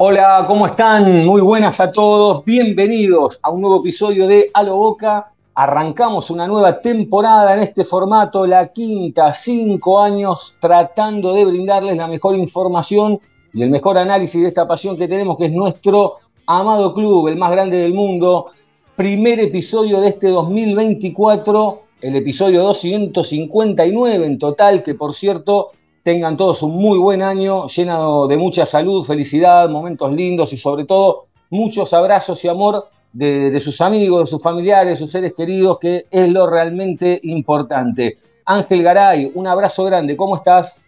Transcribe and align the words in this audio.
Hola, 0.00 0.44
¿cómo 0.46 0.64
están? 0.64 1.26
Muy 1.26 1.40
buenas 1.40 1.80
a 1.80 1.90
todos. 1.90 2.44
Bienvenidos 2.44 3.40
a 3.42 3.50
un 3.50 3.62
nuevo 3.62 3.80
episodio 3.80 4.28
de 4.28 4.48
A 4.54 4.62
lo 4.62 4.76
Boca. 4.76 5.32
Arrancamos 5.56 6.30
una 6.30 6.46
nueva 6.46 6.80
temporada 6.80 7.54
en 7.54 7.64
este 7.64 7.82
formato, 7.82 8.46
la 8.46 8.68
quinta, 8.68 9.34
cinco 9.34 10.00
años, 10.00 10.54
tratando 10.60 11.34
de 11.34 11.44
brindarles 11.44 11.96
la 11.96 12.06
mejor 12.06 12.36
información 12.36 13.18
y 13.52 13.64
el 13.64 13.70
mejor 13.70 13.98
análisis 13.98 14.40
de 14.40 14.46
esta 14.46 14.68
pasión 14.68 14.96
que 14.96 15.08
tenemos, 15.08 15.36
que 15.36 15.46
es 15.46 15.52
nuestro 15.52 16.18
amado 16.46 16.94
club, 16.94 17.26
el 17.26 17.36
más 17.36 17.50
grande 17.50 17.78
del 17.78 17.92
mundo. 17.92 18.52
Primer 18.94 19.40
episodio 19.40 20.00
de 20.00 20.10
este 20.10 20.28
2024, 20.28 21.82
el 22.02 22.14
episodio 22.14 22.62
259 22.62 24.26
en 24.26 24.38
total, 24.38 24.84
que 24.84 24.94
por 24.94 25.12
cierto 25.12 25.72
tengan 26.08 26.38
todos 26.38 26.62
un 26.62 26.72
muy 26.72 26.98
buen 26.98 27.20
año, 27.20 27.66
lleno 27.66 28.26
de 28.26 28.38
mucha 28.38 28.64
salud, 28.64 29.04
felicidad, 29.04 29.68
momentos 29.68 30.10
lindos 30.10 30.54
y 30.54 30.56
sobre 30.56 30.86
todo 30.86 31.26
muchos 31.50 31.92
abrazos 31.92 32.42
y 32.42 32.48
amor 32.48 32.88
de, 33.12 33.60
sus 33.60 33.78
amigos, 33.82 34.22
de 34.22 34.26
sus 34.26 34.42
familiares, 34.42 34.92
de 34.92 34.96
sus 34.96 35.10
seres 35.10 35.34
queridos, 35.34 35.78
que 35.78 36.06
es 36.10 36.30
lo 36.30 36.48
realmente 36.48 37.20
importante. 37.24 38.16
Ángel 38.46 38.82
Garay, 38.82 39.32
un 39.34 39.46
abrazo 39.48 39.84
grande, 39.84 40.16
¿cómo 40.16 40.36
estás? 40.36 40.78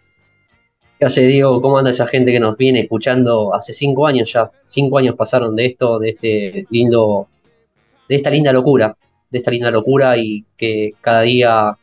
¿Qué 0.98 1.04
hace 1.04 1.26
Diego? 1.26 1.60
¿Cómo 1.60 1.76
anda 1.76 1.90
esa 1.90 2.06
gente 2.06 2.32
que 2.32 2.40
nos 2.40 2.56
viene 2.56 2.80
escuchando 2.80 3.54
hace 3.54 3.74
cinco 3.74 4.06
años 4.06 4.32
ya? 4.32 4.50
Cinco 4.64 4.96
años 4.96 5.16
pasaron 5.16 5.54
de 5.54 5.66
esto, 5.66 5.98
de 5.98 6.08
este 6.08 6.66
lindo, 6.70 7.28
de 8.08 8.16
esta 8.16 8.30
linda 8.30 8.54
locura, 8.54 8.96
de 9.28 9.36
esta 9.38 9.50
linda 9.50 9.70
locura 9.70 10.16
y 10.16 10.46
que 10.56 10.94
cada 11.02 11.20
día 11.20 11.76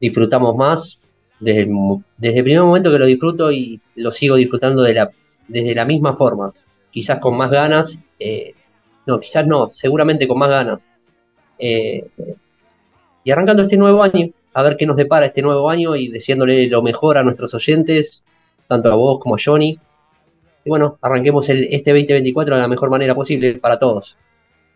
disfrutamos 0.00 0.56
más. 0.56 0.97
Desde 1.40 1.62
el, 1.62 1.68
desde 2.16 2.38
el 2.38 2.44
primer 2.44 2.62
momento 2.62 2.90
que 2.90 2.98
lo 2.98 3.06
disfruto 3.06 3.52
y 3.52 3.80
lo 3.96 4.10
sigo 4.10 4.36
disfrutando 4.36 4.82
de 4.82 4.94
la, 4.94 5.10
desde 5.46 5.74
la 5.74 5.84
misma 5.84 6.16
forma, 6.16 6.52
quizás 6.90 7.18
con 7.20 7.36
más 7.36 7.50
ganas, 7.50 7.98
eh, 8.18 8.54
no, 9.06 9.20
quizás 9.20 9.46
no, 9.46 9.70
seguramente 9.70 10.26
con 10.26 10.38
más 10.38 10.50
ganas. 10.50 10.88
Eh, 11.58 12.06
y 13.24 13.30
arrancando 13.30 13.62
este 13.62 13.76
nuevo 13.76 14.02
año, 14.02 14.30
a 14.54 14.62
ver 14.62 14.76
qué 14.76 14.86
nos 14.86 14.96
depara 14.96 15.26
este 15.26 15.42
nuevo 15.42 15.70
año 15.70 15.94
y 15.96 16.08
deseándole 16.08 16.66
lo 16.68 16.82
mejor 16.82 17.18
a 17.18 17.22
nuestros 17.22 17.54
oyentes, 17.54 18.24
tanto 18.66 18.92
a 18.92 18.96
vos 18.96 19.18
como 19.20 19.36
a 19.36 19.38
Johnny. 19.42 19.78
Y 20.64 20.68
bueno, 20.68 20.98
arranquemos 21.00 21.48
el, 21.48 21.68
este 21.70 21.92
2024 21.92 22.56
de 22.56 22.60
la 22.62 22.68
mejor 22.68 22.90
manera 22.90 23.14
posible 23.14 23.54
para 23.54 23.78
todos. 23.78 24.18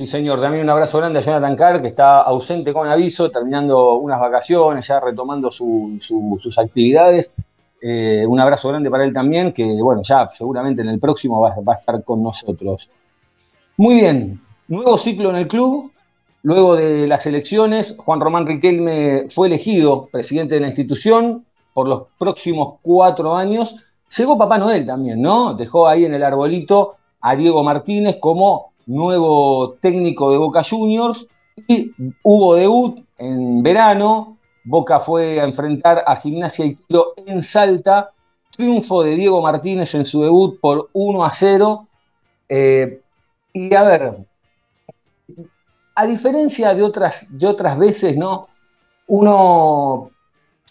Sí, 0.03 0.09
señor. 0.09 0.41
También 0.41 0.65
un 0.65 0.71
abrazo 0.71 0.99
grande 0.99 1.21
a 1.21 1.23
Jonathan 1.23 1.55
Carr, 1.55 1.81
que 1.81 1.87
está 1.87 2.23
ausente 2.23 2.73
con 2.73 2.89
aviso, 2.89 3.31
terminando 3.31 3.95
unas 3.95 4.19
vacaciones, 4.19 4.85
ya 4.89 4.99
retomando 4.99 5.49
su- 5.49 5.97
su- 6.01 6.37
sus 6.41 6.59
actividades. 6.59 7.33
Eh, 7.81 8.25
un 8.27 8.41
abrazo 8.41 8.69
grande 8.71 8.91
para 8.91 9.05
él 9.05 9.13
también, 9.13 9.53
que 9.53 9.81
bueno, 9.81 10.03
ya 10.03 10.29
seguramente 10.29 10.83
en 10.83 10.89
el 10.89 10.99
próximo 10.99 11.41
va, 11.41 11.55
va 11.61 11.75
a 11.75 11.77
estar 11.77 12.03
con 12.03 12.21
nosotros. 12.21 12.91
Muy 13.77 13.95
bien, 13.95 14.41
nuevo 14.67 14.99
ciclo 14.99 15.31
en 15.31 15.37
el 15.37 15.47
club. 15.47 15.93
Luego 16.43 16.75
de 16.75 17.07
las 17.07 17.25
elecciones, 17.27 17.95
Juan 17.97 18.21
Román 18.21 18.45
Riquelme 18.45 19.27
fue 19.31 19.47
elegido 19.47 20.09
presidente 20.11 20.57
de 20.57 20.63
la 20.63 20.67
institución 20.67 21.47
por 21.73 21.87
los 21.87 22.07
próximos 22.19 22.81
cuatro 22.83 23.37
años. 23.37 23.77
Llegó 24.19 24.37
Papá 24.37 24.59
Noel 24.59 24.85
también, 24.85 25.23
¿no? 25.23 25.55
Dejó 25.55 25.87
ahí 25.87 26.05
en 26.07 26.15
el 26.15 26.25
arbolito 26.25 26.97
a 27.21 27.37
Diego 27.37 27.63
Martínez 27.63 28.17
como 28.21 28.72
nuevo 28.87 29.75
técnico 29.81 30.31
de 30.31 30.39
Boca 30.39 30.63
Juniors 30.63 31.27
y 31.69 31.93
hubo 32.23 32.55
debut 32.55 33.05
en 33.19 33.63
verano. 33.63 34.37
Boca 34.65 35.01
fue 35.01 35.41
a 35.41 35.45
enfrentar 35.45 36.03
a 36.07 36.17
Gimnasia 36.17 36.65
y 36.65 36.75
Tiro 36.75 37.15
en 37.27 37.43
Salta. 37.43 38.11
Triunfo 38.51 39.03
de 39.03 39.15
Diego 39.15 39.41
Martínez 39.41 39.95
en 39.95 40.05
su 40.05 40.23
debut 40.23 40.61
por 40.61 40.91
1 40.93 41.25
a 41.25 41.33
0. 41.33 41.87
Eh, 42.49 43.01
y 43.53 43.75
a 43.75 43.83
ver, 43.83 44.17
a 45.95 46.07
diferencia 46.07 46.75
de 46.75 46.83
otras, 46.83 47.27
de 47.31 47.47
otras 47.47 47.79
veces, 47.79 48.17
¿no? 48.17 48.49
Uno 49.07 50.11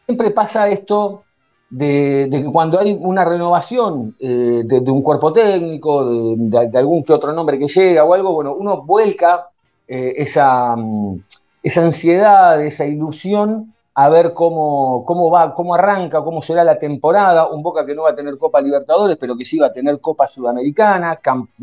siempre 0.06 0.32
pasa 0.32 0.70
esto 0.70 1.24
de, 1.72 2.28
que 2.30 2.52
cuando 2.52 2.80
hay 2.80 2.98
una 3.02 3.24
renovación 3.24 4.16
eh, 4.20 4.64
de, 4.66 4.92
un 4.92 5.02
cuerpo 5.02 5.32
técnico, 5.32 6.06
de, 6.36 6.78
algún 6.78 7.04
que 7.04 7.14
otro 7.14 7.34
nombre 7.34 7.58
que 7.58 7.68
llega 7.68 8.04
o 8.04 8.14
algo, 8.14 8.34
bueno, 8.34 8.54
uno 8.54 8.82
vuelca 8.84 9.50
eh, 9.88 10.14
esa, 10.18 10.76
mm, 10.76 11.24
esa 11.64 11.84
ansiedad, 11.84 12.62
esa 12.64 12.86
ilusión 12.86 13.74
a 13.94 14.10
ver 14.10 14.34
cómo, 14.34 15.04
cómo 15.06 15.32
va, 15.32 15.54
cómo 15.56 15.74
arranca, 15.74 16.22
cómo 16.24 16.42
será 16.42 16.64
la 16.64 16.78
temporada. 16.78 17.48
Un 17.50 17.64
Boca 17.64 17.86
que 17.86 17.96
no 17.96 18.04
va 18.04 18.12
a 18.12 18.16
tener 18.16 18.38
Copa 18.38 18.62
Libertadores, 18.62 19.18
pero 19.18 19.38
que 19.38 19.46
sí 19.46 19.58
va 19.58 19.68
a 19.68 19.74
tener 19.74 20.00
Copa 20.02 20.28
Sudamericana, 20.28 21.20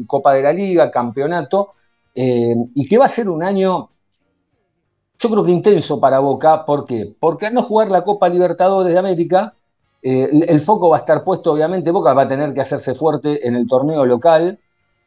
Copa 0.07 0.35
de 0.35 0.43
la 0.43 0.53
Liga, 0.53 0.91
campeonato, 0.91 1.69
eh, 2.15 2.55
y 2.75 2.87
que 2.89 2.99
va 2.99 3.07
a 3.07 3.09
ser 3.09 3.29
un 3.29 3.43
año 3.43 3.91
yo 5.21 5.31
creo 5.31 5.45
que 5.45 5.51
intenso 5.51 6.01
para 6.01 6.21
Boca. 6.21 6.65
¿Por 6.65 6.85
qué? 6.85 7.15
Porque 7.19 7.47
al 7.47 7.55
no 7.55 7.63
jugar 7.63 7.91
la 7.91 8.05
Copa 8.05 8.29
Libertadores 8.29 8.93
de 8.93 8.99
América, 8.99 9.55
eh, 10.03 10.29
el, 10.49 10.61
foco 10.61 10.91
va 10.91 10.97
a 10.99 11.01
estar 11.01 11.25
puesto, 11.25 11.53
obviamente, 11.53 11.91
Boca 11.91 12.15
va 12.15 12.23
a 12.23 12.29
tener 12.29 12.55
que 12.55 12.61
hacerse 12.61 12.95
fuerte 12.95 13.47
en 13.47 13.57
el 13.57 13.67
torneo 13.67 14.05
local. 14.05 14.59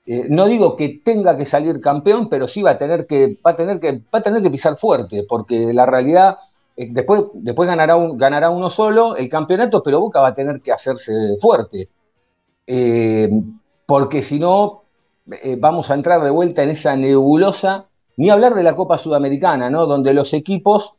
Eh, 0.06 0.26
no 0.30 0.46
digo 0.48 0.76
que 0.76 1.02
tenga 1.04 1.38
que 1.38 1.46
salir 1.46 1.80
campeón, 1.80 2.28
pero 2.30 2.48
sí 2.48 2.62
va 2.62 2.72
a 2.72 2.78
tener 2.78 3.06
que, 3.08 3.38
va 3.46 3.52
a 3.52 3.56
tener 3.56 3.80
que, 3.80 4.02
va 4.14 4.20
a 4.20 4.22
tener 4.22 4.42
que 4.42 4.50
pisar 4.50 4.76
fuerte, 4.78 5.26
porque 5.28 5.74
la 5.74 5.86
realidad, 5.86 6.38
eh, 6.76 6.88
después, 6.92 7.24
después 7.36 7.68
ganará, 7.68 7.96
un- 7.96 8.18
ganará 8.18 8.50
uno 8.50 8.70
solo 8.70 9.16
el 9.16 9.30
campeonato, 9.30 9.82
pero 9.84 10.00
Boca 10.02 10.22
va 10.22 10.30
a 10.30 10.36
tener 10.36 10.62
que 10.62 10.72
hacerse 10.72 11.12
fuerte. 11.40 11.90
Porque 13.86 14.24
si 14.24 14.40
no, 14.40 14.84
vamos 15.60 15.92
a 15.92 15.94
entrar 15.96 16.22
de 16.24 16.30
vuelta 16.30 16.64
en 16.64 16.70
esa 16.70 16.96
nebulosa, 16.96 17.88
ni 18.18 18.30
hablar 18.30 18.56
de 18.56 18.64
la 18.64 18.76
Copa 18.76 18.98
Sudamericana, 18.98 19.70
¿no? 19.70 19.86
Donde 19.86 20.14
los 20.14 20.34
equipos 20.34 20.96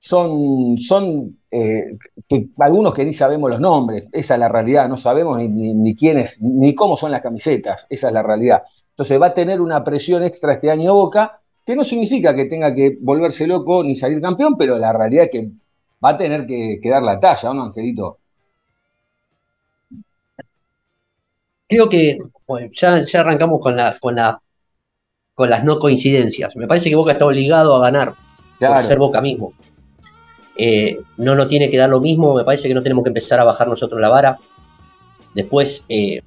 son, 0.00 0.78
son 0.78 1.38
eh, 1.50 1.96
que 2.28 2.48
algunos 2.58 2.94
que 2.94 3.04
ni 3.04 3.12
sabemos 3.12 3.50
los 3.50 3.60
nombres, 3.60 4.06
esa 4.12 4.34
es 4.34 4.40
la 4.40 4.48
realidad, 4.48 4.88
no 4.88 4.96
sabemos 4.96 5.38
ni, 5.38 5.48
ni, 5.48 5.74
ni 5.74 5.94
quiénes, 5.96 6.40
ni 6.42 6.74
cómo 6.74 6.96
son 6.96 7.10
las 7.10 7.20
camisetas, 7.20 7.86
esa 7.90 8.08
es 8.08 8.12
la 8.12 8.22
realidad. 8.22 8.62
Entonces 8.90 9.20
va 9.20 9.26
a 9.26 9.34
tener 9.34 9.60
una 9.60 9.82
presión 9.84 10.22
extra 10.22 10.52
este 10.54 10.70
año 10.70 10.94
Boca, 10.94 11.40
que 11.66 11.76
no 11.76 11.84
significa 11.84 12.34
que 12.34 12.46
tenga 12.46 12.74
que 12.74 12.96
volverse 13.00 13.46
loco 13.46 13.82
ni 13.84 13.94
salir 13.94 14.20
campeón, 14.20 14.56
pero 14.56 14.78
la 14.78 14.92
realidad 14.92 15.24
es 15.24 15.30
que 15.30 15.50
va 16.04 16.10
a 16.10 16.16
tener 16.18 16.46
que, 16.46 16.78
que 16.82 16.90
dar 16.90 17.02
la 17.02 17.18
talla, 17.20 17.52
¿no, 17.52 17.64
Angelito? 17.64 18.18
Creo 21.68 21.88
que 21.88 22.18
bueno, 22.46 22.70
ya, 22.74 23.04
ya 23.04 23.20
arrancamos 23.20 23.60
con, 23.60 23.76
la, 23.76 23.98
con, 23.98 24.14
la, 24.16 24.40
con 25.34 25.50
las 25.50 25.64
no 25.64 25.78
coincidencias. 25.78 26.56
Me 26.56 26.66
parece 26.66 26.90
que 26.90 26.96
Boca 26.96 27.12
está 27.12 27.26
obligado 27.26 27.76
a 27.76 27.80
ganar 27.80 28.14
por 28.64 28.66
Claro. 28.68 28.82
ser 28.82 28.98
Boca 28.98 29.20
mismo. 29.20 29.54
Eh, 30.60 30.98
no 31.18 31.36
nos 31.36 31.46
tiene 31.46 31.70
que 31.70 31.76
dar 31.76 31.88
lo 31.88 32.00
mismo, 32.00 32.34
me 32.34 32.42
parece 32.42 32.66
que 32.66 32.74
no 32.74 32.82
tenemos 32.82 33.04
que 33.04 33.10
empezar 33.10 33.38
a 33.38 33.44
bajar 33.44 33.68
nosotros 33.68 34.00
la 34.00 34.08
vara. 34.08 34.38
Después 35.32 35.84
eh, 35.88 36.20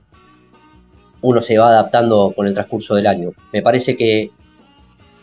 uno 1.19 1.41
se 1.41 1.57
va 1.57 1.67
adaptando 1.67 2.31
con 2.33 2.47
el 2.47 2.53
transcurso 2.53 2.95
del 2.95 3.07
año. 3.07 3.33
Me 3.51 3.61
parece 3.61 3.97
que, 3.97 4.31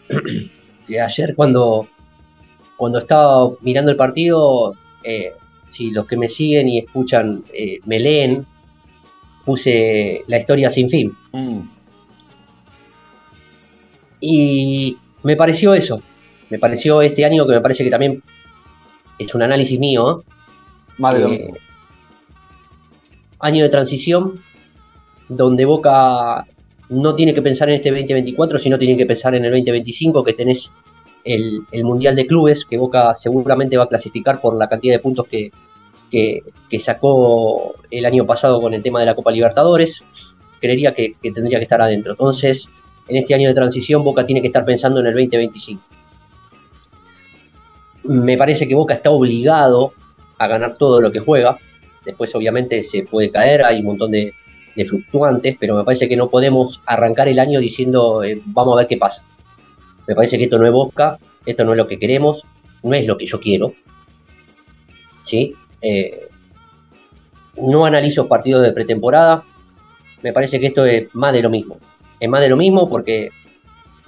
que 0.87 1.01
ayer 1.01 1.35
cuando, 1.35 1.89
cuando 2.77 2.99
estaba 2.99 3.51
mirando 3.63 3.91
el 3.91 3.97
partido, 3.97 4.75
eh, 5.03 5.33
si 5.67 5.91
los 5.91 6.07
que 6.07 6.19
me 6.19 6.29
siguen 6.29 6.69
y 6.69 6.79
escuchan 6.79 7.45
me 7.87 7.99
leen, 7.99 8.47
puse 9.47 10.23
la 10.27 10.37
historia 10.37 10.69
sin 10.69 10.91
fin. 10.91 11.17
Mm. 11.33 11.61
Y 14.21 14.99
me 15.23 15.35
pareció 15.35 15.73
eso. 15.73 16.03
Me 16.51 16.59
pareció 16.59 17.01
este 17.01 17.25
año 17.25 17.47
que 17.47 17.55
me 17.55 17.61
parece 17.61 17.85
que 17.85 17.91
también 17.91 18.23
es 19.19 19.35
un 19.35 19.43
análisis 19.43 19.79
mío. 19.79 20.25
lo 20.99 21.33
Eh, 21.33 21.53
año 23.41 23.63
de 23.63 23.69
transición, 23.69 24.41
donde 25.29 25.65
Boca 25.65 26.47
no 26.89 27.15
tiene 27.15 27.35
que 27.35 27.43
pensar 27.43 27.69
en 27.69 27.77
este 27.77 27.91
2024, 27.91 28.59
sino 28.59 28.79
tiene 28.79 28.97
que 28.97 29.07
pensar 29.07 29.35
en 29.35 29.45
el 29.45 29.53
2025, 29.53 30.25
que 30.25 30.33
tenés 30.33 30.73
el, 31.25 31.61
el 31.71 31.85
Mundial 31.85 32.17
de 32.17 32.27
Clubes, 32.27 32.65
que 32.65 32.79
Boca 32.79 33.15
seguramente 33.15 33.77
va 33.77 33.85
a 33.85 33.89
clasificar 33.89 34.41
por 34.41 34.57
la 34.57 34.69
cantidad 34.69 34.95
de 34.95 34.99
puntos 34.99 35.27
que, 35.29 35.51
que, 36.11 36.43
que 36.69 36.81
sacó 36.81 37.75
el 37.91 38.07
año 38.07 38.27
pasado 38.27 38.61
con 38.61 38.75
el 38.75 38.83
tema 38.83 39.01
de 39.01 39.07
la 39.07 39.15
Copa 39.15 39.31
Libertadores, 39.31 40.03
creería 40.61 40.95
que, 40.95 41.15
que 41.23 41.33
tendría 41.33 41.59
que 41.59 41.65
estar 41.65 41.81
adentro. 41.81 42.13
Entonces, 42.13 42.71
en 43.09 43.17
este 43.17 43.35
año 43.35 43.49
de 43.49 43.55
transición, 43.55 44.03
Boca 44.03 44.25
tiene 44.25 44.41
que 44.41 44.49
estar 44.49 44.65
pensando 44.65 45.01
en 45.01 45.07
el 45.07 45.15
2025. 45.15 45.83
Me 48.09 48.39
parece 48.39 48.67
que 48.67 48.75
Boca 48.75 48.95
está 48.95 49.11
obligado 49.11 49.93
a 50.39 50.47
ganar 50.47 50.77
todo 50.79 51.01
lo 51.01 51.13
que 51.13 51.21
juega. 51.21 51.59
Después, 52.05 52.35
obviamente, 52.35 52.83
se 52.83 53.03
puede 53.03 53.31
caer, 53.31 53.65
hay 53.65 53.81
un 53.81 53.87
montón 53.87 54.11
de, 54.13 54.35
fluctuantes, 54.87 55.57
pero 55.59 55.75
me 55.77 55.83
parece 55.83 56.09
que 56.09 56.17
no 56.17 56.31
podemos 56.31 56.81
arrancar 56.87 57.27
el 57.27 57.41
año 57.41 57.59
diciendo 57.59 58.23
eh, 58.23 58.41
vamos 58.47 58.75
a 58.75 58.77
ver 58.79 58.87
qué 58.87 58.97
pasa. 58.97 59.25
Me 60.07 60.15
parece 60.15 60.39
que 60.39 60.45
esto 60.45 60.57
no 60.57 60.67
es 60.67 60.73
Boca, 60.73 61.19
esto 61.45 61.65
no 61.65 61.73
es 61.73 61.77
lo 61.77 61.89
que 61.89 61.99
queremos, 61.99 62.45
no 62.85 62.95
es 62.95 63.05
lo 63.05 63.19
que 63.19 63.27
yo 63.27 63.41
quiero. 63.41 63.75
¿Sí? 65.23 65.55
Eh, 65.83 66.29
no 67.61 67.85
analizo 67.85 68.29
partidos 68.29 68.63
de 68.63 68.73
pretemporada. 68.73 69.45
Me 70.23 70.33
parece 70.33 70.61
que 70.61 70.69
esto 70.69 70.87
es 70.87 71.13
más 71.13 71.33
de 71.33 71.43
lo 71.43 71.51
mismo. 71.51 71.79
Es 72.21 72.29
más 72.29 72.41
de 72.41 72.49
lo 72.49 72.57
mismo 72.57 72.89
porque 72.89 73.31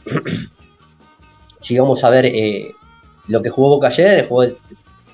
si 1.60 1.78
vamos 1.78 2.02
a 2.04 2.10
ver 2.10 2.26
eh, 2.26 2.74
lo 3.30 3.42
que 3.42 3.50
jugó 3.50 3.70
Boca 3.70 3.88
ayer, 3.88 4.26
jugó 4.28 4.44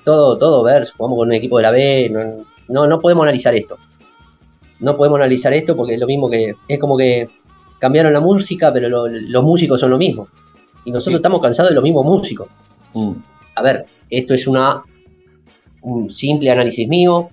todo, 0.03 0.37
todo 0.37 0.63
ver, 0.63 0.87
jugamos 0.95 1.17
con 1.17 1.27
un 1.29 1.33
equipo 1.33 1.57
de 1.57 1.63
la 1.63 1.71
B, 1.71 2.09
no, 2.11 2.45
no, 2.67 2.87
no 2.87 2.99
podemos 2.99 3.23
analizar 3.23 3.53
esto. 3.55 3.77
No 4.79 4.95
podemos 4.95 5.17
analizar 5.17 5.53
esto 5.53 5.75
porque 5.75 5.93
es 5.95 5.99
lo 5.99 6.07
mismo 6.07 6.29
que, 6.29 6.53
es 6.67 6.79
como 6.79 6.97
que 6.97 7.29
cambiaron 7.79 8.13
la 8.13 8.19
música, 8.19 8.71
pero 8.73 8.89
lo- 8.89 9.07
los 9.07 9.43
músicos 9.43 9.79
son 9.79 9.91
lo 9.91 9.97
mismo. 9.97 10.27
Y 10.85 10.91
nosotros 10.91 11.13
Sí. 11.13 11.17
estamos 11.17 11.41
cansados 11.41 11.71
de 11.71 11.75
los 11.75 11.83
mismos 11.83 12.05
músicos. 12.05 12.47
Mm. 12.93 13.11
A 13.55 13.61
ver, 13.61 13.85
esto 14.09 14.33
es 14.33 14.47
una 14.47 14.83
un 15.81 16.11
simple 16.11 16.49
análisis 16.51 16.87
mío. 16.87 17.29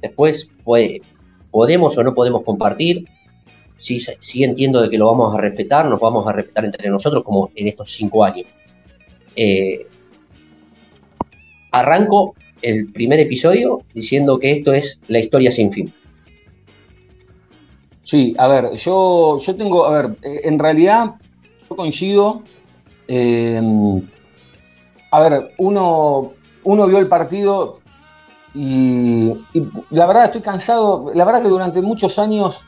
Después 0.00 0.50
puede- 0.64 1.02
podemos 1.50 1.96
o 1.98 2.02
no 2.02 2.14
podemos 2.14 2.42
compartir. 2.44 3.04
Sí, 3.76 3.98
sí 3.98 4.44
entiendo 4.44 4.80
de 4.82 4.90
que 4.90 4.98
lo 4.98 5.06
vamos 5.06 5.34
a 5.34 5.40
respetar, 5.40 5.88
nos 5.88 6.00
vamos 6.00 6.26
a 6.26 6.32
respetar 6.32 6.64
entre 6.64 6.90
nosotros 6.90 7.22
como 7.24 7.50
en 7.54 7.68
estos 7.68 7.90
cinco 7.92 8.24
años. 8.24 8.46
Eh, 9.42 9.86
arranco 11.72 12.34
el 12.60 12.92
primer 12.92 13.20
episodio 13.20 13.80
diciendo 13.94 14.38
que 14.38 14.52
esto 14.52 14.70
es 14.74 15.00
la 15.08 15.18
historia 15.18 15.50
sin 15.50 15.72
fin. 15.72 15.90
Sí, 18.02 18.34
a 18.36 18.48
ver, 18.48 18.72
yo, 18.76 19.38
yo 19.38 19.56
tengo, 19.56 19.86
a 19.86 20.02
ver, 20.02 20.16
eh, 20.22 20.42
en 20.44 20.58
realidad 20.58 21.14
yo 21.70 21.74
coincido. 21.74 22.42
eh, 23.08 23.62
a 25.10 25.20
ver, 25.20 25.54
uno, 25.56 26.32
uno 26.64 26.86
vio 26.86 26.98
el 26.98 27.08
partido 27.08 27.80
y, 28.54 29.30
y 29.54 29.62
la 29.88 30.06
verdad 30.06 30.26
estoy 30.26 30.42
cansado, 30.42 31.12
la 31.14 31.24
verdad 31.24 31.40
que 31.42 31.48
durante 31.48 31.80
muchos 31.80 32.18
años, 32.18 32.60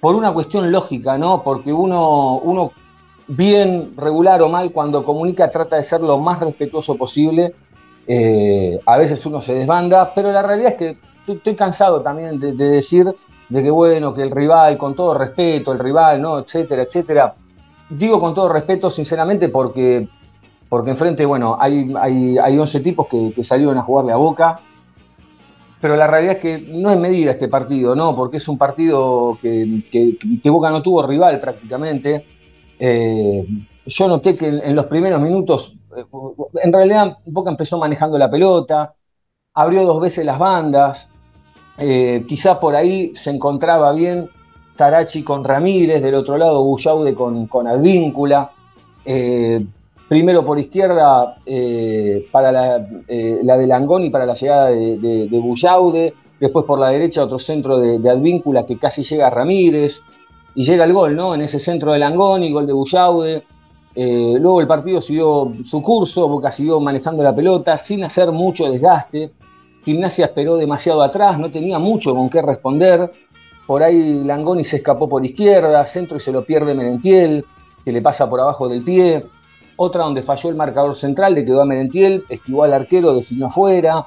por 0.00 0.16
una 0.16 0.32
cuestión 0.32 0.72
lógica, 0.72 1.16
¿no? 1.18 1.44
Porque 1.44 1.72
uno, 1.72 2.38
uno 2.38 2.72
bien, 3.36 3.92
regular 3.96 4.42
o 4.42 4.48
mal, 4.48 4.72
cuando 4.72 5.04
comunica 5.04 5.50
trata 5.50 5.76
de 5.76 5.84
ser 5.84 6.00
lo 6.00 6.18
más 6.18 6.40
respetuoso 6.40 6.96
posible. 6.96 7.54
Eh, 8.06 8.80
a 8.84 8.96
veces 8.96 9.24
uno 9.24 9.40
se 9.40 9.54
desbanda, 9.54 10.12
pero 10.14 10.32
la 10.32 10.42
realidad 10.42 10.72
es 10.72 10.76
que 10.76 11.32
estoy, 11.32 11.54
cansado 11.54 12.02
también 12.02 12.40
de, 12.40 12.54
de 12.54 12.64
decir 12.70 13.06
de 13.48 13.62
que 13.62 13.70
bueno, 13.70 14.12
que 14.14 14.22
el 14.22 14.30
rival, 14.30 14.76
con 14.76 14.94
todo 14.94 15.14
respeto, 15.14 15.72
el 15.72 15.78
rival, 15.78 16.20
¿no? 16.20 16.38
Etcétera, 16.40 16.82
etcétera. 16.82 17.34
Digo 17.88 18.18
con 18.18 18.34
todo 18.34 18.48
respeto, 18.48 18.90
sinceramente, 18.90 19.48
porque, 19.48 20.08
porque 20.68 20.90
enfrente, 20.90 21.24
bueno, 21.24 21.56
hay, 21.58 21.92
hay, 22.00 22.38
hay 22.38 22.58
11 22.58 22.80
tipos 22.80 23.06
que, 23.08 23.42
salieron 23.44 23.78
a 23.78 23.82
jugarle 23.82 24.12
a 24.12 24.16
Boca, 24.16 24.60
pero 25.80 25.96
la 25.96 26.06
realidad 26.06 26.36
es 26.36 26.42
que 26.42 26.66
no 26.72 26.90
es 26.90 26.98
medida 26.98 27.32
este 27.32 27.48
partido, 27.48 27.94
¿no? 27.94 28.14
Porque 28.14 28.38
es 28.38 28.48
un 28.48 28.58
partido 28.58 29.38
que- 29.40 29.84
que 30.42 30.50
Boca 30.50 30.70
no 30.70 30.82
tuvo 30.82 31.04
rival 31.06 31.40
prácticamente. 31.40 32.24
Eh, 32.80 33.46
yo 33.86 34.08
noté 34.08 34.36
que 34.36 34.48
en, 34.48 34.74
los 34.74 34.86
primeros 34.86 35.20
minutos, 35.20 35.76
eh, 35.96 36.04
en 36.62 36.72
realidad 36.72 37.18
Boca 37.26 37.50
empezó 37.50 37.78
manejando 37.78 38.18
la 38.18 38.30
pelota, 38.30 38.94
abrió 39.54 39.84
dos 39.84 40.00
veces 40.00 40.24
las 40.24 40.38
bandas, 40.38 41.10
eh, 41.78 42.24
quizás 42.26 42.58
por 42.58 42.74
ahí 42.74 43.12
se 43.14 43.30
encontraba 43.30 43.92
bien 43.92 44.28
Tarachi 44.76 45.22
con 45.22 45.44
Ramírez, 45.44 46.02
del 46.02 46.14
otro 46.14 46.36
lado 46.36 46.62
Bullaude 46.64 47.14
con, 47.14 47.46
con 47.46 47.66
Advíncula. 47.66 48.50
Eh, 49.04 49.64
primero 50.08 50.44
por 50.44 50.58
izquierda 50.58 51.36
para 52.32 52.52
la, 52.52 52.86
eh, 53.08 53.40
la 53.42 53.56
de 53.56 54.10
para 54.10 54.26
la 54.26 54.34
llegada 54.34 54.66
de, 54.66 54.98
de, 54.98 55.28
de 55.28 56.14
después 56.40 56.64
por 56.64 56.78
la 56.78 56.88
derecha 56.88 57.24
otro 57.24 57.38
centro 57.38 57.78
de, 57.78 57.98
de 57.98 58.10
Advíncula 58.10 58.66
que 58.66 58.76
casi 58.76 59.04
llega 59.04 59.28
a 59.28 59.30
Ramírez, 59.30 60.02
y 60.54 60.64
llega 60.64 60.84
el 60.84 60.92
gol, 60.92 61.14
¿no? 61.14 61.34
En 61.34 61.42
ese 61.42 61.58
centro 61.58 61.92
de 61.92 61.98
Langoni, 61.98 62.52
gol 62.52 62.66
de 62.66 62.72
Bullaude. 62.72 63.44
Eh, 63.94 64.36
luego 64.38 64.60
el 64.60 64.66
partido 64.66 65.00
siguió 65.00 65.52
su 65.62 65.82
curso, 65.82 66.28
Boca 66.28 66.52
siguió 66.52 66.80
manejando 66.80 67.22
la 67.22 67.34
pelota 67.34 67.76
sin 67.78 68.04
hacer 68.04 68.30
mucho 68.32 68.70
desgaste. 68.70 69.32
Gimnasia 69.84 70.26
esperó 70.26 70.56
demasiado 70.56 71.02
atrás, 71.02 71.38
no 71.38 71.50
tenía 71.50 71.78
mucho 71.78 72.14
con 72.14 72.28
qué 72.28 72.42
responder. 72.42 73.10
Por 73.66 73.82
ahí 73.82 74.24
Langoni 74.24 74.64
se 74.64 74.76
escapó 74.76 75.08
por 75.08 75.24
izquierda, 75.24 75.86
centro 75.86 76.16
y 76.16 76.20
se 76.20 76.32
lo 76.32 76.44
pierde 76.44 76.74
Merentiel, 76.74 77.44
que 77.84 77.92
le 77.92 78.02
pasa 78.02 78.28
por 78.28 78.40
abajo 78.40 78.68
del 78.68 78.82
pie. 78.82 79.24
Otra 79.76 80.04
donde 80.04 80.22
falló 80.22 80.50
el 80.50 80.56
marcador 80.56 80.94
central, 80.94 81.34
le 81.34 81.44
quedó 81.44 81.62
a 81.62 81.64
Merentiel, 81.64 82.24
esquivó 82.28 82.64
al 82.64 82.74
arquero, 82.74 83.14
definió 83.14 83.46
afuera. 83.46 84.06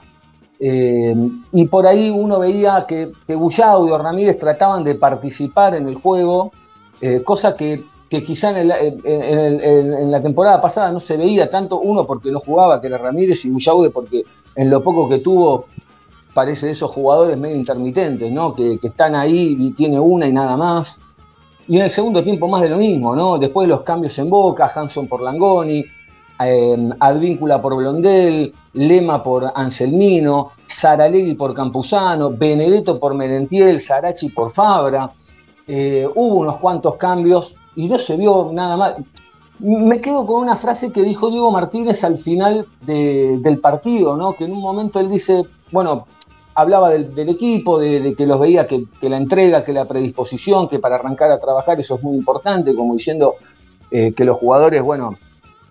Eh, 0.65 1.13
y 1.51 1.65
por 1.67 1.85
ahí 1.85 2.09
uno 2.09 2.39
veía 2.39 2.85
que, 2.87 3.11
que 3.27 3.35
Bullaude 3.35 3.91
o 3.91 3.97
Ramírez 3.97 4.37
trataban 4.39 4.81
de 4.85 4.95
participar 4.95 5.75
en 5.75 5.89
el 5.89 5.95
juego, 5.95 6.53
eh, 7.01 7.21
cosa 7.21 7.57
que, 7.57 7.83
que 8.09 8.23
quizá 8.23 8.51
en, 8.51 8.71
el- 8.71 9.61
en- 9.61 10.09
la 10.11 10.21
temporada 10.21 10.61
pasada 10.61 10.89
no 10.91 11.01
se 11.01 11.17
veía 11.17 11.49
tanto, 11.49 11.79
uno 11.81 12.05
porque 12.05 12.31
no 12.31 12.39
jugaba, 12.39 12.79
que 12.79 12.87
era 12.87 12.97
Ramírez, 12.97 13.43
y 13.43 13.49
Bullaude 13.49 13.89
porque 13.89 14.23
en 14.55 14.69
lo 14.69 14.81
poco 14.81 15.09
que 15.09 15.17
tuvo 15.19 15.65
parece 16.33 16.67
de 16.67 16.71
esos 16.71 16.89
jugadores 16.91 17.37
medio 17.37 17.57
intermitentes, 17.57 18.31
¿no? 18.31 18.55
Que, 18.55 18.77
que 18.79 18.87
están 18.87 19.15
ahí 19.15 19.57
y 19.59 19.73
tiene 19.73 19.99
una 19.99 20.27
y 20.27 20.31
nada 20.31 20.55
más. 20.55 20.97
Y 21.67 21.75
en 21.77 21.83
el 21.83 21.91
segundo 21.91 22.23
tiempo 22.23 22.47
más 22.47 22.61
de 22.61 22.69
lo 22.69 22.77
mismo, 22.77 23.15
¿no? 23.15 23.37
Después 23.37 23.67
los 23.67 23.81
cambios 23.81 24.17
en 24.17 24.29
Boca, 24.29 24.71
Hanson 24.73 25.07
por 25.07 25.21
Langoni, 25.21 25.83
eh, 26.39 26.89
Advíncula 26.99 27.61
por 27.61 27.75
Blondel, 27.75 28.53
Lema 28.73 29.21
por 29.21 29.51
Anselmino, 29.53 30.51
Saralegui 30.67 31.35
por 31.35 31.53
Campuzano, 31.53 32.31
Benedetto 32.31 32.99
por 32.99 33.13
Merentiel, 33.13 33.79
Sarachi 33.79 34.29
por 34.29 34.51
Fabra. 34.51 35.11
Eh, 35.67 36.07
hubo 36.15 36.35
unos 36.37 36.57
cuantos 36.57 36.95
cambios 36.95 37.55
y 37.75 37.87
no 37.87 37.97
se 37.97 38.17
vio 38.17 38.49
nada 38.51 38.75
más. 38.77 38.95
Me 39.59 40.01
quedo 40.01 40.25
con 40.25 40.41
una 40.41 40.57
frase 40.57 40.91
que 40.91 41.03
dijo 41.03 41.29
Diego 41.29 41.51
Martínez 41.51 42.03
al 42.03 42.17
final 42.17 42.65
de- 42.81 43.37
del 43.39 43.59
partido, 43.59 44.17
¿no? 44.17 44.33
Que 44.33 44.45
en 44.45 44.51
un 44.51 44.59
momento 44.61 44.99
él 44.99 45.09
dice, 45.09 45.43
bueno, 45.71 46.05
hablaba 46.55 46.89
del, 46.89 47.29
equipo, 47.29 47.79
de, 47.79 48.13
que 48.15 48.25
los 48.25 48.39
veía 48.39 48.67
que, 48.67 48.85
que 48.99 49.09
la 49.09 49.17
entrega, 49.17 49.63
que 49.63 49.71
la 49.73 49.85
predisposición, 49.87 50.67
que 50.67 50.79
para 50.79 50.95
arrancar 50.95 51.31
a 51.31 51.39
trabajar 51.39 51.79
eso 51.79 51.95
es 51.95 52.03
muy 52.03 52.17
importante, 52.17 52.75
como 52.75 52.93
diciendo 52.93 53.35
eh, 53.89 54.13
que 54.13 54.25
los 54.25 54.37
jugadores, 54.37 54.81
bueno, 54.81 55.15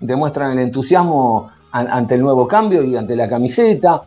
demuestran 0.03 0.53
el 0.53 0.59
entusiasmo 0.59 1.51
an- 1.71 1.89
ante 1.89 2.15
el 2.17 2.21
nuevo 2.21 2.47
cambio 2.47 2.85
y 2.85 2.95
ante 2.97 3.17
la 3.17 3.29
camiseta. 3.29 4.03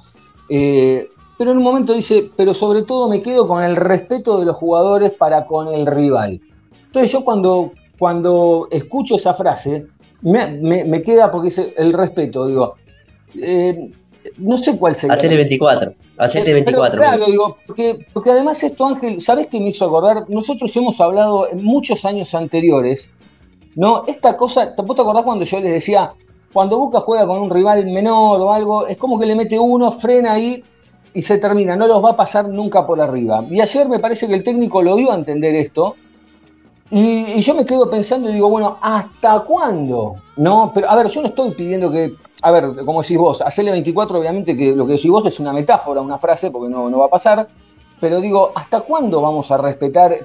Eh, 0.49 1.09
pero 1.37 1.51
en 1.51 1.57
un 1.57 1.63
momento 1.63 1.93
dice, 1.93 2.29
pero 2.35 2.53
sobre 2.53 2.83
todo 2.83 3.09
me 3.09 3.21
quedo 3.21 3.47
con 3.47 3.63
el 3.63 3.75
respeto 3.75 4.37
de 4.39 4.45
los 4.45 4.55
jugadores 4.55 5.11
para 5.11 5.45
con 5.45 5.73
el 5.73 5.85
rival. 5.87 6.39
Entonces 6.85 7.11
yo 7.11 7.25
cuando, 7.25 7.71
cuando 7.97 8.67
escucho 8.71 9.15
esa 9.17 9.33
frase, 9.33 9.87
me, 10.21 10.47
me- 10.47 10.85
me 10.85 11.01
queda 11.01 11.31
porque 11.31 11.49
es 11.49 11.59
el 11.75 11.91
respeto, 11.93 12.45
digo, 12.47 12.75
eh, 13.35 13.91
no 14.37 14.57
sé 14.57 14.77
cuál 14.77 14.95
sería. 14.95 15.13
Hacele 15.15 15.35
24, 15.35 15.93
hacele 16.17 16.45
Pero, 16.45 16.55
24. 16.55 16.97
claro, 16.97 17.25
digo, 17.25 17.57
porque, 17.67 18.05
porque 18.13 18.31
además 18.31 18.63
esto, 18.63 18.85
Ángel, 18.87 19.21
¿sabes 19.21 19.47
qué 19.47 19.59
me 19.59 19.69
hizo 19.69 19.85
acordar? 19.85 20.25
Nosotros 20.29 20.75
hemos 20.77 20.99
hablado 21.01 21.47
en 21.49 21.63
muchos 21.63 22.05
años 22.05 22.33
anteriores, 22.33 23.11
¿no? 23.75 24.03
Esta 24.07 24.35
cosa, 24.35 24.73
¿vos 24.77 24.95
te 24.95 25.01
acordás 25.01 25.23
cuando 25.23 25.45
yo 25.45 25.59
les 25.59 25.73
decía, 25.73 26.13
cuando 26.51 26.77
Boca 26.77 27.01
juega 27.01 27.27
con 27.27 27.41
un 27.41 27.49
rival 27.49 27.85
menor 27.87 28.41
o 28.41 28.51
algo, 28.51 28.87
es 28.87 28.97
como 28.97 29.19
que 29.19 29.25
le 29.25 29.35
mete 29.35 29.59
uno, 29.59 29.91
frena 29.91 30.33
ahí 30.33 30.63
y 31.13 31.21
se 31.21 31.37
termina, 31.37 31.75
no 31.75 31.87
los 31.87 32.03
va 32.03 32.11
a 32.11 32.15
pasar 32.15 32.49
nunca 32.49 32.85
por 32.85 32.99
arriba. 32.99 33.45
Y 33.49 33.61
ayer 33.61 33.87
me 33.87 33.99
parece 33.99 34.27
que 34.27 34.33
el 34.33 34.43
técnico 34.43 34.81
lo 34.81 34.95
dio 34.95 35.11
a 35.11 35.15
entender 35.15 35.55
esto, 35.55 35.95
y, 36.91 37.41
yo 37.41 37.55
me 37.55 37.65
quedo 37.65 37.89
pensando 37.89 38.29
y 38.29 38.33
digo, 38.33 38.49
bueno, 38.49 38.77
¿hasta 38.81 39.39
cuándo? 39.39 40.17
No, 40.37 40.71
pero 40.73 40.89
a 40.89 40.95
ver, 40.95 41.07
yo 41.07 41.21
no 41.21 41.29
estoy 41.29 41.51
pidiendo 41.51 41.91
que, 41.91 42.13
a 42.43 42.51
ver, 42.51 42.85
como 42.85 43.01
decís 43.01 43.17
vos, 43.17 43.41
hacerle 43.41 43.71
24, 43.71 44.19
obviamente 44.19 44.55
que 44.55 44.75
lo 44.75 44.85
que 44.85 44.93
decís 44.93 45.09
vos 45.09 45.25
es 45.25 45.39
una 45.39 45.51
metáfora, 45.51 46.01
una 46.01 46.19
frase, 46.19 46.51
porque 46.51 46.69
no, 46.69 46.89
no 46.89 46.99
va 46.99 47.05
a 47.05 47.09
pasar, 47.09 47.47
pero 48.05 48.21
digo, 48.21 48.51
¿hasta 48.53 48.81
cuándo 48.81 49.19
vamos 49.19 49.49
a 49.49 49.57
respetar? 49.57 50.15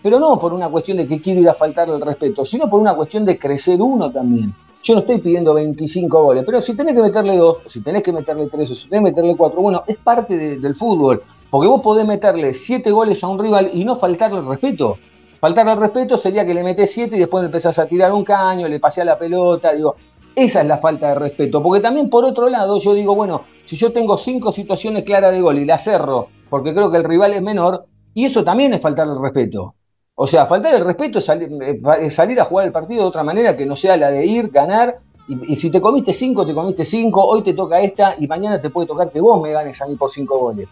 Pero 0.00 0.20
no 0.20 0.38
por 0.38 0.52
una 0.54 0.68
cuestión 0.68 0.98
de 0.98 1.04
que 1.08 1.20
quiero 1.20 1.40
ir 1.40 1.48
a 1.48 1.52
faltar 1.52 1.88
el 1.88 2.00
respeto, 2.00 2.44
sino 2.44 2.70
por 2.70 2.78
una 2.80 2.94
cuestión 2.94 3.24
de 3.24 3.36
crecer 3.36 3.82
uno 3.82 4.08
también. 4.12 4.54
Yo 4.84 4.94
no 4.94 5.00
estoy 5.00 5.18
pidiendo 5.18 5.52
25 5.52 6.22
goles, 6.22 6.44
pero 6.46 6.60
si 6.62 6.76
tenés 6.76 6.94
que 6.94 7.02
meterle 7.02 7.36
dos, 7.36 7.58
o 7.66 7.68
si 7.68 7.80
tenés 7.80 8.04
que 8.04 8.12
meterle 8.12 8.46
tres, 8.46 8.70
o 8.70 8.74
si 8.76 8.88
tenés 8.88 9.00
que 9.06 9.10
meterle 9.10 9.36
cuatro, 9.36 9.60
bueno, 9.62 9.82
es 9.84 9.96
parte 9.96 10.36
de- 10.36 10.58
del 10.58 10.76
fútbol. 10.76 11.24
Porque 11.50 11.66
vos 11.66 11.80
podés 11.82 12.06
meterle 12.06 12.54
siete 12.54 12.92
goles 12.92 13.24
a 13.24 13.26
un 13.26 13.40
rival 13.40 13.68
y 13.74 13.84
no 13.84 13.96
faltarle 13.96 14.38
el 14.38 14.46
respeto. 14.46 14.96
Faltarle 15.40 15.72
el 15.72 15.80
respeto 15.80 16.16
sería 16.16 16.46
que 16.46 16.54
le 16.54 16.62
metés 16.62 16.92
siete 16.94 17.16
y 17.16 17.18
después 17.18 17.42
le 17.42 17.46
empezás 17.46 17.76
a 17.80 17.86
tirar 17.86 18.12
un 18.12 18.22
caño, 18.22 18.68
le 18.68 18.78
paseás 18.78 19.06
la 19.06 19.18
pelota, 19.18 19.72
digo, 19.72 19.96
esa 20.36 20.60
es 20.60 20.68
la 20.68 20.78
falta 20.78 21.08
de 21.08 21.14
respeto. 21.16 21.60
Porque 21.60 21.80
también 21.80 22.08
por 22.08 22.24
otro 22.24 22.48
lado, 22.48 22.78
yo 22.78 22.94
digo, 22.94 23.16
bueno, 23.16 23.42
si 23.64 23.74
yo 23.74 23.92
tengo 23.92 24.16
cinco 24.16 24.52
situaciones 24.52 25.02
claras 25.02 25.32
de 25.32 25.40
gol 25.40 25.58
y 25.58 25.64
la 25.64 25.80
cerro 25.80 26.28
porque 26.50 26.72
creo 26.74 26.90
que 26.90 26.98
el 26.98 27.04
rival 27.04 27.32
es 27.34 27.42
menor, 27.42 27.86
y 28.14 28.24
eso 28.26 28.44
también 28.44 28.72
es 28.74 28.80
faltarle 28.80 29.14
el 29.14 29.22
respeto. 29.22 29.74
O 30.14 30.26
sea, 30.26 30.46
faltar 30.46 30.74
el 30.74 30.84
respeto 30.84 31.18
es 31.18 31.24
salir, 31.24 31.48
eh, 31.62 31.76
fa- 31.82 31.96
es 31.96 32.14
salir 32.14 32.40
a 32.40 32.44
jugar 32.44 32.66
el 32.66 32.72
partido 32.72 33.02
de 33.02 33.08
otra 33.08 33.24
manera 33.24 33.56
que 33.56 33.66
no 33.66 33.74
sea 33.74 33.96
la 33.96 34.10
de 34.10 34.24
ir, 34.24 34.48
ganar. 34.50 34.98
Y, 35.26 35.52
y 35.52 35.56
si 35.56 35.70
te 35.70 35.80
comiste 35.80 36.12
cinco, 36.12 36.46
te 36.46 36.54
comiste 36.54 36.84
cinco, 36.84 37.24
hoy 37.24 37.42
te 37.42 37.54
toca 37.54 37.80
esta 37.80 38.14
y 38.18 38.26
mañana 38.28 38.60
te 38.60 38.70
puede 38.70 38.86
tocar 38.86 39.10
que 39.10 39.20
vos 39.20 39.40
me 39.42 39.50
ganes 39.52 39.80
a 39.82 39.86
mí 39.86 39.96
por 39.96 40.10
cinco 40.10 40.38
goles. 40.38 40.68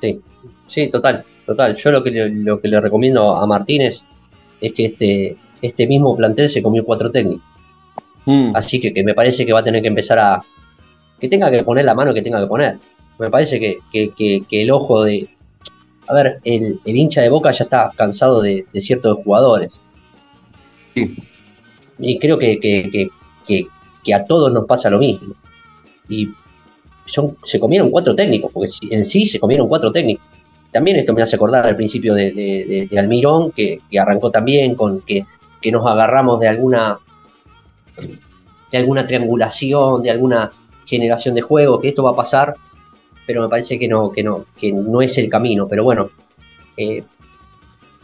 Sí, 0.00 0.20
sí, 0.66 0.90
total, 0.90 1.24
total. 1.46 1.76
Yo 1.76 1.90
lo 1.90 2.02
que 2.02 2.10
le, 2.10 2.28
lo 2.28 2.60
que 2.60 2.68
le 2.68 2.80
recomiendo 2.80 3.34
a 3.34 3.46
Martínez 3.46 4.04
es 4.60 4.74
que 4.74 4.86
este, 4.86 5.36
este 5.62 5.86
mismo 5.86 6.16
plantel 6.16 6.48
se 6.50 6.62
comió 6.62 6.84
cuatro 6.84 7.10
técnicos. 7.10 7.46
Así 8.52 8.80
que, 8.80 8.92
que 8.94 9.02
me 9.04 9.14
parece 9.14 9.44
que 9.44 9.52
va 9.52 9.60
a 9.60 9.64
tener 9.64 9.82
que 9.82 9.88
empezar 9.88 10.18
a. 10.18 10.42
que 11.20 11.28
tenga 11.28 11.50
que 11.50 11.62
poner 11.64 11.84
la 11.84 11.94
mano 11.94 12.14
que 12.14 12.22
tenga 12.22 12.40
que 12.40 12.46
poner. 12.46 12.78
Me 13.18 13.30
parece 13.30 13.60
que, 13.60 13.78
que- 13.92 14.10
que- 14.16 14.42
que 14.48 14.62
el 14.62 14.70
ojo 14.70 15.04
de. 15.04 15.28
A 16.06 16.14
ver, 16.14 16.38
el, 16.44 16.80
el 16.84 16.96
hincha 16.96 17.22
de 17.22 17.28
boca 17.30 17.50
ya 17.52 17.64
está 17.64 17.90
cansado 17.96 18.42
de, 18.42 18.66
de 18.72 18.80
ciertos 18.80 19.18
jugadores. 19.24 19.80
Sí. 20.94 21.16
Y 21.98 22.18
creo 22.18 22.38
que, 22.38 22.58
que- 22.60 24.12
a 24.14 24.24
todos 24.26 24.52
nos 24.52 24.66
pasa 24.66 24.90
lo 24.90 24.98
mismo. 24.98 25.34
Y 26.08 26.28
son, 27.06 27.36
se 27.44 27.58
comieron 27.58 27.90
cuatro 27.90 28.14
técnicos, 28.14 28.52
porque 28.52 28.68
en 28.90 29.04
sí 29.04 29.26
se 29.26 29.40
comieron 29.40 29.68
cuatro 29.68 29.90
técnicos. 29.92 30.24
También 30.72 30.98
esto 30.98 31.14
me 31.14 31.22
hace 31.22 31.36
acordar 31.36 31.64
al 31.66 31.76
principio 31.76 32.14
de, 32.14 32.32
de- 32.32 32.64
de- 32.66 32.88
de 32.90 32.98
Almirón, 32.98 33.52
que, 33.52 33.78
que 33.90 33.98
arrancó 33.98 34.30
también 34.30 34.74
con 34.74 35.00
que, 35.02 35.24
que 35.62 35.70
nos 35.72 35.86
agarramos 35.86 36.38
de 36.40 36.48
alguna 36.48 36.98
de 38.70 38.78
alguna 38.78 39.06
triangulación, 39.06 40.02
de 40.02 40.10
alguna 40.10 40.50
generación 40.84 41.34
de 41.36 41.42
juego, 41.42 41.80
que 41.80 41.88
esto 41.88 42.02
va 42.02 42.10
a 42.10 42.16
pasar, 42.16 42.56
pero 43.26 43.42
me 43.42 43.48
parece 43.48 43.78
que 43.78 43.88
no, 43.88 44.10
que 44.12 44.22
no, 44.22 44.46
que 44.60 44.72
no 44.72 45.02
es 45.02 45.16
el 45.18 45.28
camino. 45.28 45.66
Pero 45.68 45.84
bueno, 45.84 46.10
eh, 46.76 47.02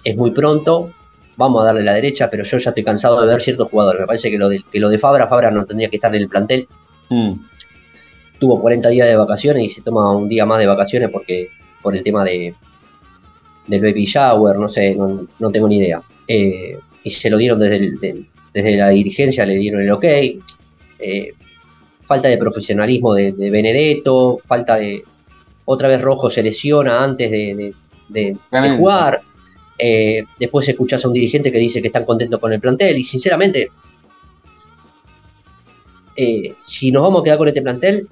es 0.05 0.17
muy 0.17 0.31
pronto, 0.31 0.93
vamos 1.37 1.63
a 1.63 1.67
darle 1.67 1.83
la 1.83 1.95
derecha, 1.95 2.31
pero 2.31 2.45
yo 2.45 2.59
ya 2.59 2.71
estoy 2.71 2.85
cansado 2.85 3.21
de 3.21 3.27
ver 3.27 3.41
ciertos 3.41 3.69
jugadores. 3.69 4.01
Me 4.01 4.07
parece 4.07 4.31
que 4.31 4.39
lo 4.39 4.49
de, 4.49 4.63
que 4.71 4.81
lo 4.81 4.89
de 4.89 4.99
Fabra, 4.99 5.27
Fabra 5.29 5.51
no 5.51 5.65
tendría 5.67 5.89
que 5.91 5.97
estar 5.97 6.15
en 6.15 6.23
el 6.23 6.29
plantel. 6.29 6.67
Mm. 7.09 7.33
Tuvo 8.39 8.61
40 8.61 8.89
días 8.89 9.07
de 9.09 9.17
vacaciones 9.17 9.65
y 9.65 9.69
se 9.71 9.83
toma 9.83 10.15
un 10.17 10.29
día 10.29 10.47
más 10.47 10.59
de 10.59 10.67
vacaciones 10.67 11.11
porque 11.11 11.49
por 11.83 11.95
el 11.97 12.03
tema 12.03 12.25
de 12.25 12.55
del 13.67 13.81
baby 13.83 14.05
shower, 14.05 14.57
no 14.57 14.69
sé, 14.69 14.95
no, 14.97 15.27
no 15.39 15.51
tengo 15.51 15.69
ni 15.69 15.77
idea. 15.79 16.03
Eh, 16.27 16.77
y 17.05 17.11
se 17.11 17.31
lo 17.31 17.37
dieron 17.39 17.59
desde, 17.61 17.77
el- 17.77 18.01
del- 18.01 18.27
desde 18.53 18.77
la 18.77 18.89
dirigencia, 18.89 19.47
le 19.47 19.55
dieron 19.57 19.81
el 19.83 19.93
ok. 19.93 20.05
Eh, 20.05 21.33
falta 22.11 22.27
de 22.27 22.39
profesionalismo 22.39 23.15
de, 23.15 23.31
de 23.31 23.51
Benedetto, 23.51 24.41
falta 24.45 24.75
de. 24.75 25.05
Otra 25.65 25.87
vez 25.87 26.03
Rojo 26.03 26.29
se 26.29 26.43
lesiona 26.43 27.05
antes 27.05 27.31
de, 27.31 28.37
jugar. 28.77 29.23
Eh, 29.79 30.25
después 30.37 30.69
escuchás 30.69 31.05
a 31.05 31.09
un 31.09 31.15
dirigente 31.15 31.53
que 31.53 31.59
dice 31.59 31.81
que 31.81 31.87
están 31.87 32.05
contentos 32.05 32.41
con 32.41 32.53
el 32.53 32.59
plantel. 32.59 32.99
Y 32.99 33.05
sinceramente, 33.05 33.71
eh, 36.17 36.53
si 36.59 36.91
nos 36.91 37.03
vamos 37.03 37.21
a 37.21 37.25
quedar 37.25 37.39
con 37.39 37.47
este 37.47 37.63
plantel, 37.63 38.09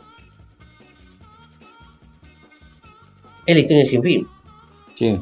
es 3.47 3.55
la 3.57 3.61
historia 3.61 3.85
sin 3.85 4.03
fin. 4.05 4.29
Sí. 4.95 5.19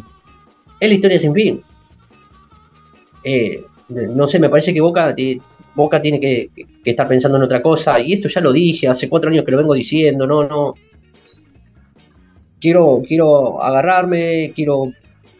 Es 0.80 0.88
la 0.90 0.94
historia 0.94 1.18
sin 1.18 1.32
fin. 1.32 1.62
Eh, 3.24 3.64
no 3.88 4.28
sé, 4.28 4.38
me 4.38 4.50
parece 4.50 4.74
que 4.74 4.82
Boca, 4.82 5.14
Boca 5.76 6.00
tiene 6.00 6.18
que, 6.18 6.48
que 6.82 6.90
estar 6.90 7.06
pensando 7.06 7.36
en 7.38 7.44
otra 7.44 7.62
cosa. 7.62 8.00
Y 8.00 8.14
esto 8.14 8.28
ya 8.28 8.40
lo 8.40 8.52
dije, 8.52 8.88
hace 8.88 9.08
cuatro 9.08 9.30
años 9.30 9.44
que 9.44 9.52
lo 9.52 9.58
vengo 9.58 9.74
diciendo, 9.74 10.26
no, 10.26 10.42
no. 10.48 10.74
Quiero, 12.60 13.02
quiero 13.06 13.62
agarrarme, 13.62 14.52
quiero 14.54 14.90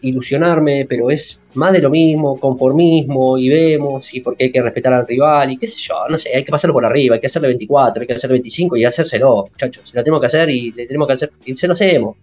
ilusionarme, 0.02 0.84
pero 0.88 1.10
es 1.10 1.40
más 1.54 1.72
de 1.72 1.80
lo 1.80 1.88
mismo, 1.90 2.38
conformismo, 2.38 3.38
y 3.38 3.48
vemos, 3.48 4.12
y 4.14 4.20
porque 4.20 4.44
hay 4.44 4.52
que 4.52 4.62
respetar 4.62 4.92
al 4.92 5.06
rival, 5.06 5.50
y 5.52 5.56
qué 5.56 5.66
sé 5.66 5.78
yo, 5.78 5.94
no 6.08 6.18
sé, 6.18 6.36
hay 6.36 6.44
que 6.44 6.50
pasarlo 6.52 6.74
por 6.74 6.84
arriba, 6.84 7.14
hay 7.14 7.20
que 7.20 7.26
hacerle 7.26 7.48
24, 7.48 8.02
hay 8.02 8.06
que 8.06 8.12
hacerle 8.12 8.34
25 8.34 8.76
y 8.76 8.84
hacérselo, 8.84 9.48
muchachos, 9.50 9.88
se 9.88 9.96
lo 9.96 10.04
tenemos 10.04 10.20
que 10.20 10.26
hacer 10.26 10.50
y 10.50 10.70
le 10.72 10.86
tenemos 10.86 11.08
que 11.08 11.14
hacer, 11.14 11.30
y 11.44 11.56
se 11.56 11.66
lo 11.66 11.72
hacemos. 11.72 12.16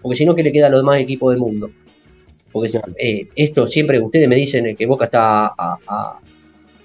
Porque 0.00 0.16
si 0.16 0.24
no, 0.24 0.34
¿qué 0.34 0.42
le 0.42 0.50
queda 0.50 0.66
a 0.66 0.70
los 0.70 0.80
demás 0.80 0.98
equipos 1.00 1.30
del 1.32 1.40
mundo? 1.40 1.70
Porque 2.50 2.70
eh, 2.98 3.28
esto 3.36 3.66
siempre 3.68 4.00
ustedes 4.00 4.28
me 4.28 4.34
dicen 4.36 4.74
que 4.74 4.86
Boca 4.86 5.04
está 5.04 5.46
a- 5.48 5.78
a- 5.86 6.18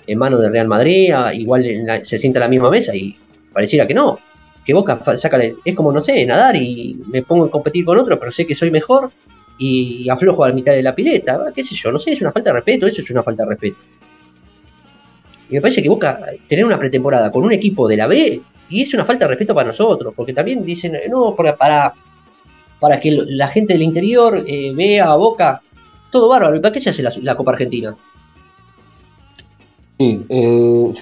en 0.08 0.18
manos 0.18 0.40
del 0.42 0.52
Real 0.52 0.68
Madrid, 0.68 1.14
igual 1.34 1.86
la- 1.86 2.04
se 2.04 2.18
sienta 2.18 2.40
a 2.40 2.44
la 2.44 2.48
misma 2.48 2.70
mesa 2.70 2.96
y 2.96 3.16
pareciera 3.54 3.86
que 3.86 3.94
no. 3.94 4.20
Que 4.66 4.74
Boca 4.74 5.00
saca, 5.18 5.40
es 5.64 5.76
como, 5.76 5.92
no 5.92 6.02
sé, 6.02 6.26
nadar 6.26 6.56
y 6.56 7.00
me 7.08 7.24
pongo 7.24 7.46
a 7.46 7.52
competir 7.52 7.86
con 7.86 7.98
otro, 7.98 8.18
pero 8.20 8.32
sé 8.32 8.46
que 8.46 8.56
soy 8.56 8.72
mejor 8.72 9.12
y 9.58 10.10
aflojo 10.10 10.44
a 10.44 10.50
la 10.50 10.54
mitad 10.56 10.74
de 10.74 10.84
la 10.84 10.94
pileta, 10.94 11.42
ah, 11.48 11.52
qué 11.54 11.64
sé 11.64 11.76
yo, 11.76 11.92
no 11.92 12.00
sé, 12.00 12.12
es 12.12 12.22
una 12.22 12.32
falta 12.32 12.50
de 12.52 12.56
respeto, 12.56 12.86
eso 12.86 13.02
es 13.02 13.10
una 13.12 13.24
falta 13.24 13.44
de 13.44 13.50
respeto. 13.50 13.78
Y 15.50 15.56
me 15.56 15.62
parece 15.62 15.82
que 15.82 15.90
Boca, 15.90 16.22
tener 16.48 16.66
una 16.66 16.78
pretemporada 16.78 17.32
con 17.32 17.44
un 17.44 17.54
equipo 17.54 17.88
de 17.88 17.98
la 17.98 18.08
B, 18.08 18.42
y 18.70 18.82
es 18.82 18.94
una 18.94 19.06
falta 19.06 19.26
de 19.26 19.30
respeto 19.30 19.56
para 19.56 19.68
nosotros, 19.68 20.14
porque 20.16 20.34
también 20.34 20.64
dicen, 20.66 20.98
no, 21.10 21.34
para, 21.36 21.56
para, 21.56 23.00
que 23.00 23.12
la 23.12 23.48
gente 23.48 23.74
del 23.74 23.82
interior 23.84 24.44
eh, 24.46 24.74
vea 24.76 25.12
a 25.12 25.16
Boca, 25.16 25.62
todo 26.12 26.28
bárbaro, 26.28 26.56
¿y 26.56 26.60
para 26.60 26.74
qué 26.74 26.82
se 26.82 26.90
hace 26.90 27.22
la 27.22 27.36
Copa 27.36 27.52
Argentina? 27.52 27.96
Sí, 30.00 30.24
eh, 30.30 30.94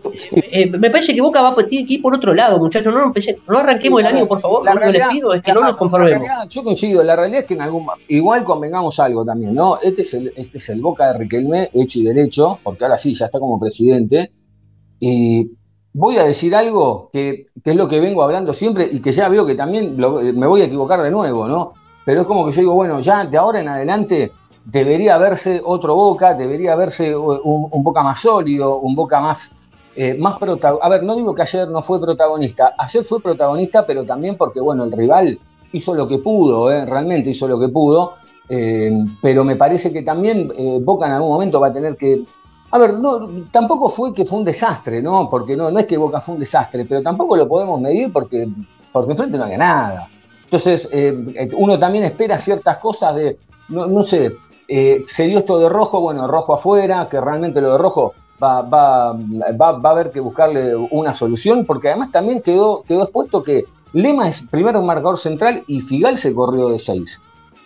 Eh, 0.52 0.68
me 0.70 0.90
parece 0.90 1.14
que 1.14 1.20
Boca 1.22 1.42
va, 1.42 1.54
tiene 1.68 1.86
que 1.86 1.96
ir 1.96 2.02
por 2.02 2.16
otro 2.16 2.34
lado, 2.34 2.58
muchachos, 2.60 2.94
no, 2.94 3.04
empecé- 3.12 3.38
no 3.48 3.58
arranquemos 3.58 4.00
el 4.00 4.06
año, 4.08 4.26
por 4.26 4.40
favor, 4.40 4.64
La 4.64 4.74
lo 4.74 4.80
que 4.80 4.92
les 4.94 5.08
pido 5.10 5.34
es 5.34 5.42
que 5.42 5.52
no 5.52 5.62
nos 5.62 5.76
conformemos. 5.76 6.22
realidad, 6.22 6.48
yo 6.50 6.64
coincido, 6.64 7.04
la 7.04 7.16
realidad 7.18 7.42
es 7.42 7.46
que 7.46 7.56
en 7.56 7.62
algún 7.62 7.86
igual 8.08 8.46
convengamos 8.46 8.98
algo 9.02 9.26
también, 9.26 9.54
¿no? 9.54 9.78
Este 9.82 10.04
es 10.04 10.14
el, 10.14 10.32
este 10.38 10.60
es 10.60 10.70
el 10.70 10.82
Boca 10.82 11.12
de 11.12 11.20
Riquelme, 11.20 11.70
hecho 11.74 12.00
y 12.00 12.04
derecho, 12.04 12.58
porque 12.64 12.86
ahora 12.86 12.96
sí, 12.98 13.14
ya 13.14 13.26
está 13.26 13.38
como 13.38 13.60
presidente. 13.60 14.32
Y 15.00 15.52
voy 15.92 16.16
a 16.18 16.24
decir 16.24 16.56
algo 16.56 17.10
que, 17.12 17.48
que 17.64 17.72
es 17.72 17.76
lo 17.76 17.90
que 17.90 18.00
vengo 18.00 18.24
hablando 18.24 18.54
siempre 18.54 18.88
y 18.90 19.02
que 19.02 19.12
ya 19.12 19.28
veo 19.28 19.46
que 19.46 19.56
también 19.56 19.96
lo- 19.98 20.22
me 20.22 20.48
voy 20.48 20.62
a 20.62 20.66
equivocar 20.66 21.02
de 21.04 21.12
nuevo, 21.12 21.48
¿no? 21.50 21.74
Pero 22.06 22.22
es 22.22 22.28
como 22.28 22.46
que 22.46 22.54
yo 22.54 22.62
digo, 22.62 22.74
bueno, 22.76 23.00
ya 23.02 23.26
de 23.26 23.36
ahora 23.38 23.60
en 23.60 23.68
adelante 23.68 24.32
debería 24.66 25.18
verse 25.18 25.62
otro 25.64 25.96
Boca, 25.96 26.34
debería 26.34 26.76
verse 26.76 27.16
un, 27.16 27.84
Boca 27.84 28.04
más 28.04 28.20
sólido, 28.20 28.80
un 28.80 28.96
Boca 28.96 29.22
más, 29.22 29.52
eh, 29.96 30.16
más 30.16 30.38
protagonista. 30.38 30.86
A 30.86 30.90
ver, 30.90 31.04
no 31.04 31.16
digo 31.16 31.34
que 31.34 31.44
ayer 31.44 31.70
no 31.70 31.82
fue 31.82 32.02
protagonista, 32.02 32.74
ayer 32.78 33.04
fue 33.04 33.22
protagonista, 33.22 33.86
pero 33.86 34.04
también 34.04 34.36
porque, 34.36 34.60
bueno, 34.60 34.84
el 34.84 34.92
rival 34.92 35.40
hizo 35.72 35.94
lo 35.94 36.08
que 36.08 36.18
pudo, 36.18 36.72
¿eh? 36.72 36.86
realmente 36.86 37.30
hizo 37.30 37.48
lo 37.48 37.60
que 37.60 37.70
pudo, 37.70 38.14
eh, 38.50 38.92
pero 39.22 39.44
me 39.44 39.56
parece 39.56 39.94
que 39.94 40.02
también 40.02 40.52
Boca 40.82 41.06
en 41.06 41.14
algún 41.14 41.30
momento 41.30 41.60
va 41.60 41.68
a 41.68 41.74
tener 41.74 41.96
que... 41.96 42.24
A 42.72 42.78
ver, 42.78 42.96
tampoco 43.52 43.88
fue 43.88 44.14
que 44.14 44.26
fue 44.26 44.40
un 44.40 44.46
desastre, 44.46 45.02
¿no? 45.02 45.30
Porque 45.30 45.56
no, 45.56 45.72
no 45.72 45.80
es 45.80 45.86
que 45.86 45.98
Boca 45.98 46.20
fue 46.20 46.34
un 46.34 46.40
desastre, 46.40 46.84
pero 46.86 47.02
tampoco 47.02 47.38
lo 47.38 47.48
podemos 47.48 47.80
medir 47.80 48.12
porque, 48.12 48.50
porque 48.92 49.12
enfrente 49.12 49.38
no 49.38 49.46
había 49.46 49.58
nada. 49.58 50.10
Entonces, 50.44 50.90
uno 51.58 51.80
también 51.80 52.04
espera 52.04 52.38
ciertas 52.38 52.78
cosas 52.78 53.16
de, 53.16 53.38
no, 53.70 53.88
no 53.88 54.04
sé, 54.04 54.36
eh, 54.68 55.04
se 55.08 55.28
dio 55.28 55.40
esto 55.40 55.60
de 55.60 55.70
rojo, 55.70 56.02
bueno, 56.02 56.28
rojo 56.28 56.54
afuera, 56.54 57.08
que 57.10 57.20
realmente 57.22 57.62
lo 57.62 57.74
de 57.74 57.78
rojo 57.78 58.14
va, 58.42 58.62
va, 58.62 59.14
va, 59.14 59.72
va 59.74 59.90
a 59.90 59.94
haber 59.94 60.12
que 60.12 60.20
buscarle 60.20 60.76
una 60.76 61.14
solución, 61.14 61.66
porque 61.66 61.90
además 61.90 62.12
también 62.12 62.42
quedó, 62.42 62.84
quedó 62.84 63.04
expuesto 63.04 63.44
que 63.44 63.66
Lema 63.94 64.28
es 64.28 64.42
primer 64.52 64.78
marcador 64.80 65.18
central 65.18 65.64
y 65.68 65.80
Figal 65.82 66.18
se 66.18 66.34
corrió 66.34 66.70
de 66.70 66.80
seis. 66.80 67.22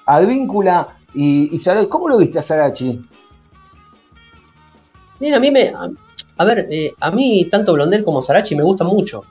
Advíncula 0.05 0.97
y, 1.13 1.53
y 1.53 1.57
Sarachi, 1.57 1.87
¿cómo 1.89 2.07
lo 2.09 2.17
viste 2.17 2.39
a 2.39 2.43
Sarachi? 2.43 3.01
Mira, 5.19 5.37
a 5.37 5.39
mí 5.39 5.51
me. 5.51 5.69
A, 5.69 5.89
a 6.37 6.45
ver, 6.45 6.67
eh, 6.69 6.93
a 6.99 7.11
mí 7.11 7.45
tanto 7.49 7.73
Blondel 7.73 8.03
como 8.03 8.21
Sarachi 8.21 8.55
me 8.55 8.63
gustan 8.63 8.87
mucho. 8.87 9.23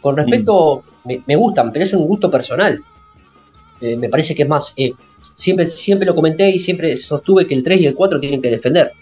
Con 0.00 0.16
respecto, 0.16 0.82
me, 1.04 1.22
me 1.26 1.36
gustan, 1.36 1.72
pero 1.72 1.84
es 1.84 1.94
un 1.94 2.06
gusto 2.06 2.30
personal. 2.30 2.82
Eh, 3.80 3.96
me 3.96 4.08
parece 4.08 4.34
que 4.34 4.42
es 4.42 4.48
más. 4.48 4.72
eh, 4.76 4.92
siempre, 5.34 5.66
siempre 5.66 6.06
lo 6.06 6.14
comenté 6.14 6.48
y 6.50 6.58
siempre 6.58 6.96
sostuve 6.96 7.46
que 7.46 7.54
el 7.54 7.62
3 7.62 7.80
y 7.80 7.86
el 7.86 7.94
4 7.94 8.20
tienen 8.20 8.40
que 8.42 8.50
defender. 8.50 8.92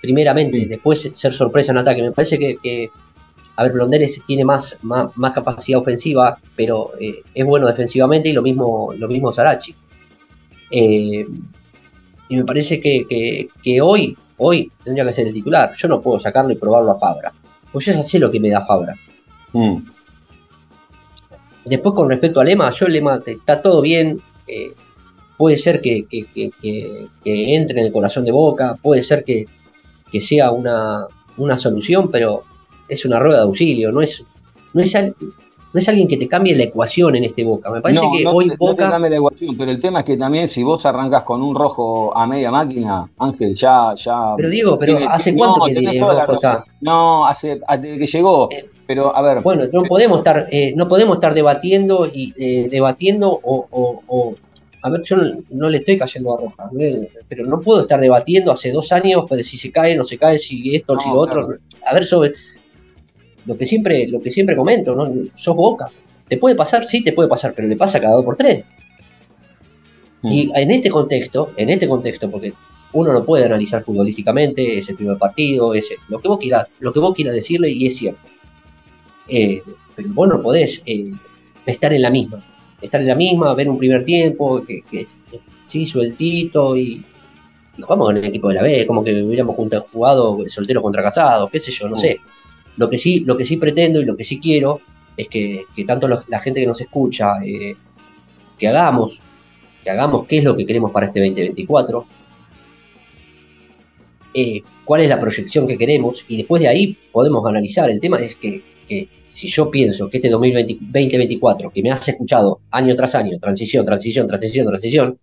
Primeramente, 0.00 0.58
Sí. 0.58 0.64
después 0.66 1.10
ser 1.14 1.32
sorpresa 1.34 1.72
en 1.72 1.78
ataque. 1.78 2.02
Me 2.02 2.12
parece 2.12 2.38
que. 2.38 2.56
que, 2.62 2.90
a 3.58 3.62
ver, 3.62 3.72
Blondel 3.72 4.06
tiene 4.26 4.44
más, 4.44 4.78
más, 4.82 5.16
más 5.16 5.32
capacidad 5.32 5.80
ofensiva, 5.80 6.38
pero 6.54 6.90
eh, 7.00 7.22
es 7.34 7.44
bueno 7.46 7.66
defensivamente 7.66 8.28
y 8.28 8.32
lo 8.34 8.42
mismo, 8.42 8.92
lo 8.96 9.08
mismo 9.08 9.32
Sarachi. 9.32 9.74
Eh, 10.70 11.26
y 12.28 12.36
me 12.36 12.44
parece 12.44 12.80
que, 12.80 13.06
que- 13.08 13.48
que 13.62 13.80
hoy, 13.80 14.14
hoy 14.36 14.70
tendría 14.84 15.06
que 15.06 15.12
ser 15.14 15.26
el 15.28 15.32
titular. 15.32 15.72
Yo 15.76 15.88
no 15.88 16.02
puedo 16.02 16.20
sacarlo 16.20 16.52
y 16.52 16.56
probarlo 16.56 16.90
a 16.90 16.98
Fabra. 16.98 17.32
Pues 17.72 17.86
yo 17.86 17.92
ya 17.94 18.02
sé 18.02 18.18
lo 18.18 18.30
que 18.30 18.40
me 18.40 18.50
da 18.50 18.64
Fabra. 18.66 18.94
Mm. 19.54 19.78
Después, 21.64 21.94
con 21.94 22.10
respecto 22.10 22.40
a 22.40 22.44
Lema, 22.44 22.70
yo 22.70 22.88
Lema 22.88 23.20
está 23.24 23.60
todo 23.62 23.80
bien. 23.80 24.20
eh, 24.46 24.72
puede 25.36 25.56
ser 25.58 25.80
que, 25.80 26.06
que- 26.06 26.26
que- 26.26 26.50
que- 26.60 27.06
que 27.24 27.54
entre 27.54 27.80
en 27.80 27.86
el 27.86 27.92
corazón 27.92 28.24
de 28.24 28.32
Boca, 28.32 28.76
puede 28.82 29.02
ser 29.02 29.24
que, 29.24 29.46
sea 30.20 30.50
una, 30.50 31.06
una 31.36 31.58
solución, 31.58 32.10
pero 32.10 32.42
es 32.88 33.04
una 33.04 33.18
rueda 33.18 33.38
de 33.38 33.42
auxilio, 33.44 33.92
no 33.92 34.00
es, 34.00 34.24
no, 34.72 34.80
es, 34.80 34.94
no 34.94 35.78
es 35.80 35.88
alguien 35.90 36.08
que 36.08 36.16
te 36.16 36.26
cambie 36.26 36.56
la 36.56 36.62
ecuación 36.62 37.16
en 37.16 37.24
este 37.24 37.44
Boca. 37.44 37.70
Me 37.70 37.82
parece 37.82 38.00
no, 38.02 38.10
que 38.12 38.24
no 38.24 38.30
hoy 38.30 38.44
te, 38.46 38.52
no 38.52 38.56
te 38.56 38.64
Boca. 38.82 38.90
cambia 38.90 39.10
la 39.10 39.16
ecuación, 39.16 39.54
pero 39.58 39.70
el 39.70 39.78
tema 39.78 39.98
es 39.98 40.04
que 40.06 40.16
también 40.16 40.48
si 40.48 40.62
vos 40.62 40.86
arrancas 40.86 41.22
con 41.24 41.42
un 41.42 41.54
rojo 41.54 42.16
a 42.16 42.26
media 42.26 42.50
máquina, 42.50 43.06
Ángel, 43.18 43.54
ya, 43.54 43.92
ya. 43.94 44.32
Pero 44.38 44.48
Diego, 44.48 44.78
pero 44.78 44.96
tiene- 44.96 45.12
¿hace 45.12 45.34
cuánto 45.36 45.66
que 45.66 45.74
tenés 45.74 45.98
toda 45.98 46.14
la 46.14 46.20
rojo 46.22 46.32
está? 46.34 46.64
No, 46.80 47.26
hace, 47.26 47.60
desde 47.78 47.98
que 47.98 48.06
llegó. 48.06 48.48
Eh, 48.50 48.70
Pero 48.86 49.14
a 49.14 49.20
ver, 49.20 49.42
Bueno, 49.42 49.64
no 49.70 49.82
podemos 49.82 50.18
estar, 50.18 50.46
eh, 50.50 50.72
no 50.76 50.88
podemos 50.88 51.16
estar 51.16 51.34
debatiendo 51.34 52.06
y 52.06 52.32
eh, 52.38 52.68
debatiendo 52.70 53.28
o, 53.42 53.66
o- 53.70 54.02
o- 54.06 54.34
a 54.86 54.90
ver, 54.90 55.02
yo 55.02 55.16
no, 55.16 55.38
no 55.50 55.68
le 55.68 55.78
estoy 55.78 55.98
cayendo 55.98 56.34
a 56.34 56.40
Roja, 56.40 56.70
¿eh? 56.78 57.08
pero 57.28 57.44
no 57.46 57.60
puedo 57.60 57.82
estar 57.82 58.00
debatiendo 58.00 58.52
hace 58.52 58.70
dos 58.70 58.92
años, 58.92 59.24
pero 59.28 59.42
si 59.42 59.56
se 59.58 59.72
cae, 59.72 59.96
no 59.96 60.04
se 60.04 60.16
cae, 60.16 60.38
si 60.38 60.74
esto, 60.76 60.94
No, 60.94 61.00
si 61.00 61.08
lo 61.08 61.16
otro. 61.16 61.46
claro. 61.46 61.60
A 61.86 61.94
ver, 61.94 62.06
sobre 62.06 62.34
lo 63.46 63.56
que 63.56 63.66
siempre, 63.66 64.06
lo 64.08 64.20
que 64.20 64.30
siempre 64.30 64.54
comento, 64.56 64.94
¿no? 64.94 65.12
Sos 65.36 65.56
Boca. 65.56 65.86
¿Te 66.28 66.36
puede 66.38 66.54
pasar? 66.56 66.84
Sí, 66.84 67.02
te 67.04 67.12
puede 67.12 67.28
pasar, 67.28 67.52
pero 67.54 67.68
le 67.68 67.76
pasa 67.76 68.00
cada 68.00 68.14
dos 68.14 68.24
por 68.24 68.36
tres. 68.36 68.64
Mm. 70.22 70.32
Y 70.32 70.50
en 70.54 70.70
este 70.70 70.90
contexto, 70.90 71.52
en 71.56 71.70
este 71.70 71.86
contexto, 71.88 72.30
porque 72.30 72.52
uno 72.92 73.12
no 73.12 73.24
puede 73.24 73.44
analizar 73.44 73.84
futbolísticamente, 73.84 74.78
es 74.78 74.88
el 74.88 74.96
primer 74.96 75.18
partido, 75.18 75.74
es 75.74 75.90
el- 75.90 75.98
lo 76.08 76.20
que 76.20 76.28
vos 76.28 76.38
quieras, 76.38 76.66
lo 76.80 76.92
que 76.92 77.00
vos 77.00 77.14
quieras 77.14 77.34
decirle, 77.34 77.70
y 77.70 77.86
es 77.86 77.96
cierto. 77.96 78.20
Eh, 79.28 79.62
pero 79.94 80.08
vos 80.12 80.28
no 80.28 80.40
podés 80.42 80.82
eh, 80.86 81.10
estar 81.66 81.92
en 81.92 82.02
la 82.02 82.10
misma. 82.10 82.44
Estar 82.80 83.00
en 83.00 83.08
la 83.08 83.14
misma, 83.14 83.54
ver 83.54 83.68
un 83.68 83.78
primer 83.78 84.04
tiempo, 84.04 84.62
que, 84.64 84.82
que 84.82 85.06
sí, 85.64 85.86
sueltito, 85.86 86.76
y, 86.76 87.04
y 87.76 87.82
jugamos 87.82 88.06
con 88.08 88.16
el 88.18 88.24
equipo 88.24 88.48
de 88.48 88.54
la 88.54 88.62
B, 88.62 88.86
como 88.86 89.02
que 89.02 89.22
hubiéramos 89.22 89.56
jugado 89.90 90.38
soltero 90.48 90.82
contra 90.82 91.02
casado, 91.02 91.48
qué 91.48 91.58
sé 91.58 91.72
yo, 91.72 91.88
no 91.88 91.96
sé. 91.96 92.20
Lo 92.76 92.90
que 92.90 92.98
sí, 92.98 93.20
lo 93.20 93.36
que 93.36 93.46
sí 93.46 93.56
pretendo 93.56 94.00
y 94.00 94.04
lo 94.04 94.16
que 94.16 94.24
sí 94.24 94.38
quiero 94.38 94.80
es 95.16 95.28
que, 95.28 95.64
que 95.74 95.84
tanto 95.84 96.06
los- 96.08 96.28
la 96.28 96.40
gente 96.40 96.60
que 96.60 96.66
nos 96.66 96.80
escucha, 96.80 97.42
eh, 97.44 97.74
que 98.58 98.68
hagamos, 98.68 99.22
que 99.82 99.90
hagamos 99.90 100.26
qué 100.26 100.38
es 100.38 100.44
lo 100.44 100.54
que 100.56 100.66
queremos 100.66 100.90
para 100.92 101.06
este 101.06 101.20
2024, 101.20 102.06
eh, 104.34 104.62
cuál 104.84 105.00
es 105.02 105.08
la 105.08 105.20
proyección 105.20 105.66
que 105.66 105.78
queremos 105.78 106.24
y 106.28 106.36
después 106.38 106.60
de 106.60 106.68
ahí 106.68 106.96
podemos 107.12 107.44
analizar. 107.46 107.88
El 107.90 108.00
tema 108.00 108.18
es 108.20 108.34
que, 108.36 108.62
que 108.86 109.08
si 109.36 109.48
yo 109.48 109.70
pienso 109.70 110.08
que 110.08 110.16
este 110.16 110.30
2020 110.30 110.78
2024, 110.80 111.70
que 111.70 111.82
me 111.82 111.90
has 111.90 112.08
escuchado 112.08 112.60
año 112.70 112.96
tras 112.96 113.14
año, 113.16 113.38
transición, 113.38 113.84
transición, 113.84 114.26
transición, 114.26 114.66
transición, 114.66 115.18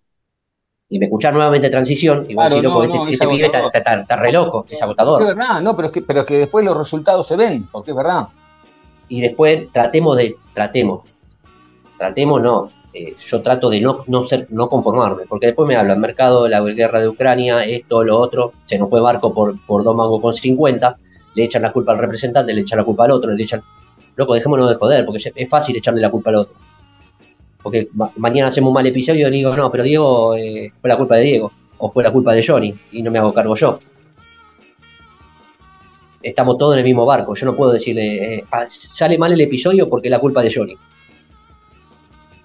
y 0.88 1.00
me 1.00 1.06
escuchar 1.06 1.34
nuevamente 1.34 1.70
transición, 1.72 2.26
y 2.30 2.36
vos 2.36 2.46
Claro, 2.46 2.56
decís, 2.56 2.64
loco, 2.64 2.78
no, 2.80 2.84
este, 2.86 2.98
no, 3.00 3.08
es 3.08 3.14
este 3.14 3.28
pibe 3.28 3.46
está, 3.48 3.58
agotador. 3.60 4.00
está- 4.02 4.16
re 4.18 4.32
loco, 4.32 4.66
es 4.68 4.74
es 4.74 4.82
agotador. 4.84 5.26
verdad, 5.26 5.62
no, 5.62 5.76
pero 5.76 5.88
es 5.88 5.92
que, 5.92 6.02
pero 6.04 6.20
es 6.20 6.26
que 6.28 6.38
después 6.38 6.64
los 6.64 6.78
resultados 6.78 7.26
se 7.26 7.36
ven, 7.36 7.68
porque 7.72 7.90
es 7.92 7.98
verdad. 7.98 8.28
y 9.10 9.22
después 9.22 9.72
tratemos 9.72 10.16
de, 10.18 10.36
tratemos, 10.54 11.02
tratemos 11.98 12.42
no, 12.42 12.70
eh, 12.94 13.16
yo 13.20 13.42
trato 13.42 13.70
de 13.72 13.82
no, 13.82 14.04
no 14.08 14.24
ser, 14.24 14.48
no 14.52 14.70
conformarme, 14.70 15.24
porque 15.28 15.48
después 15.48 15.68
me 15.68 15.76
hablan, 15.76 16.00
mercado, 16.00 16.48
la 16.48 16.62
guerra 16.62 17.00
de 17.00 17.08
Ucrania, 17.08 17.64
esto, 17.64 18.04
lo 18.04 18.18
otro, 18.20 18.54
se 18.66 18.78
nos 18.78 18.90
fue 18.90 19.02
Barco 19.02 19.34
por, 19.34 19.56
por 19.66 19.84
dos 19.84 19.96
mangos 19.96 20.22
con 20.22 20.34
50, 20.34 20.98
le 21.36 21.44
echan 21.46 21.64
la 21.64 21.72
culpa 21.74 21.94
al 21.94 21.98
representante, 21.98 22.54
le 22.54 22.62
echan 22.62 22.78
la 22.78 22.84
culpa 22.86 23.06
al 23.06 23.12
otro, 23.12 23.32
le 23.32 23.44
echan, 23.44 23.64
loco, 24.16 24.34
dejémonos 24.34 24.70
de 24.70 24.76
joder, 24.76 25.06
porque 25.06 25.32
es 25.36 25.50
fácil 25.50 25.76
echarle 25.76 26.02
la 26.02 26.10
culpa 26.12 26.30
al 26.30 26.36
otro. 26.38 26.54
Porque 27.62 27.88
ma- 27.94 28.12
mañana 28.18 28.48
hacemos 28.50 28.70
un 28.70 28.74
mal 28.74 28.86
episodio 28.88 29.28
y 29.28 29.32
digo, 29.32 29.56
no, 29.56 29.72
pero 29.72 29.84
Diego, 29.84 30.36
eh, 30.36 30.72
fue 30.82 30.90
la 30.90 30.98
culpa 30.98 31.16
de 31.18 31.24
Diego, 31.24 31.52
o 31.78 31.90
fue 31.90 32.04
la 32.04 32.12
culpa 32.12 32.34
de 32.34 32.46
Johnny, 32.46 32.74
y 32.92 33.02
no 33.02 33.12
me 33.12 33.20
hago 33.20 33.34
cargo 33.34 33.56
yo 33.56 33.80
estamos 36.22 36.58
todos 36.58 36.74
en 36.76 36.80
el 36.80 36.86
mismo 36.86 37.06
barco. 37.06 37.36
Yo 37.36 37.46
no 37.46 37.56
puedo 37.56 37.74
decirle, 37.74 38.36
eh, 38.36 38.46
ah, 38.52 38.66
sale 38.70 39.18
mal 39.18 39.34
el 39.34 39.42
episodio 39.42 39.90
porque 39.90 40.08
es 40.08 40.12
la 40.12 40.20
culpa 40.20 40.42
de 40.42 40.54
Johnny. 40.54 40.76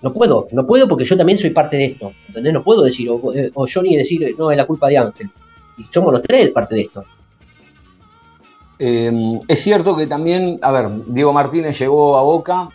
No 0.02 0.12
puedo, 0.12 0.48
no 0.52 0.66
puedo 0.66 0.88
porque 0.88 1.04
yo 1.04 1.16
también 1.16 1.38
soy 1.38 1.50
parte 1.50 1.76
de 1.76 1.84
esto. 1.84 2.12
¿Entendés? 2.26 2.52
No 2.52 2.64
puedo 2.64 2.82
decir, 2.82 3.08
o, 3.10 3.32
eh, 3.32 3.52
Johnny 3.54 3.96
decir, 3.96 4.34
no, 4.36 4.50
es 4.50 4.56
la 4.56 4.66
culpa 4.66 4.88
de 4.88 4.98
Ángel. 4.98 5.30
Y 5.76 5.84
somos 5.84 6.12
los 6.12 6.22
tres 6.22 6.48
parte 6.50 6.74
de 6.74 6.80
esto. 6.82 7.04
Eh, 8.78 9.40
es 9.48 9.62
cierto 9.62 9.96
que 9.96 10.06
también, 10.06 10.58
a 10.62 10.70
ver, 10.70 11.04
Diego 11.06 11.32
Martínez 11.32 11.78
llegó 11.78 12.16
a 12.16 12.22
Boca 12.22 12.68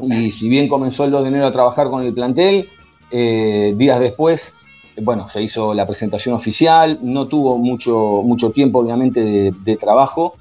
y 0.00 0.30
si 0.30 0.48
bien 0.48 0.68
comenzó 0.68 1.04
el 1.04 1.10
2 1.10 1.22
de 1.22 1.28
enero 1.28 1.46
a 1.46 1.52
trabajar 1.52 1.90
con 1.90 2.02
el 2.02 2.14
plantel, 2.14 2.68
eh, 3.10 3.74
días 3.76 4.00
después, 4.00 4.54
bueno, 5.02 5.28
se 5.28 5.42
hizo 5.42 5.74
la 5.74 5.86
presentación 5.86 6.34
oficial, 6.34 6.98
no 7.02 7.28
tuvo 7.28 7.58
mucho, 7.58 8.22
mucho 8.24 8.50
tiempo 8.50 8.78
obviamente 8.78 9.52
de, 9.52 9.76
trabajo. 9.76 10.34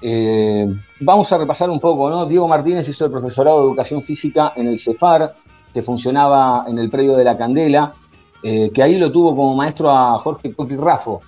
Eh, 0.00 0.68
vamos 1.00 1.32
a 1.32 1.38
repasar 1.38 1.70
un 1.70 1.80
poco, 1.80 2.08
¿no? 2.08 2.26
Diego 2.26 2.46
Martínez 2.46 2.88
hizo 2.88 3.06
el 3.06 3.10
profesorado 3.10 3.60
de 3.60 3.66
educación 3.66 4.02
física 4.02 4.52
en 4.54 4.68
el 4.68 4.78
CEFAR, 4.78 5.34
que 5.72 5.82
funcionaba 5.82 6.64
en 6.68 6.78
el 6.78 6.88
predio 6.88 7.16
de 7.16 7.24
la 7.24 7.36
Candela, 7.36 7.94
que 8.42 8.80
ahí 8.80 8.96
lo 8.96 9.10
tuvo 9.10 9.30
como 9.30 9.56
maestro 9.56 9.90
a 9.90 10.16
Jorge 10.18 10.54
Coqui 10.54 10.76
Raffo. 10.76 11.20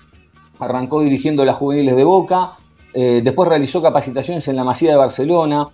Arrancó 0.57 1.01
dirigiendo 1.01 1.43
las 1.43 1.57
juveniles 1.57 1.97
de 1.97 2.05
Boca, 2.05 2.53
eh, 2.93 3.21
después 3.23 3.47
realizó 3.47 3.81
capacitaciones 3.81 4.47
en 4.47 4.55
la 4.55 4.63
Masía 4.63 4.91
de 4.91 4.97
Barcelona. 4.97 5.67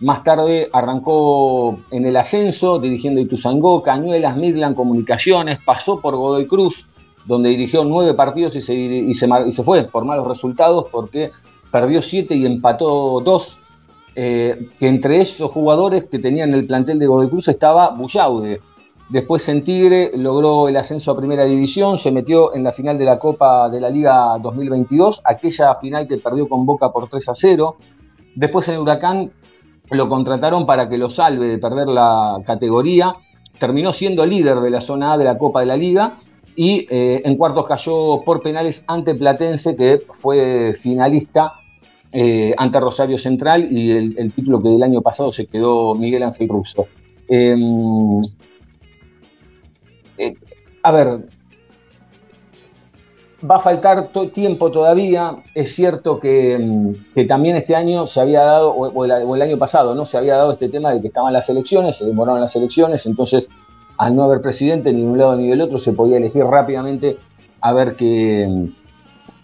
Más 0.00 0.22
tarde 0.22 0.68
arrancó 0.72 1.80
en 1.90 2.06
el 2.06 2.16
ascenso, 2.16 2.78
dirigiendo 2.78 3.20
Ituzangó, 3.20 3.82
Cañuelas, 3.82 4.36
Midland, 4.36 4.76
Comunicaciones. 4.76 5.58
Pasó 5.64 6.00
por 6.00 6.14
Godoy 6.14 6.46
Cruz, 6.46 6.86
donde 7.26 7.48
dirigió 7.50 7.84
nueve 7.84 8.14
partidos 8.14 8.54
y 8.56 8.62
se, 8.62 8.74
y 8.74 9.14
se, 9.14 9.28
y 9.46 9.52
se 9.52 9.62
fue 9.62 9.84
por 9.84 10.04
malos 10.04 10.28
resultados 10.28 10.86
porque 10.92 11.32
perdió 11.72 12.00
siete 12.00 12.34
y 12.34 12.46
empató 12.46 13.20
dos. 13.24 13.58
Eh, 14.20 14.70
que 14.80 14.88
entre 14.88 15.20
esos 15.20 15.48
jugadores 15.52 16.06
que 16.06 16.18
tenían 16.18 16.52
el 16.52 16.66
plantel 16.66 16.98
de 16.98 17.06
Godoy 17.06 17.28
Cruz 17.28 17.48
estaba 17.48 17.90
Bullaude. 17.90 18.60
Después 19.08 19.48
en 19.48 19.64
Tigre 19.64 20.10
logró 20.14 20.68
el 20.68 20.76
ascenso 20.76 21.12
a 21.12 21.16
Primera 21.16 21.44
División, 21.46 21.96
se 21.96 22.12
metió 22.12 22.54
en 22.54 22.62
la 22.62 22.72
final 22.72 22.98
de 22.98 23.06
la 23.06 23.18
Copa 23.18 23.70
de 23.70 23.80
la 23.80 23.88
Liga 23.88 24.36
2022, 24.38 25.22
aquella 25.24 25.74
final 25.76 26.06
que 26.06 26.18
perdió 26.18 26.46
con 26.46 26.66
Boca 26.66 26.92
por 26.92 27.08
3 27.08 27.26
a 27.30 27.34
0. 27.34 27.76
Después 28.34 28.68
en 28.68 28.78
Huracán 28.78 29.32
lo 29.90 30.10
contrataron 30.10 30.66
para 30.66 30.90
que 30.90 30.98
lo 30.98 31.08
salve 31.08 31.48
de 31.48 31.58
perder 31.58 31.88
la 31.88 32.36
categoría. 32.44 33.16
Terminó 33.58 33.94
siendo 33.94 34.26
líder 34.26 34.60
de 34.60 34.70
la 34.70 34.82
zona 34.82 35.14
A 35.14 35.18
de 35.18 35.24
la 35.24 35.38
Copa 35.38 35.60
de 35.60 35.66
la 35.66 35.76
Liga 35.78 36.18
y 36.54 36.86
eh, 36.90 37.22
en 37.24 37.36
cuartos 37.36 37.64
cayó 37.66 38.22
por 38.26 38.42
penales 38.42 38.84
ante 38.86 39.14
Platense, 39.14 39.74
que 39.74 40.02
fue 40.10 40.74
finalista 40.78 41.54
eh, 42.12 42.54
ante 42.58 42.78
Rosario 42.78 43.16
Central 43.16 43.68
y 43.70 43.92
el, 43.92 44.32
título 44.34 44.62
que 44.62 44.68
del 44.68 44.82
año 44.82 45.00
pasado 45.00 45.32
se 45.32 45.46
quedó 45.46 45.94
Miguel 45.94 46.24
Ángel 46.24 46.48
Russo. 46.48 46.86
Eh, 47.26 47.56
eh, 50.18 50.34
a 50.82 50.92
ver, 50.92 51.28
va 53.48 53.56
a 53.56 53.60
faltar 53.60 54.08
to 54.08 54.30
tiempo 54.30 54.70
todavía. 54.70 55.36
Es 55.54 55.74
cierto 55.74 56.18
que, 56.18 56.94
que, 57.14 57.24
también 57.24 57.56
este 57.56 57.74
año 57.74 58.06
se 58.06 58.20
había 58.20 58.42
dado, 58.42 58.70
o, 58.72 59.04
el, 59.04 59.42
año 59.42 59.58
pasado, 59.58 59.94
¿no? 59.94 60.04
Se 60.04 60.18
había 60.18 60.36
dado 60.36 60.52
este 60.52 60.68
tema 60.68 60.92
de 60.92 61.00
que 61.00 61.08
estaban 61.08 61.32
las 61.32 61.48
elecciones, 61.48 61.96
se 61.96 62.06
demoraron 62.06 62.40
las 62.40 62.54
elecciones, 62.56 63.06
entonces 63.06 63.48
al 63.96 64.14
no 64.14 64.24
haber 64.24 64.40
presidente 64.40 64.92
ni 64.92 65.02
de 65.02 65.08
un 65.08 65.18
lado 65.18 65.36
ni 65.36 65.48
del 65.48 65.60
otro, 65.60 65.78
se 65.78 65.92
podía 65.92 66.18
elegir 66.18 66.44
rápidamente 66.44 67.18
a 67.60 67.72
ver 67.72 67.96
qué, 67.96 68.68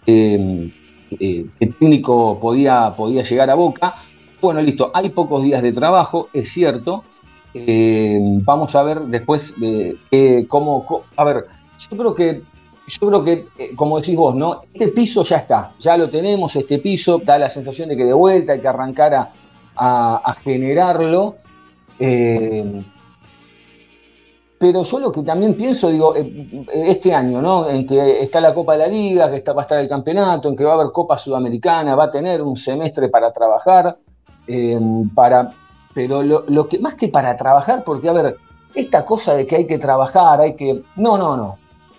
qué, 0.05 0.71
qué 1.19 1.67
técnico 1.67 2.39
podía, 2.39 2.93
podía 2.95 3.23
llegar 3.23 3.49
a 3.49 3.55
Boca. 3.55 3.95
Bueno, 4.41 4.61
listo, 4.61 4.91
hay 4.93 5.09
pocos 5.09 5.43
días 5.43 5.61
de 5.61 5.73
trabajo, 5.73 6.29
es 6.31 6.51
cierto. 6.51 7.03
Eh, 7.57 8.19
vamos 8.21 8.75
a 8.75 8.83
ver 8.83 9.01
después 9.03 9.57
de 9.59 9.97
eh, 10.11 10.45
cómo, 10.47 10.85
A 11.15 11.23
ver, 11.23 11.45
yo 11.89 11.97
creo 11.97 12.13
que 12.13 12.43
yo 12.87 13.07
creo 13.07 13.23
que, 13.23 13.47
eh, 13.57 13.75
como 13.75 13.99
decís 13.99 14.15
vos, 14.15 14.35
¿no? 14.35 14.61
Este 14.61 14.89
piso 14.89 15.23
ya 15.23 15.37
está, 15.37 15.71
ya 15.79 15.97
lo 15.97 16.09
tenemos, 16.09 16.55
este 16.55 16.79
piso, 16.79 17.19
da 17.23 17.37
la 17.37 17.49
sensación 17.49 17.89
de 17.89 17.97
que 17.97 18.05
de 18.05 18.13
vuelta 18.13 18.53
hay 18.53 18.61
que 18.61 18.67
arrancar 18.67 19.13
a, 19.15 19.31
a, 19.75 20.33
generarlo. 20.35 21.35
Eh, 21.97 22.83
pero 24.59 24.83
yo 24.83 24.99
lo 24.99 25.11
que 25.11 25.23
también 25.23 25.55
pienso, 25.55 25.89
digo, 25.89 26.13
este 26.15 27.13
año, 27.13 27.41
¿no? 27.41 27.67
En 27.69 27.87
que 27.87 28.21
está 28.21 28.39
la 28.39 28.53
Copa 28.53 28.73
de 28.73 28.79
la 28.79 28.87
Liga, 28.87 29.29
que 29.29 29.37
está, 29.37 29.53
va 29.53 29.63
a 29.63 29.63
estar 29.63 29.79
el 29.79 29.89
campeonato, 29.89 30.47
en 30.47 30.55
que 30.55 30.63
va 30.63 30.71
a 30.71 30.75
haber 30.75 30.91
Copa 30.91 31.17
Sudamericana, 31.17 31.95
va 31.95 32.05
a 32.05 32.11
tener 32.11 32.41
un 32.41 32.55
semestre 32.55 33.09
para 33.09 33.31
trabajar, 33.33 33.97
para. 35.13 35.51
Pero 35.95 36.21
lo, 36.21 36.43
lo 36.47 36.67
que 36.67 36.77
más 36.77 36.93
que 36.93 37.07
para 37.07 37.35
trabajar, 37.35 37.83
porque 37.83 38.09
a 38.09 38.13
ver, 38.13 38.37
esta 38.75 39.03
cosa 39.03 39.33
de 39.33 39.47
que 39.47 39.55
hay 39.55 39.65
que 39.65 39.79
trabajar, 39.79 40.39
hay 40.41 40.55
que. 40.55 40.83
No, 40.95 41.17
no, 41.17 41.35
no. 41.35 41.57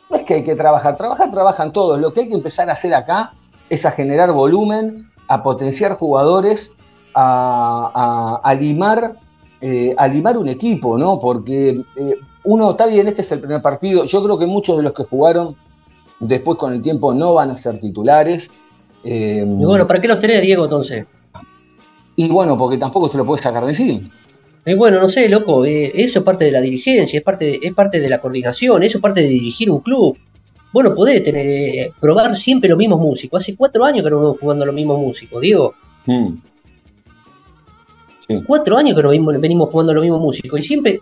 No 0.09 0.17
es 0.17 0.23
que 0.23 0.35
hay 0.35 0.45
que 0.45 0.55
trabajar, 0.55 0.97
trabajar 0.97 1.33
trabajan 1.33 1.73
todos. 1.73 1.99
Lo 1.99 2.13
que 2.13 2.21
hay 2.21 2.29
que 2.29 2.35
empezar 2.35 2.71
a 2.71 2.75
hacer 2.75 2.95
acá 2.95 3.33
es 3.69 3.85
a 3.85 3.91
generar 3.91 4.31
volumen 4.33 5.11
a 5.29 5.43
potenciar 5.43 5.93
jugadores, 5.95 6.73
a, 7.15 8.41
a, 8.43 8.55
limar, 8.55 9.17
eh, 9.61 9.95
a 9.97 10.07
limar 10.09 10.37
un 10.39 10.49
equipo, 10.49 10.99
¿no? 10.99 11.19
Porque 11.19 11.83
eh, 11.97 12.15
uno, 12.45 12.73
está 12.73 12.87
bien, 12.87 13.09
este 13.09 13.23
es 13.23 13.33
el 13.33 13.41
primer 13.41 13.63
partido, 13.63 14.05
yo 14.05 14.23
creo 14.23 14.39
que 14.39 14.47
muchos 14.47 14.77
de 14.77 14.83
los 14.83 14.93
que 14.93 15.05
jugaron 15.05 15.57
después 16.21 16.59
con 16.59 16.73
el 16.73 16.83
tiempo 16.83 17.13
no 17.15 17.35
van 17.35 17.51
a 17.51 17.57
ser 17.57 17.79
titulares. 17.79 18.51
y 19.03 19.43
bueno, 19.43 19.87
¿para 19.87 20.01
qué 20.01 20.09
los 20.09 20.21
tenés, 20.21 20.43
Diego, 20.43 20.65
entonces? 20.65 21.07
Y 22.17 22.29
bueno, 22.29 22.57
porque 22.57 22.79
tampoco 22.79 23.11
te 23.11 23.19
lo 23.19 23.27
puedes 23.27 23.45
sacar 23.45 23.65
de 23.65 23.71
encima. 23.71 24.11
Y 24.65 24.75
bueno, 24.75 24.99
no 24.99 25.07
sé, 25.07 25.29
loco, 25.29 25.65
eso 25.65 26.19
es 26.19 26.25
parte 26.25 26.47
de 26.47 26.51
la 26.51 26.61
dirigencia, 26.61 27.19
es 27.19 27.23
parte, 27.23 27.65
es 27.65 27.73
parte 27.73 28.01
de 28.01 28.09
la 28.09 28.21
coordinación, 28.21 28.83
eso 28.83 28.99
es 28.99 29.03
parte 29.03 29.21
de 29.21 29.29
dirigir 29.29 29.71
un 29.71 29.81
club. 29.81 30.19
Bueno, 30.73 30.95
podés 30.95 31.23
tener, 31.23 31.47
eh, 31.47 31.93
probar 32.01 32.37
siempre 32.37 32.69
los 32.69 32.77
mismos 32.77 32.99
músicos. 32.99 33.43
Hace 33.43 33.55
cuatro 33.55 33.85
años 33.85 34.03
que 34.03 34.11
no 34.11 34.17
venimos 34.17 34.41
jugando 34.41 34.67
los 34.67 34.75
mismos 34.75 34.99
músicos, 34.99 35.41
Diego. 35.41 35.75
Mm. 36.07 36.31
Cuatro 38.45 38.77
años 38.77 38.97
que 38.97 39.03
no 39.05 39.11
venimos, 39.11 39.71
jugando 39.71 39.95
los 39.95 40.03
mismos 40.03 40.21
músicos. 40.21 40.59
Y 40.59 40.63
siempre 40.65 41.01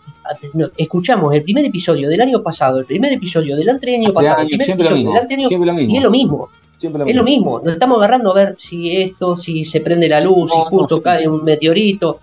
escuchamos 0.76 1.34
el 1.34 1.42
primer 1.42 1.64
episodio 1.64 2.10
del 2.10 2.20
año 2.20 2.42
pasado, 2.42 2.80
el 2.80 2.84
primer 2.84 3.14
episodio 3.14 3.56
del 3.56 3.70
año 3.70 4.12
pasado, 4.12 4.42
el 4.42 4.48
primer 4.48 4.70
episodio 4.70 5.10
del 5.10 5.26
año, 5.32 5.48
y 5.88 5.96
es 5.96 6.02
lo 6.02 6.10
mismo. 6.10 6.50
Es 6.80 7.16
lo 7.16 7.24
mismo. 7.24 7.60
Nos 7.60 7.74
estamos 7.74 7.98
agarrando 7.98 8.30
a 8.30 8.34
ver 8.34 8.56
si 8.58 8.96
esto, 8.96 9.36
si 9.36 9.64
se 9.64 9.80
prende 9.80 10.08
la 10.08 10.20
luz, 10.20 10.50
si 10.52 10.58
justo 10.70 11.02
cae 11.02 11.26
un 11.28 11.44
meteorito. 11.44 12.20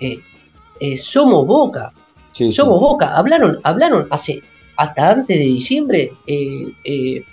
Eh, 0.00 0.20
eh, 0.80 0.96
somos 0.96 1.46
Boca. 1.46 1.92
somos 2.32 2.80
Boca. 2.80 3.16
Hablaron, 3.16 3.58
hablaron 3.62 4.06
hace 4.10 4.42
hasta 4.76 5.10
antes 5.10 5.38
de 5.38 5.44
diciembre, 5.44 6.12
eh, 6.26 6.72
eh, 6.84 7.24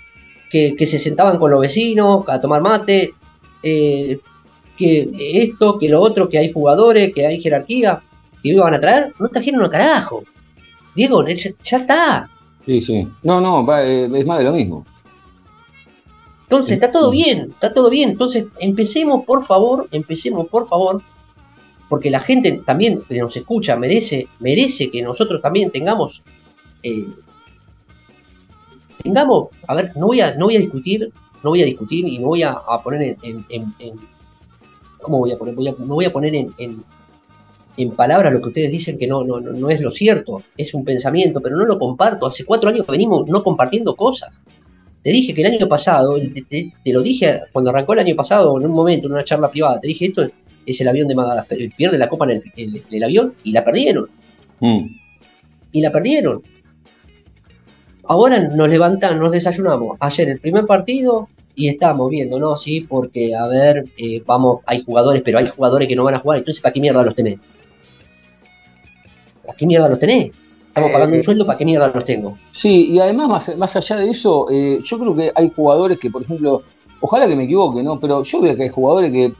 que, 0.50 0.86
se 0.86 0.98
sentaban 0.98 1.38
con 1.38 1.50
los 1.50 1.60
vecinos 1.60 2.24
a 2.28 2.40
tomar 2.40 2.62
mate, 2.62 3.14
que 3.62 5.10
esto, 5.18 5.78
que 5.78 5.88
lo 5.88 6.00
otro, 6.00 6.28
que 6.28 6.38
hay 6.38 6.52
jugadores, 6.52 7.12
que 7.14 7.26
hay 7.26 7.40
jerarquía, 7.40 8.02
que 8.42 8.50
iban 8.50 8.74
a 8.74 8.80
traer, 8.80 9.12
no 9.18 9.28
trajeron 9.28 9.64
a 9.64 9.70
carajo. 9.70 10.22
Diego, 10.94 11.24
ya 11.26 11.76
está. 11.78 12.28
Sí, 12.66 12.80
sí. 12.80 13.08
No, 13.22 13.40
no, 13.40 13.60
es 13.80 14.26
más 14.26 14.38
de 14.38 14.44
lo 14.44 14.52
mismo. 14.52 14.86
Entonces, 16.52 16.74
está 16.74 16.92
todo 16.92 17.10
bien, 17.10 17.48
está 17.52 17.72
todo 17.72 17.88
bien. 17.88 18.10
Entonces, 18.10 18.44
empecemos, 18.58 19.24
por 19.24 19.42
favor, 19.42 19.88
empecemos, 19.90 20.48
por 20.48 20.66
favor, 20.66 21.02
porque 21.88 22.10
la 22.10 22.20
gente 22.20 22.60
también 22.66 23.02
que 23.08 23.18
nos 23.18 23.34
escucha 23.34 23.74
merece, 23.76 24.28
merece 24.38 24.90
que 24.90 25.00
nosotros 25.00 25.40
también 25.40 25.70
tengamos 25.70 26.22
tengamos, 29.02 29.48
a 29.66 29.74
ver, 29.74 29.96
no 29.96 30.08
voy 30.08 30.20
a, 30.20 30.34
no 30.34 30.44
voy 30.44 30.56
a 30.56 30.60
discutir, 30.60 31.10
no 31.42 31.50
voy 31.50 31.62
a 31.62 31.64
discutir 31.64 32.06
y 32.06 32.18
no 32.18 32.28
voy 32.28 32.42
a, 32.42 32.60
poner 32.84 33.16
en, 33.22 33.44
¿cómo 35.00 35.20
voy 35.20 35.32
a 35.32 35.38
poner? 35.38 35.54
no 35.54 35.94
voy 35.94 36.04
a 36.04 36.12
poner 36.12 36.34
en, 36.34 36.52
en, 37.76 37.90
palabras 37.96 38.30
lo 38.32 38.42
que 38.42 38.48
ustedes 38.48 38.70
dicen 38.70 38.98
que 38.98 39.06
no, 39.06 39.24
no, 39.24 39.40
no 39.40 39.70
es 39.70 39.80
lo 39.80 39.90
cierto, 39.90 40.42
es 40.56 40.74
un 40.74 40.84
pensamiento, 40.84 41.40
pero 41.40 41.56
no 41.56 41.64
lo 41.64 41.78
comparto. 41.78 42.26
Hace 42.26 42.44
cuatro 42.44 42.68
años 42.68 42.84
que 42.84 42.92
venimos 42.92 43.26
no 43.26 43.42
compartiendo 43.42 43.96
cosas. 43.96 44.38
Te 45.02 45.10
dije 45.10 45.34
que 45.34 45.42
el 45.42 45.54
año 45.54 45.68
pasado, 45.68 46.16
te, 46.48 46.72
lo 46.92 47.02
dije 47.02 47.40
cuando 47.52 47.70
arrancó 47.70 47.94
el 47.94 48.00
año 48.00 48.14
pasado, 48.14 48.58
en 48.58 48.66
un 48.66 48.72
momento, 48.72 49.08
en 49.08 49.14
una 49.14 49.24
charla 49.24 49.50
privada, 49.50 49.80
te 49.80 49.88
dije 49.88 50.06
esto 50.06 50.28
es 50.64 50.80
el 50.80 50.88
avión 50.88 51.08
de 51.08 51.14
Madagascar, 51.14 51.58
pierde 51.76 51.98
la 51.98 52.08
copa 52.08 52.26
en 52.30 52.42
el, 52.90 53.04
avión 53.04 53.34
y 53.42 53.52
la 53.52 53.64
perdieron. 53.64 54.08
Mm. 54.60 54.86
Y 55.72 55.80
la 55.80 55.90
perdieron. 55.90 56.42
Ahora 58.04 58.48
nos 58.48 58.68
levantan, 58.68 59.18
nos 59.18 59.32
desayunamos. 59.32 59.96
Ayer 60.00 60.28
el 60.28 60.40
primer 60.40 60.66
partido 60.66 61.28
y 61.54 61.68
estamos 61.68 62.10
viendo, 62.10 62.38
¿no? 62.38 62.56
Sí, 62.56 62.82
porque, 62.82 63.34
a 63.34 63.46
ver, 63.46 63.86
eh, 63.96 64.22
vamos, 64.24 64.60
hay 64.66 64.82
jugadores, 64.84 65.22
pero 65.22 65.38
hay 65.38 65.48
jugadores 65.48 65.88
que 65.88 65.96
no 65.96 66.04
van 66.04 66.14
a 66.14 66.18
jugar, 66.18 66.38
entonces, 66.38 66.62
¿para 66.62 66.72
qué 66.72 66.80
mierda 66.80 67.02
los 67.02 67.14
tenés? 67.14 67.38
¿Para 69.44 69.56
qué 69.56 69.66
mierda 69.66 69.88
los 69.88 69.98
tenés? 69.98 70.30
Estamos 70.72 70.88
eh, 70.88 70.92
pagando 70.94 71.16
un 71.16 71.22
sueldo, 71.22 71.44
¿para 71.44 71.58
qué 71.58 71.66
mierda 71.66 71.92
los 71.94 72.04
tengo? 72.06 72.38
Sí, 72.50 72.92
y 72.92 72.98
además, 72.98 73.54
más, 73.58 73.76
allá 73.76 73.96
de 73.96 74.08
eso, 74.08 74.46
eh, 74.50 74.80
yo 74.82 74.98
creo 74.98 75.14
que 75.14 75.30
hay 75.34 75.52
jugadores 75.54 75.98
que, 75.98 76.10
por 76.10 76.22
ejemplo, 76.22 76.62
ojalá 77.02 77.28
que 77.28 77.36
me 77.36 77.44
equivoque, 77.44 77.82
¿no? 77.82 78.00
Pero 78.00 78.22
yo 78.22 78.40
veo 78.40 78.56
que 78.56 78.62
hay 78.62 78.68
jugadores 78.70 79.12
que 79.12 79.34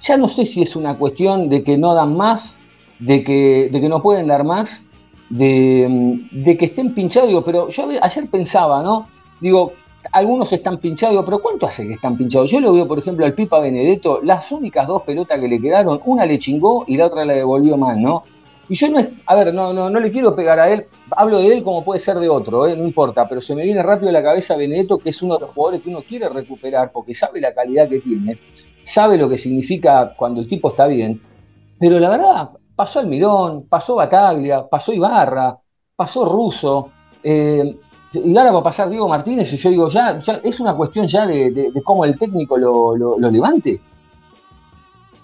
ya 0.00 0.16
no 0.16 0.28
sé 0.28 0.46
si 0.46 0.62
es 0.62 0.74
una 0.74 0.96
cuestión 0.96 1.50
de 1.50 1.62
que 1.62 1.76
no 1.76 1.92
dan 1.92 2.16
más, 2.16 2.56
de 2.98 3.22
que, 3.22 3.68
de 3.70 3.78
que 3.78 3.90
no 3.90 4.00
pueden 4.00 4.26
dar 4.26 4.42
más, 4.42 4.86
de, 5.28 6.56
que 6.58 6.64
estén 6.64 6.94
pinchados, 6.94 7.28
digo, 7.28 7.44
pero 7.44 7.68
yo 7.68 7.86
ayer 8.00 8.26
pensaba, 8.30 8.82
¿no? 8.82 9.08
Digo, 9.38 9.74
algunos 10.12 10.50
están 10.50 10.78
pinchados, 10.78 11.12
digo, 11.12 11.26
pero 11.26 11.40
¿cuánto 11.40 11.66
hace 11.66 11.86
que 11.86 11.92
están 11.92 12.16
pinchados? 12.16 12.50
Yo 12.50 12.58
lo 12.58 12.72
veo, 12.72 12.88
por 12.88 12.98
ejemplo, 12.98 13.26
al 13.26 13.34
Pipa 13.34 13.60
Benedetto, 13.60 14.20
las 14.22 14.50
únicas 14.50 14.86
dos 14.86 15.02
pelotas 15.02 15.38
que 15.38 15.48
le 15.48 15.60
quedaron, 15.60 16.00
una 16.06 16.24
le 16.24 16.38
chingó 16.38 16.84
y 16.86 16.96
la 16.96 17.04
otra 17.04 17.26
la 17.26 17.34
devolvió 17.34 17.76
mal, 17.76 18.00
¿no? 18.00 18.24
Y 18.68 18.74
yo 18.74 18.88
no, 18.88 19.06
a 19.26 19.34
ver, 19.34 19.52
no, 19.52 19.72
no, 19.72 19.90
no 19.90 20.00
le 20.00 20.10
quiero 20.10 20.34
pegar 20.34 20.58
a 20.58 20.70
él, 20.70 20.84
hablo 21.10 21.38
de 21.38 21.52
él 21.52 21.62
como 21.62 21.84
puede 21.84 22.00
ser 22.00 22.18
de 22.18 22.28
otro, 22.28 22.66
¿eh? 22.66 22.76
no 22.76 22.84
importa, 22.84 23.28
pero 23.28 23.40
se 23.40 23.54
me 23.54 23.64
viene 23.64 23.82
rápido 23.82 24.08
a 24.08 24.12
la 24.12 24.22
cabeza 24.22 24.56
Benedetto, 24.56 24.98
que 24.98 25.10
es 25.10 25.20
uno 25.22 25.34
de 25.34 25.40
los 25.40 25.50
jugadores 25.50 25.82
que 25.82 25.90
uno 25.90 26.02
quiere 26.02 26.28
recuperar 26.28 26.92
porque 26.92 27.14
sabe 27.14 27.40
la 27.40 27.52
calidad 27.52 27.88
que 27.88 28.00
tiene, 28.00 28.38
sabe 28.82 29.18
lo 29.18 29.28
que 29.28 29.36
significa 29.36 30.14
cuando 30.16 30.40
el 30.40 30.48
tipo 30.48 30.70
está 30.70 30.86
bien, 30.86 31.20
pero 31.78 31.98
la 31.98 32.08
verdad, 32.08 32.50
pasó 32.76 33.00
Almirón, 33.00 33.66
pasó 33.68 33.96
Bataglia, 33.96 34.66
pasó 34.68 34.92
Ibarra, 34.92 35.58
pasó 35.96 36.24
Russo, 36.24 36.90
eh, 37.22 37.76
y 38.12 38.36
ahora 38.36 38.52
va 38.52 38.60
a 38.60 38.62
pasar 38.62 38.90
Diego 38.90 39.08
Martínez, 39.08 39.52
y 39.52 39.56
yo 39.56 39.70
digo, 39.70 39.88
ya, 39.88 40.20
es 40.42 40.60
una 40.60 40.74
cuestión 40.74 41.06
ya 41.08 41.26
de, 41.26 41.72
cómo 41.84 42.04
el 42.04 42.18
técnico 42.18 42.56
lo, 42.56 43.18
levante. 43.18 43.80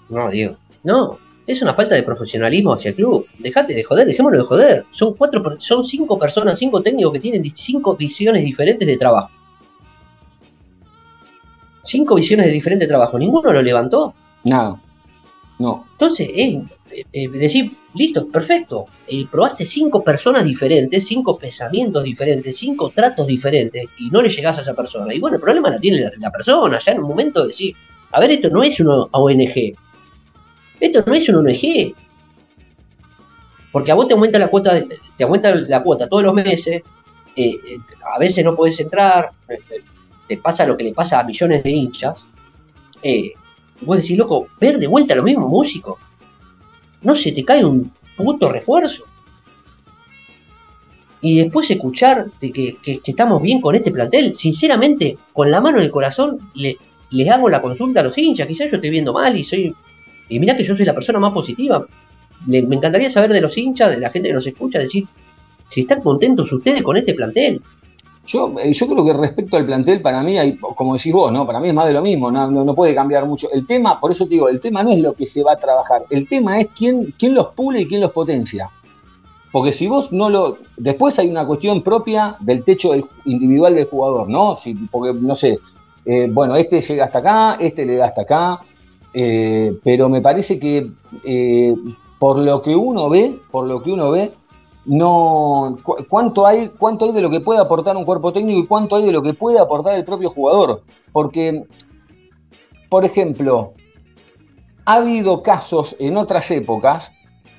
No, 0.09 0.29
Diego, 0.29 0.55
no, 0.83 1.17
es 1.51 1.63
una 1.63 1.73
falta 1.73 1.95
de 1.95 2.03
profesionalismo 2.03 2.73
hacia 2.73 2.89
el 2.89 2.95
club. 2.95 3.25
Dejate 3.39 3.73
de 3.73 3.83
joder, 3.83 4.05
dejémoslo 4.05 4.37
de 4.37 4.43
joder. 4.43 4.85
Son 4.91 5.15
cuatro, 5.15 5.55
son 5.59 5.83
cinco 5.83 6.19
personas, 6.19 6.59
cinco 6.59 6.81
técnicos 6.83 7.13
que 7.13 7.19
tienen 7.19 7.43
cinco 7.55 7.95
visiones 7.95 8.43
diferentes 8.43 8.87
de 8.87 8.97
trabajo. 8.97 9.31
Cinco 11.83 12.15
visiones 12.15 12.45
de 12.45 12.51
diferente 12.51 12.85
trabajo. 12.85 13.17
¿Ninguno 13.17 13.51
lo 13.51 13.63
levantó? 13.63 14.13
No, 14.43 14.79
no. 15.57 15.87
Entonces, 15.93 16.29
es, 16.35 16.55
eh, 16.91 17.03
eh, 17.11 17.29
decir, 17.29 17.71
listo, 17.95 18.27
perfecto, 18.27 18.85
eh, 19.07 19.25
probaste 19.31 19.65
cinco 19.65 20.03
personas 20.03 20.43
diferentes, 20.43 21.07
cinco 21.07 21.35
pensamientos 21.35 22.03
diferentes, 22.03 22.55
cinco 22.57 22.91
tratos 22.93 23.25
diferentes 23.25 23.85
y 23.97 24.11
no 24.11 24.21
le 24.21 24.29
llegás 24.29 24.59
a 24.59 24.61
esa 24.61 24.75
persona. 24.75 25.15
Y 25.15 25.19
bueno, 25.19 25.37
el 25.37 25.41
problema 25.41 25.71
la 25.71 25.79
tiene 25.79 26.05
la, 26.15 26.31
persona, 26.31 26.77
ya 26.77 26.91
en 26.91 26.99
un 26.99 27.09
momento 27.09 27.41
de 27.41 27.47
decir, 27.47 27.75
a 28.11 28.19
ver, 28.19 28.29
esto 28.29 28.49
no 28.51 28.61
es 28.61 28.79
una 28.79 29.05
ONG, 29.11 29.75
esto 30.79 31.03
no 31.05 31.13
es 31.13 31.29
una 31.29 31.39
ONG. 31.39 31.93
Porque 33.71 33.91
a 33.91 33.95
vos 33.95 34.07
te 34.07 34.13
aumenta 34.13 34.39
la 34.39 34.47
cuota, 34.47 34.81
te 35.17 35.23
aumenta 35.23 35.53
la 35.53 35.83
cuota 35.83 36.09
todos 36.09 36.23
los 36.23 36.33
meses, 36.33 36.81
a 38.13 38.19
veces 38.19 38.43
no 38.43 38.55
podés 38.55 38.79
entrar, 38.79 39.31
te 40.27 40.37
pasa 40.37 40.65
lo 40.65 40.75
que 40.75 40.85
le 40.85 40.93
pasa 40.93 41.19
a 41.19 41.23
millones 41.23 41.63
de 41.63 41.69
hinchas. 41.69 42.25
y 43.03 43.33
vos 43.81 43.97
decís, 43.97 44.17
loco, 44.17 44.47
ver 44.59 44.79
de 44.79 44.87
vuelta 44.87 45.15
lo 45.15 45.23
mismo 45.23 45.47
músico 45.47 45.99
no 47.01 47.15
se 47.15 47.31
te 47.31 47.43
cae 47.43 47.63
un 47.63 47.91
puto 48.15 48.51
refuerzo. 48.51 49.05
Y 51.21 51.39
después 51.39 51.69
escuchar 51.69 52.27
de 52.39 52.51
que, 52.51 53.01
estamos 53.05 53.41
bien 53.41 53.59
con 53.59 53.75
este 53.75 53.91
plantel, 53.91 54.37
sinceramente, 54.37 55.17
con 55.33 55.51
la 55.51 55.59
mano 55.59 55.79
en 55.79 55.85
el 55.85 55.91
corazón, 55.91 56.51
le, 56.53 56.77
les 57.09 57.29
hago 57.29 57.49
la 57.49 57.61
consulta 57.61 57.99
a 57.99 58.03
los 58.03 58.17
hinchas. 58.17 58.47
Quizás 58.47 58.69
yo 58.69 58.77
estoy 58.77 58.89
viendo 58.89 59.13
mal 59.13 59.37
y 59.37 59.43
soy. 59.43 59.75
Y 60.29 60.39
mirá 60.39 60.55
que 60.55 60.63
yo 60.63 60.75
soy 60.75 60.85
la 60.85 60.93
persona 60.93 61.19
más 61.19 61.33
positiva. 61.33 61.85
me 62.45 62.59
encantaría 62.59 63.09
saber 63.09 63.33
de 63.33 63.41
los 63.41 63.57
hinchas, 63.57 63.89
de 63.89 63.99
la 63.99 64.09
gente 64.09 64.29
que 64.29 64.35
nos 64.35 64.47
escucha, 64.47 64.79
decir 64.79 65.07
si 65.69 65.81
están 65.81 66.01
contentos 66.01 66.51
ustedes 66.51 66.81
con 66.81 66.97
este 66.97 67.13
plantel. 67.13 67.61
Yo, 68.25 68.53
eh, 68.59 68.73
yo 68.73 68.87
creo 68.87 69.05
que 69.05 69.13
respecto 69.13 69.57
al 69.57 69.65
plantel, 69.65 70.01
para 70.01 70.21
mí, 70.21 70.35
como 70.75 70.95
decís 70.95 71.13
vos, 71.13 71.31
¿no? 71.31 71.47
Para 71.47 71.59
mí 71.59 71.69
es 71.69 71.73
más 71.73 71.87
de 71.87 71.93
lo 71.93 72.01
mismo, 72.01 72.31
no, 72.31 72.51
no, 72.51 72.75
puede 72.75 72.93
cambiar 72.93 73.25
mucho. 73.25 73.49
El 73.51 73.65
tema, 73.65 73.99
por 73.99 74.11
eso 74.11 74.25
te 74.25 74.31
digo, 74.31 74.49
el 74.49 74.59
tema 74.59 74.83
no 74.83 74.91
es 74.91 74.99
lo 74.99 75.13
que 75.13 75.25
se 75.25 75.41
va 75.41 75.53
a 75.53 75.57
trabajar, 75.57 76.03
el 76.09 76.27
tema 76.27 76.59
es 76.59 76.67
quién, 76.75 77.13
quién 77.17 77.33
los 77.33 77.47
pule 77.47 77.81
y 77.81 77.87
quién 77.87 78.01
los 78.01 78.11
potencia. 78.11 78.69
Porque 79.51 79.73
si 79.73 79.87
vos 79.87 80.11
no 80.11 80.29
lo. 80.29 80.59
Después 80.77 81.17
hay 81.17 81.27
una 81.27 81.47
cuestión 81.47 81.81
propia 81.81 82.35
del 82.39 82.63
techo 82.63 82.91
individual 83.25 83.73
del 83.73 83.85
jugador, 83.85 84.29
¿no? 84.29 84.59
Porque, 84.91 85.11
no 85.19 85.33
sé, 85.33 85.57
eh, 86.05 86.27
bueno, 86.31 86.55
este 86.55 86.81
llega 86.81 87.05
hasta 87.05 87.17
acá, 87.17 87.57
este 87.59 87.83
le 87.83 87.95
da 87.95 88.05
hasta 88.05 88.21
acá, 88.21 88.59
eh, 89.13 89.77
pero 89.83 90.09
me 90.09 90.21
parece 90.21 90.59
que 90.59 90.91
por 92.19 92.37
lo 92.37 92.61
que 92.61 92.75
uno 92.75 93.09
ve, 93.09 93.39
por 93.49 93.65
lo 93.65 93.81
que 93.81 93.91
uno 93.91 94.11
ve, 94.11 94.33
no 94.85 95.77
cuánto 96.07 96.45
hay, 96.45 96.69
cuánto 96.77 97.05
hay 97.05 97.11
de 97.11 97.21
lo 97.21 97.29
que 97.29 97.39
puede 97.39 97.59
aportar 97.59 97.95
un 97.95 98.05
cuerpo 98.05 98.33
técnico 98.33 98.59
y 98.59 98.67
cuánto 98.67 98.95
hay 98.95 99.03
de 99.03 99.11
lo 99.11 99.21
que 99.21 99.33
puede 99.33 99.59
aportar 99.59 99.95
el 99.95 100.03
propio 100.03 100.29
jugador. 100.29 100.83
Porque, 101.11 101.63
por 102.89 103.05
ejemplo, 103.05 103.73
ha 104.85 104.95
habido 104.95 105.43
casos 105.43 105.95
en 105.99 106.17
otras 106.17 106.49
épocas 106.51 107.11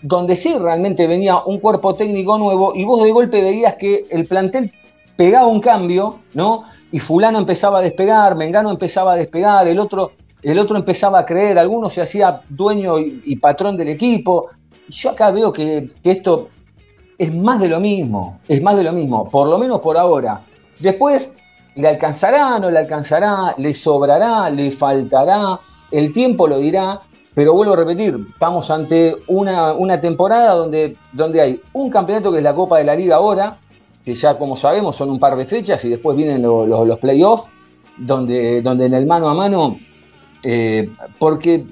donde 0.02 0.34
sí 0.34 0.54
realmente 0.58 1.06
venía 1.06 1.38
un 1.44 1.58
cuerpo 1.58 1.94
técnico 1.94 2.38
nuevo 2.38 2.74
y 2.74 2.84
vos 2.84 3.02
de 3.04 3.12
golpe 3.12 3.42
veías 3.42 3.76
que 3.76 4.06
el 4.10 4.26
plantel 4.26 4.72
pegaba 5.16 5.46
un 5.46 5.60
cambio, 5.60 6.20
¿no? 6.32 6.64
Y 6.90 6.98
fulano 6.98 7.38
empezaba 7.38 7.78
a 7.78 7.82
despegar, 7.82 8.34
Mengano 8.34 8.70
empezaba 8.70 9.12
a 9.12 9.16
despegar, 9.16 9.68
el 9.68 9.78
otro, 9.78 10.12
el 10.42 10.58
otro 10.58 10.76
empezaba 10.76 11.18
a 11.20 11.24
creer, 11.26 11.58
alguno 11.58 11.90
se 11.90 12.00
hacía 12.02 12.42
dueño 12.48 12.98
y, 12.98 13.36
patrón 13.36 13.76
del 13.76 13.88
equipo. 13.88 14.48
Yo 14.88 15.10
acá 15.10 15.30
veo 15.30 15.52
que, 15.52 15.88
esto 16.02 16.48
es 17.18 17.34
más 17.34 17.60
de 17.60 17.68
lo 17.68 17.80
mismo, 17.80 18.40
es 18.48 18.62
más 18.62 18.76
de 18.76 18.82
lo 18.84 18.92
mismo, 18.92 19.28
por 19.28 19.48
lo 19.48 19.58
menos 19.58 19.80
por 19.80 19.96
ahora. 19.96 20.42
Después, 20.78 21.32
¿le 21.74 21.88
alcanzará, 21.88 22.58
no 22.58 22.70
le 22.70 22.78
alcanzará? 22.78 23.54
¿Le 23.58 23.74
sobrará? 23.74 24.48
¿Le 24.50 24.70
faltará? 24.70 25.60
El 25.90 26.12
tiempo 26.12 26.48
lo 26.48 26.58
dirá, 26.58 27.02
pero 27.34 27.52
vuelvo 27.54 27.74
a 27.74 27.76
repetir, 27.76 28.18
estamos 28.32 28.70
ante 28.70 29.16
una, 29.28 29.72
una 29.74 30.00
temporada 30.00 30.54
donde, 30.54 30.96
donde 31.12 31.40
hay 31.40 31.60
un 31.72 31.90
campeonato 31.90 32.32
que 32.32 32.38
es 32.38 32.44
la 32.44 32.54
Copa 32.54 32.78
de 32.78 32.84
la 32.84 32.94
Liga 32.94 33.16
ahora, 33.16 33.58
que 34.04 34.14
ya 34.14 34.38
como 34.38 34.56
sabemos 34.56 34.96
son 34.96 35.10
un 35.10 35.20
par 35.20 35.36
de 35.36 35.44
fechas 35.44 35.84
y 35.84 35.90
después 35.90 36.16
vienen 36.16 36.42
lo- 36.42 36.66
lo- 36.66 36.84
los 36.84 36.98
playoffs, 36.98 37.44
donde, 37.98 38.62
donde 38.62 38.86
en 38.86 38.94
el 38.94 39.06
mano 39.06 39.28
a 39.28 39.34
mano, 39.34 39.78
eh, 40.42 40.90
porque 41.18 41.66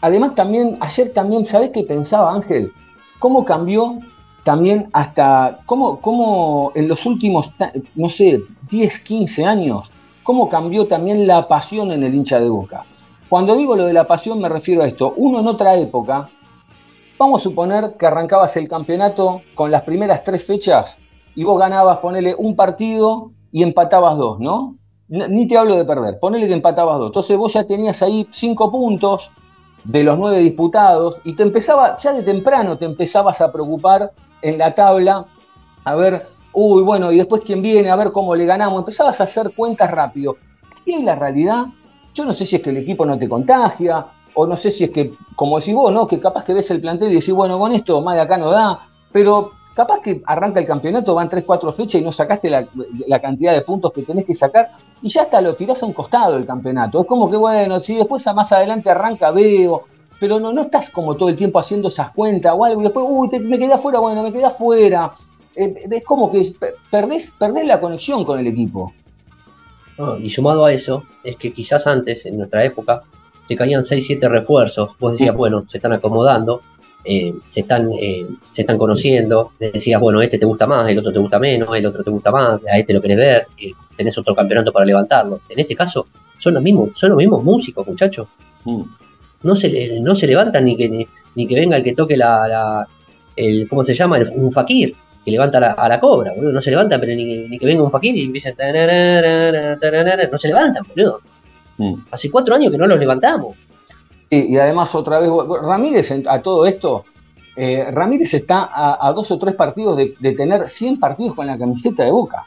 además 0.00 0.34
también, 0.34 0.76
ayer 0.80 1.12
también, 1.12 1.46
¿sabés 1.46 1.70
qué 1.70 1.84
pensaba 1.84 2.32
Ángel? 2.32 2.72
¿Cómo 3.18 3.44
cambió 3.44 3.98
también 4.44 4.88
hasta, 4.92 5.60
cómo, 5.66 6.00
cómo 6.00 6.72
en 6.74 6.88
los 6.88 7.06
últimos, 7.06 7.52
no 7.94 8.08
sé, 8.08 8.42
10, 8.70 8.98
15 9.00 9.44
años, 9.44 9.90
cómo 10.22 10.48
cambió 10.48 10.86
también 10.86 11.26
la 11.26 11.46
pasión 11.48 11.92
en 11.92 12.02
el 12.02 12.14
hincha 12.14 12.40
de 12.40 12.48
Boca? 12.48 12.84
Cuando 13.28 13.56
digo 13.56 13.76
lo 13.76 13.86
de 13.86 13.94
la 13.94 14.06
pasión 14.06 14.40
me 14.40 14.48
refiero 14.50 14.82
a 14.82 14.86
esto. 14.86 15.14
Uno 15.16 15.40
en 15.40 15.46
otra 15.46 15.76
época, 15.76 16.28
vamos 17.18 17.40
a 17.40 17.44
suponer 17.44 17.94
que 17.98 18.06
arrancabas 18.06 18.56
el 18.58 18.68
campeonato 18.68 19.40
con 19.54 19.70
las 19.70 19.82
primeras 19.82 20.22
tres 20.22 20.44
fechas 20.44 20.98
y 21.34 21.44
vos 21.44 21.58
ganabas, 21.58 21.98
ponele 22.00 22.34
un 22.36 22.54
partido 22.56 23.30
y 23.50 23.62
empatabas 23.62 24.18
dos, 24.18 24.38
¿no? 24.38 24.76
Ni 25.12 25.46
te 25.46 25.58
hablo 25.58 25.76
de 25.76 25.84
perder, 25.84 26.18
ponele 26.18 26.48
que 26.48 26.54
empatabas 26.54 26.96
dos. 26.96 27.08
Entonces 27.08 27.36
vos 27.36 27.52
ya 27.52 27.64
tenías 27.64 28.00
ahí 28.00 28.26
cinco 28.30 28.72
puntos 28.72 29.30
de 29.84 30.04
los 30.04 30.18
nueve 30.18 30.38
disputados 30.38 31.18
y 31.22 31.36
te 31.36 31.42
empezaba, 31.42 31.98
ya 31.98 32.14
de 32.14 32.22
temprano 32.22 32.78
te 32.78 32.86
empezabas 32.86 33.42
a 33.42 33.52
preocupar 33.52 34.10
en 34.40 34.56
la 34.56 34.74
tabla, 34.74 35.26
a 35.84 35.94
ver, 35.96 36.28
uy, 36.54 36.82
bueno, 36.82 37.12
y 37.12 37.18
después 37.18 37.42
quién 37.44 37.60
viene, 37.60 37.90
a 37.90 37.96
ver 37.96 38.10
cómo 38.10 38.34
le 38.34 38.46
ganamos. 38.46 38.78
Empezabas 38.78 39.20
a 39.20 39.24
hacer 39.24 39.52
cuentas 39.54 39.90
rápido. 39.90 40.36
Y 40.86 40.94
en 40.94 41.04
la 41.04 41.14
realidad, 41.14 41.66
yo 42.14 42.24
no 42.24 42.32
sé 42.32 42.46
si 42.46 42.56
es 42.56 42.62
que 42.62 42.70
el 42.70 42.78
equipo 42.78 43.04
no 43.04 43.18
te 43.18 43.28
contagia, 43.28 44.06
o 44.32 44.46
no 44.46 44.56
sé 44.56 44.70
si 44.70 44.84
es 44.84 44.90
que, 44.90 45.12
como 45.36 45.58
decís 45.58 45.74
vos, 45.74 45.92
¿no? 45.92 46.06
Que 46.06 46.18
capaz 46.20 46.44
que 46.44 46.54
ves 46.54 46.70
el 46.70 46.80
plantel 46.80 47.12
y 47.12 47.16
decís, 47.16 47.34
bueno, 47.34 47.58
con 47.58 47.72
esto 47.72 48.00
más 48.00 48.14
de 48.14 48.22
acá 48.22 48.38
no 48.38 48.50
da, 48.50 48.80
pero 49.12 49.50
capaz 49.74 50.00
que 50.00 50.22
arranca 50.26 50.60
el 50.60 50.66
campeonato, 50.66 51.14
van 51.14 51.28
3, 51.28 51.44
4 51.44 51.72
fechas 51.72 52.00
y 52.00 52.04
no 52.04 52.12
sacaste 52.12 52.50
la, 52.50 52.66
la 53.06 53.20
cantidad 53.20 53.52
de 53.54 53.62
puntos 53.62 53.92
que 53.92 54.02
tenés 54.02 54.24
que 54.24 54.34
sacar, 54.34 54.70
y 55.00 55.08
ya 55.08 55.22
hasta 55.22 55.40
lo 55.40 55.54
tirás 55.54 55.82
a 55.82 55.86
un 55.86 55.92
costado 55.92 56.36
el 56.36 56.46
campeonato. 56.46 57.00
Es 57.00 57.06
como 57.06 57.30
que, 57.30 57.36
bueno, 57.36 57.80
si 57.80 57.94
después 57.96 58.24
más 58.34 58.52
adelante 58.52 58.90
arranca, 58.90 59.30
veo, 59.30 59.84
pero 60.20 60.38
no, 60.38 60.52
no 60.52 60.62
estás 60.62 60.90
como 60.90 61.16
todo 61.16 61.28
el 61.28 61.36
tiempo 61.36 61.58
haciendo 61.58 61.88
esas 61.88 62.10
cuentas 62.10 62.54
o 62.56 62.64
algo, 62.64 62.80
y 62.80 62.84
después, 62.84 63.04
uy, 63.08 63.28
te- 63.28 63.40
me 63.40 63.58
quedé 63.58 63.72
afuera, 63.72 63.98
bueno, 63.98 64.22
me 64.22 64.32
quedé 64.32 64.44
afuera. 64.44 65.12
Eh, 65.56 65.74
es 65.90 66.04
como 66.04 66.30
que 66.30 66.40
pe- 66.58 66.74
perdés, 66.90 67.32
perdés 67.38 67.66
la 67.66 67.80
conexión 67.80 68.24
con 68.24 68.38
el 68.38 68.46
equipo. 68.46 68.92
Y 70.20 70.30
sumado 70.30 70.64
a 70.64 70.72
eso, 70.72 71.04
es 71.22 71.36
que 71.36 71.52
quizás 71.52 71.86
antes, 71.86 72.24
en 72.26 72.38
nuestra 72.38 72.64
época, 72.64 73.02
te 73.46 73.54
caían 73.56 73.82
6, 73.82 74.06
7 74.06 74.28
refuerzos. 74.28 74.90
Vos 74.98 75.12
decías, 75.12 75.36
bueno, 75.36 75.64
se 75.68 75.78
están 75.78 75.92
acomodando, 75.92 76.62
eh, 77.04 77.34
se, 77.46 77.60
están, 77.60 77.90
eh, 77.98 78.26
se 78.50 78.62
están 78.62 78.78
conociendo. 78.78 79.52
Decías, 79.58 80.00
bueno, 80.00 80.20
este 80.22 80.38
te 80.38 80.46
gusta 80.46 80.66
más, 80.66 80.88
el 80.88 80.98
otro 80.98 81.12
te 81.12 81.18
gusta 81.18 81.38
menos, 81.38 81.68
el 81.76 81.86
otro 81.86 82.02
te 82.04 82.10
gusta 82.10 82.30
más, 82.30 82.60
a 82.70 82.78
este 82.78 82.92
lo 82.92 83.00
querés 83.02 83.16
ver, 83.16 83.46
eh, 83.58 83.72
tenés 83.96 84.16
otro 84.18 84.34
campeonato 84.34 84.72
para 84.72 84.84
levantarlo. 84.86 85.40
En 85.48 85.58
este 85.58 85.74
caso, 85.74 86.06
son 86.38 86.54
los 86.54 86.62
mismos, 86.62 86.90
son 86.94 87.10
los 87.10 87.18
mismos 87.18 87.42
músicos, 87.44 87.86
muchachos. 87.86 88.26
Mm. 88.64 88.82
No 89.42 89.54
se, 89.56 89.68
le- 89.68 90.00
no 90.00 90.14
se 90.14 90.26
levantan 90.26 90.64
ni 90.64 90.76
que, 90.76 90.88
ni, 90.88 91.06
ni 91.34 91.46
que 91.46 91.54
venga 91.56 91.76
el 91.76 91.82
que 91.82 91.94
toque 91.94 92.16
la, 92.16 92.46
la- 92.48 92.88
el, 93.34 93.68
¿cómo 93.68 93.82
se 93.82 93.94
llama? 93.94 94.18
El- 94.18 94.28
un 94.36 94.52
fakir 94.52 94.94
que 95.24 95.30
levanta 95.30 95.58
la- 95.60 95.72
a 95.72 95.88
la 95.88 95.98
cobra, 96.00 96.32
boludo. 96.34 96.52
No 96.52 96.60
se 96.60 96.70
levantan, 96.70 97.00
pero 97.00 97.14
ni, 97.14 97.48
ni 97.48 97.58
que 97.58 97.66
venga 97.66 97.82
un 97.82 97.90
fakir 97.90 98.16
y 98.16 98.22
empiecen. 98.22 98.54
tararara, 98.56 99.78
tararara. 99.78 100.28
No 100.30 100.38
se 100.38 100.48
levantan, 100.48 100.84
boludo. 100.88 101.20
Mm. 101.78 101.94
Hace 102.10 102.30
cuatro 102.30 102.54
años 102.54 102.70
que 102.70 102.78
no 102.78 102.86
los 102.86 102.98
levantamos. 102.98 103.56
Sí, 104.32 104.46
y 104.48 104.56
además 104.56 104.94
otra 104.94 105.18
vez, 105.20 105.30
Ramírez 105.62 106.10
a 106.26 106.40
todo 106.40 106.64
esto, 106.64 107.04
eh, 107.54 107.84
Ramírez 107.90 108.32
está 108.32 108.62
a, 108.62 109.06
a 109.06 109.12
dos 109.12 109.30
o 109.30 109.38
tres 109.38 109.54
partidos 109.54 109.94
de, 109.94 110.14
de 110.18 110.32
tener 110.32 110.70
100 110.70 110.98
partidos 110.98 111.34
con 111.34 111.46
la 111.46 111.58
camiseta 111.58 112.02
de 112.02 112.12
Boca. 112.12 112.46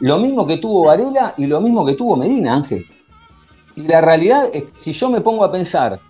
Lo 0.00 0.16
mismo 0.16 0.46
que 0.46 0.56
tuvo 0.56 0.86
Varela 0.86 1.34
y 1.36 1.46
lo 1.46 1.60
mismo 1.60 1.84
que 1.84 1.92
tuvo 1.92 2.16
Medina, 2.16 2.54
Ángel. 2.54 2.86
Y 3.76 3.82
la 3.82 4.00
realidad 4.00 4.48
es 4.50 4.64
que 4.64 4.72
si 4.76 4.92
yo 4.92 5.10
me 5.10 5.20
pongo 5.20 5.44
a 5.44 5.52
pensar 5.52 6.00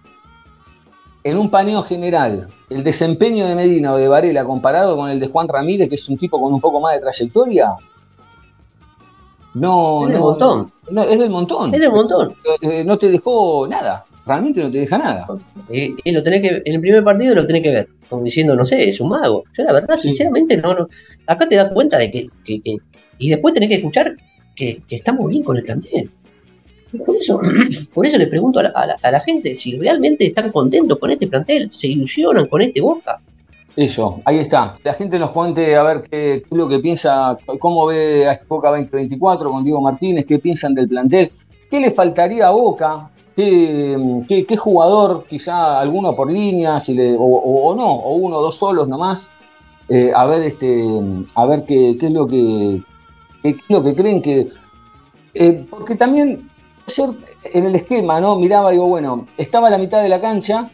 en 1.25 1.37
un 1.37 1.51
paneo 1.51 1.83
general, 1.83 2.47
el 2.71 2.85
desempeño 2.85 3.49
de 3.49 3.57
Medina 3.57 3.95
o 3.95 3.97
de 3.97 4.07
Varela 4.07 4.45
comparado 4.45 4.97
con 4.97 5.11
el 5.11 5.19
de 5.19 5.27
Juan 5.27 5.49
Ramírez, 5.49 5.89
que 5.89 5.97
es 5.97 6.09
un 6.09 6.17
tipo 6.17 6.41
con 6.41 6.53
un 6.53 6.61
poco 6.61 6.79
más 6.79 6.95
de 6.95 7.01
trayectoria, 7.01 7.75
no, 9.55 10.03
Es 10.07 10.13
del 10.13 10.21
no, 10.21 10.27
montón. 10.27 10.73
no, 10.91 11.03
es 11.03 11.19
del 11.19 11.31
montón. 11.31 11.75
Es 11.75 11.81
del 11.81 11.91
montón. 11.91 12.37
Eh, 12.61 12.85
no 12.85 12.97
te 12.99 13.11
dejó 13.11 13.67
nada, 13.67 14.07
realmente 14.29 14.61
no 14.63 14.71
te 14.71 14.79
deja 14.79 14.99
nada. 14.99 15.27
Y, 15.71 15.95
y 16.05 16.13
lo 16.13 16.23
tenés 16.23 16.43
que, 16.43 16.63
en 16.65 16.75
el 16.75 16.81
primer 16.81 17.03
partido 17.03 17.35
lo 17.35 17.47
tenés 17.47 17.63
que 17.63 17.71
ver. 17.71 17.89
Como 18.09 18.23
diciendo, 18.23 18.55
no 18.55 18.65
sé, 18.65 18.89
es 18.89 19.01
un 19.01 19.09
mago. 19.09 19.45
Yo 19.57 19.65
la 19.65 19.73
verdad, 19.73 19.97
Sí. 19.97 20.09
sinceramente, 20.09 20.57
no, 20.59 20.75
no. 20.75 20.89
Acá 21.27 21.49
te 21.49 21.57
das 21.57 21.73
cuenta 21.73 21.99
de 21.99 22.11
que, 22.11 22.29
que- 22.45 22.61
que- 22.61 22.77
Y 23.19 23.31
después 23.31 23.53
tenés 23.55 23.69
que 23.71 23.77
escuchar 23.77 24.17
que, 24.55 24.83
que 24.89 24.95
estamos 24.97 25.29
bien 25.29 25.43
con 25.43 25.57
el 25.57 25.65
plantel. 25.65 26.11
Y 26.93 26.99
por 26.99 27.17
eso, 27.17 27.41
por 27.95 28.07
eso 28.07 28.17
le 28.19 28.27
pregunto 28.29 28.61
a 28.61 28.65
la, 28.65 28.69
a 28.71 28.87
la- 28.87 28.97
a 29.03 29.11
la 29.11 29.21
gente 29.21 29.55
si 29.57 29.77
realmente 29.79 30.27
están 30.27 30.53
contentos 30.53 30.99
con 30.99 31.11
este 31.11 31.27
plantel, 31.27 31.69
se 31.73 31.89
ilusionan 31.89 32.47
con 32.47 32.63
este 32.63 32.81
Boca. 32.81 33.21
Eso, 33.77 34.21
ahí 34.25 34.39
está. 34.39 34.77
La 34.83 34.95
gente 34.95 35.19
nos 35.21 35.31
cuente 35.31 35.77
a 35.77 35.83
ver 35.85 36.03
qué, 36.03 36.09
qué 36.11 36.45
es 36.51 36.57
lo 36.57 36.69
que 36.69 36.79
piensa, 36.81 37.37
cómo 37.61 37.87
ve 37.87 38.29
a 38.29 38.41
Boca 38.49 38.71
2024 38.71 39.51
con 39.51 39.63
Diego 39.63 39.81
Martínez, 39.81 40.25
qué 40.27 40.39
piensan 40.41 40.75
del 40.75 40.89
plantel, 40.89 41.31
qué 41.71 41.79
le 41.79 41.91
faltaría 41.93 42.49
a 42.49 42.51
Boca, 42.51 43.11
qué, 44.29 44.47
qué- 44.47 44.57
jugador, 44.57 45.25
quizá 45.29 45.81
alguno 45.81 46.15
por 46.17 46.31
línea, 46.31 46.81
o, 47.19 47.75
no, 47.75 47.87
o 47.93 48.15
uno 48.17 48.37
o 48.39 48.43
dos 48.43 48.57
solos 48.57 48.89
nomás, 48.89 49.29
eh, 49.89 50.13
a 50.15 50.27
ver 50.27 50.43
este, 50.43 50.85
a 51.35 51.47
ver 51.47 51.65
qué, 51.65 51.97
qué 51.99 52.07
es 52.07 52.13
lo 52.13 52.27
que 52.27 52.83
es 53.43 53.57
lo 53.69 53.83
que 53.83 53.95
creen 53.95 54.23
que. 54.23 54.49
eh, 55.35 55.67
porque 55.71 55.95
también 55.97 56.51
en 57.45 57.67
el 57.67 57.75
esquema, 57.77 58.21
¿no? 58.21 58.37
Miraba 58.37 58.71
digo, 58.73 58.87
bueno, 58.87 59.27
estaba 59.37 59.69
a 59.69 59.71
la 59.71 59.79
mitad 59.79 60.03
de 60.03 60.09
la 60.09 60.21
cancha. 60.21 60.71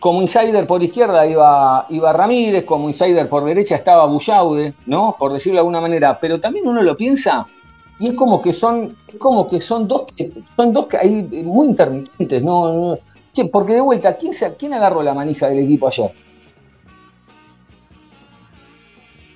Como 0.00 0.22
insider 0.22 0.64
por 0.66 0.80
izquierda 0.82 1.26
iba, 1.26 1.84
iba 1.90 2.12
Ramírez, 2.12 2.64
como 2.64 2.88
insider 2.88 3.28
por 3.28 3.44
derecha 3.44 3.74
estaba 3.74 4.06
Bullaude, 4.06 4.74
¿no? 4.86 5.16
Por 5.18 5.32
decirlo 5.32 5.56
de 5.56 5.60
alguna 5.60 5.80
manera. 5.80 6.18
Pero 6.20 6.38
también 6.40 6.68
uno 6.68 6.82
lo 6.82 6.96
piensa 6.96 7.48
y 8.00 8.08
es 8.08 8.14
como 8.14 8.40
que 8.42 8.52
son, 8.52 8.96
es 9.08 9.16
como 9.16 9.48
que 9.48 9.60
son 9.60 9.88
dos 9.88 10.04
que 10.16 10.32
son 10.56 10.72
dos 10.72 10.86
que 10.86 10.96
ahí 10.96 11.22
muy 11.44 11.68
intermitentes, 11.68 12.42
¿no? 12.42 12.72
no- 12.72 12.98
porque 13.52 13.74
de 13.74 13.80
vuelta, 13.80 14.16
¿quién, 14.16 14.34
se, 14.34 14.52
¿quién 14.56 14.74
agarró 14.74 15.00
la 15.02 15.14
manija 15.14 15.48
del 15.48 15.60
equipo 15.60 15.86
ayer? 15.86 16.10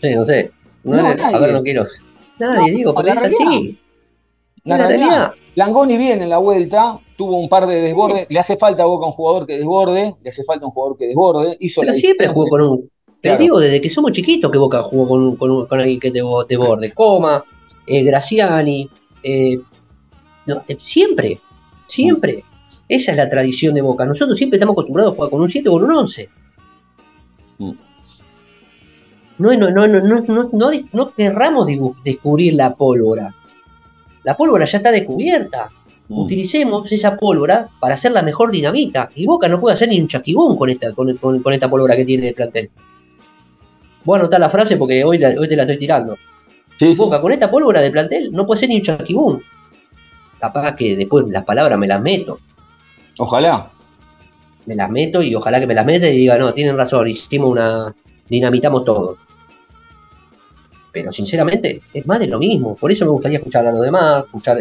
Sí, 0.00 0.14
no 0.14 0.24
sé. 0.24 0.50
No, 0.82 0.96
No, 0.96 1.14
le- 1.14 1.22
a 1.22 1.38
ver, 1.38 1.52
no 1.52 1.62
quiero. 1.62 1.86
Nadie, 2.38 2.72
No, 2.72 2.76
digo, 2.76 2.94
porque 2.94 3.10
es 3.12 3.22
así. 3.22 3.78
La 4.64 4.76
La 4.76 4.86
realidad, 4.88 5.08
realidad. 5.08 5.32
Langoni 5.54 5.96
viene 5.96 6.24
en 6.24 6.30
la 6.30 6.38
vuelta, 6.38 6.98
tuvo 7.16 7.38
un 7.38 7.48
par 7.48 7.66
de 7.66 7.80
desbordes, 7.80 8.26
le 8.28 8.38
hace 8.38 8.56
falta 8.56 8.82
a 8.82 8.86
Boca 8.86 9.06
un 9.06 9.12
jugador 9.12 9.46
que 9.46 9.58
desborde, 9.58 10.14
le 10.22 10.30
hace 10.30 10.44
falta 10.44 10.66
un 10.66 10.72
jugador 10.72 10.96
que 10.98 11.06
desborde, 11.06 11.56
hizo 11.60 11.80
Pero 11.82 11.92
la 11.92 11.98
siempre 11.98 12.26
jugó 12.28 12.48
con 12.48 12.60
un. 12.62 12.90
Pero 13.20 13.34
Claro. 13.36 13.42
digo, 13.42 13.60
desde 13.60 13.80
que 13.80 13.88
somos 13.88 14.10
chiquitos 14.10 14.50
que 14.50 14.58
Boca 14.58 14.82
jugó 14.82 15.06
con, 15.08 15.36
con, 15.36 15.66
con 15.66 15.78
alguien 15.80 16.00
que 16.00 16.10
te, 16.10 16.20
te 16.48 16.56
borde. 16.56 16.92
Coma, 16.92 17.44
eh, 17.86 18.02
Graciani. 18.02 18.88
eh, 19.22 19.58
no, 20.46 20.64
eh, 20.68 20.76
siempre, 20.78 21.40
siempre. 21.86 22.44
Esa 22.88 23.12
es 23.12 23.16
la 23.16 23.28
tradición 23.30 23.74
de 23.74 23.80
Boca. 23.80 24.04
Nosotros 24.04 24.36
siempre 24.36 24.56
estamos 24.56 24.74
acostumbrados 24.74 25.12
a 25.12 25.16
jugar 25.16 25.30
con 25.30 25.40
un 25.40 25.48
7 25.48 25.68
o 25.68 25.72
con 25.72 25.84
un 25.84 25.92
11. 25.96 26.28
Mm. 27.58 27.70
No, 29.38 29.54
no, 29.56 29.70
no, 29.70 29.86
no, 29.88 30.00
no, 30.00 30.20
no, 30.26 30.50
no, 30.52 30.70
no 30.92 31.14
querramos 31.14 31.66
descubrir 32.04 32.54
la 32.54 32.74
pólvora. 32.74 33.34
La 34.24 34.36
pólvora 34.36 34.64
ya 34.66 34.78
está 34.78 34.90
descubierta. 34.92 35.70
Mm. 36.08 36.18
Utilicemos 36.18 36.90
esa 36.92 37.16
pólvora 37.16 37.68
para 37.80 37.94
hacer 37.94 38.12
la 38.12 38.22
mejor 38.22 38.50
dinamita. 38.50 39.10
Y 39.14 39.26
Boca 39.26 39.48
no 39.48 39.60
puede 39.60 39.74
hacer 39.74 39.88
ni 39.88 40.00
un 40.00 40.08
chaquibón 40.08 40.56
con 40.56 40.68
esta, 40.70 40.92
con, 40.92 41.16
con- 41.16 41.42
con 41.42 41.52
esta 41.52 41.70
pólvora 41.70 41.96
que 41.96 42.04
tiene 42.04 42.28
el 42.28 42.34
plantel. 42.34 42.70
Voy 44.04 44.16
a 44.16 44.20
anotar 44.20 44.40
la 44.40 44.50
frase 44.50 44.76
porque 44.76 45.02
hoy, 45.04 45.18
la- 45.18 45.34
hoy 45.38 45.48
te 45.48 45.56
la 45.56 45.62
estoy 45.62 45.78
tirando. 45.78 46.16
Sí, 46.82 46.94
sí. 46.96 47.00
Boca 47.00 47.20
con 47.20 47.30
esta 47.30 47.48
pólvora 47.50 47.80
de 47.80 47.90
plantel 47.92 48.32
no 48.32 48.44
puede 48.44 48.58
ser 48.60 48.68
ni 48.70 48.76
un 48.76 48.82
chaquibón. 48.82 49.42
Capaz 50.40 50.74
que 50.74 50.96
después 50.96 51.24
las 51.28 51.44
palabras 51.44 51.78
me 51.78 51.86
las 51.86 52.02
meto. 52.02 52.40
Ojalá. 53.18 53.70
Me 54.66 54.74
las 54.74 54.90
meto 54.90 55.22
y 55.22 55.32
ojalá 55.34 55.60
que 55.60 55.66
me 55.68 55.74
las 55.74 55.86
meta 55.86 56.08
y 56.08 56.16
diga, 56.16 56.36
no, 56.38 56.52
tienen 56.52 56.76
razón, 56.76 57.06
hicimos 57.06 57.50
una. 57.50 57.94
dinamitamos 58.28 58.84
todo. 58.84 59.16
Pero 60.90 61.12
sinceramente, 61.12 61.82
es 61.94 62.04
más 62.06 62.18
de 62.18 62.26
lo 62.26 62.38
mismo. 62.40 62.74
Por 62.74 62.90
eso 62.90 63.04
me 63.04 63.12
gustaría 63.12 63.38
escuchar 63.38 63.64
a 63.66 63.72
los 63.72 63.80
demás, 63.82 64.24
escuchar 64.24 64.58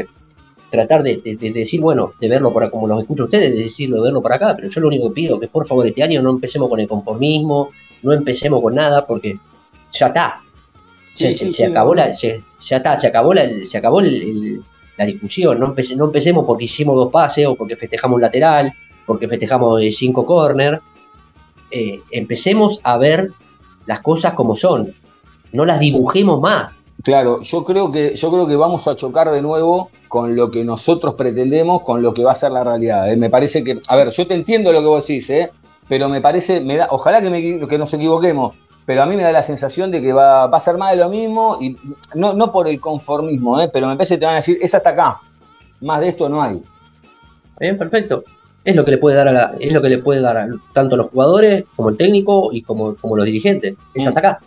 tratar 0.70 1.02
de, 1.04 1.18
de- 1.18 1.36
de 1.36 1.52
decir, 1.52 1.82
bueno, 1.82 2.14
de 2.22 2.30
verlo 2.30 2.54
por 2.54 2.70
como 2.70 2.88
los 2.88 3.02
escucho 3.02 3.24
a 3.24 3.26
ustedes, 3.26 3.52
de 3.52 3.64
decirlo, 3.64 3.98
de 3.98 4.04
verlo 4.04 4.22
por 4.22 4.32
acá, 4.32 4.56
pero 4.56 4.70
yo 4.70 4.80
lo 4.80 4.88
único 4.88 5.10
que 5.10 5.16
pido 5.16 5.36
es 5.36 5.42
que 5.42 5.48
por 5.50 5.66
favor 5.68 5.86
este 5.88 6.02
año 6.04 6.22
no 6.22 6.30
empecemos 6.30 6.70
con 6.70 6.80
el 6.80 6.88
conformismo, 6.88 7.72
no 8.04 8.14
empecemos 8.14 8.62
con 8.62 8.76
nada, 8.76 9.06
porque 9.06 9.38
ya 9.92 10.08
está. 10.08 10.42
Se, 11.14 11.28
Sí, 11.32 11.34
se- 11.34 11.46
sí, 11.46 11.52
se 11.52 11.58
sí, 11.58 11.64
acabó 11.64 11.94
la, 11.94 12.14
se, 12.14 12.42
ya 12.62 12.78
está, 12.78 12.98
se 12.98 13.08
acabó 13.08 13.34
la, 13.34 13.44
se 13.66 13.78
acabó 13.78 14.00
el- 14.02 14.16
el- 14.22 14.62
la 14.98 15.06
discusión, 15.06 15.60
no, 15.60 15.68
empece- 15.76 15.96
no 15.96 16.06
empecemos 16.06 16.46
porque 16.46 16.66
hicimos 16.66 16.96
dos 16.96 17.12
pases 17.12 17.46
o 17.48 17.56
porque 17.56 17.76
festejamos 17.76 18.16
un 18.16 18.22
lateral, 18.22 18.74
porque 19.06 19.28
festejamos 19.28 19.82
eh, 19.82 19.92
cinco 19.92 20.26
corner. 20.26 20.80
Eh, 21.72 22.02
empecemos 22.12 22.80
a 22.84 22.98
ver 22.98 23.32
las 23.86 24.02
cosas 24.02 24.34
como 24.34 24.56
son, 24.56 24.94
no 25.54 25.66
las 25.66 25.80
dibujemos 25.80 26.40
más. 26.42 26.72
Claro, 27.04 27.42
yo 27.42 27.64
creo 27.64 27.92
que 27.92 28.16
yo 28.16 28.30
creo 28.32 28.46
que 28.46 28.56
vamos 28.56 28.88
a 28.88 28.96
chocar 28.96 29.32
de 29.32 29.42
nuevo 29.42 29.90
con 30.08 30.36
lo 30.36 30.52
que 30.52 30.64
nosotros 30.64 31.16
pretendemos, 31.16 31.82
con 31.82 32.02
lo 32.04 32.14
que 32.14 32.24
va 32.24 32.34
a 32.34 32.36
ser 32.36 32.52
la 32.52 32.64
realidad. 32.64 33.12
¿eh? 33.12 33.16
Me 33.18 33.30
parece 33.30 33.64
que, 33.64 33.80
a 33.88 33.96
ver, 33.96 34.12
yo 34.12 34.28
te 34.28 34.36
entiendo 34.36 34.72
lo 34.72 34.82
que 34.82 34.88
vos 34.88 35.08
decís, 35.08 35.30
¿eh? 35.32 35.50
pero 35.88 36.10
me 36.10 36.22
parece, 36.22 36.62
me 36.62 36.76
da, 36.76 36.88
ojalá 36.92 37.22
que, 37.22 37.30
me 37.30 37.42
que 37.68 37.78
nos 37.78 37.94
equivoquemos, 37.94 38.54
pero 38.86 39.04
a 39.04 39.06
mí 39.06 39.16
me 39.16 39.24
da 39.24 39.32
la 39.32 39.44
sensación 39.44 39.92
de 39.92 40.02
que 40.02 40.12
va, 40.14 40.48
va 40.48 40.58
a 40.58 40.62
ser 40.62 40.78
más 40.78 40.92
de 40.92 40.98
lo 40.98 41.10
mismo 41.10 41.58
y 41.62 41.78
no, 42.16 42.34
no 42.34 42.52
por 42.52 42.68
el 42.68 42.80
conformismo, 42.80 43.60
¿eh? 43.62 43.70
pero 43.72 43.88
me 43.88 43.96
parece 43.96 44.16
que 44.16 44.20
te 44.20 44.26
van 44.26 44.34
a 44.34 44.38
decir, 44.38 44.58
es 44.62 44.74
hasta 44.74 44.90
acá, 44.92 45.20
más 45.82 46.00
de 46.02 46.10
esto 46.10 46.28
no 46.30 46.42
hay. 46.42 46.62
Bien, 47.60 47.78
perfecto. 47.78 48.24
Es 48.64 48.76
lo 48.76 48.86
que 48.86 48.92
le 48.92 48.98
puede 48.98 49.16
dar 49.18 49.28
a 49.28 49.32
la- 49.32 49.54
es 49.60 49.72
lo 49.72 49.82
que 49.82 49.90
le 49.90 49.98
puede 50.00 50.22
dar 50.22 50.38
a 50.38 50.48
tanto 50.74 50.96
a 50.96 50.98
los 50.98 51.08
jugadores 51.10 51.64
como 51.76 51.90
el 51.90 51.98
técnico 51.98 52.50
y 52.52 52.62
como, 52.62 52.96
como 52.96 53.16
los 53.16 53.26
dirigentes. 53.26 53.76
Es 53.94 54.04
Mm. 54.06 54.08
hasta 54.08 54.20
acá. 54.20 54.40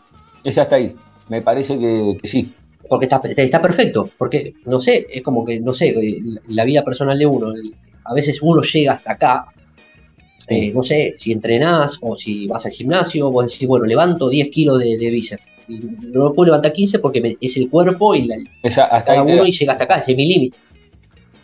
Es 0.44 0.58
hasta 0.58 0.76
ahí. 0.76 0.94
Me 1.28 1.40
parece 1.42 1.78
que, 1.78 2.18
que 2.22 2.28
sí. 2.28 2.54
Porque 2.88 3.06
está, 3.06 3.20
está 3.24 3.60
perfecto. 3.62 4.08
Porque, 4.18 4.54
no 4.66 4.78
sé, 4.78 5.06
es 5.10 5.22
como 5.22 5.44
que, 5.44 5.58
no 5.58 5.72
sé, 5.72 5.88
eh, 5.88 6.20
la 6.48 6.64
vida 6.64 6.84
personal 6.84 7.18
de 7.18 7.26
uno. 7.26 7.52
A 8.04 8.14
veces 8.14 8.40
uno 8.42 8.62
llega 8.62 8.92
hasta 8.94 9.12
acá. 9.12 9.46
Eh, 10.48 10.70
no 10.72 10.82
sé, 10.82 11.12
si 11.16 11.32
entrenás 11.32 11.98
o 12.02 12.16
si 12.16 12.46
vas 12.46 12.66
al 12.66 12.72
gimnasio, 12.72 13.30
vos 13.30 13.50
decís, 13.52 13.66
bueno, 13.68 13.86
levanto 13.86 14.28
10 14.28 14.50
kilos 14.50 14.78
de, 14.80 14.96
de 14.98 15.10
bíceps. 15.10 15.42
Y 15.68 15.78
no 15.78 16.32
puedo 16.34 16.46
levantar 16.46 16.72
15 16.74 16.98
porque 16.98 17.20
me- 17.22 17.36
es 17.40 17.56
el 17.56 17.70
cuerpo 17.70 18.14
y 18.14 18.26
la, 18.26 18.36
Es 18.62 18.76
a- 18.76 18.84
hasta 18.84 19.04
cada 19.14 19.22
uno 19.22 19.46
y 19.46 19.52
llega 19.52 19.72
hasta 19.72 19.84
acá, 19.84 19.96
ese 19.96 20.10
es 20.12 20.16
mi 20.16 20.26
límite. 20.26 20.56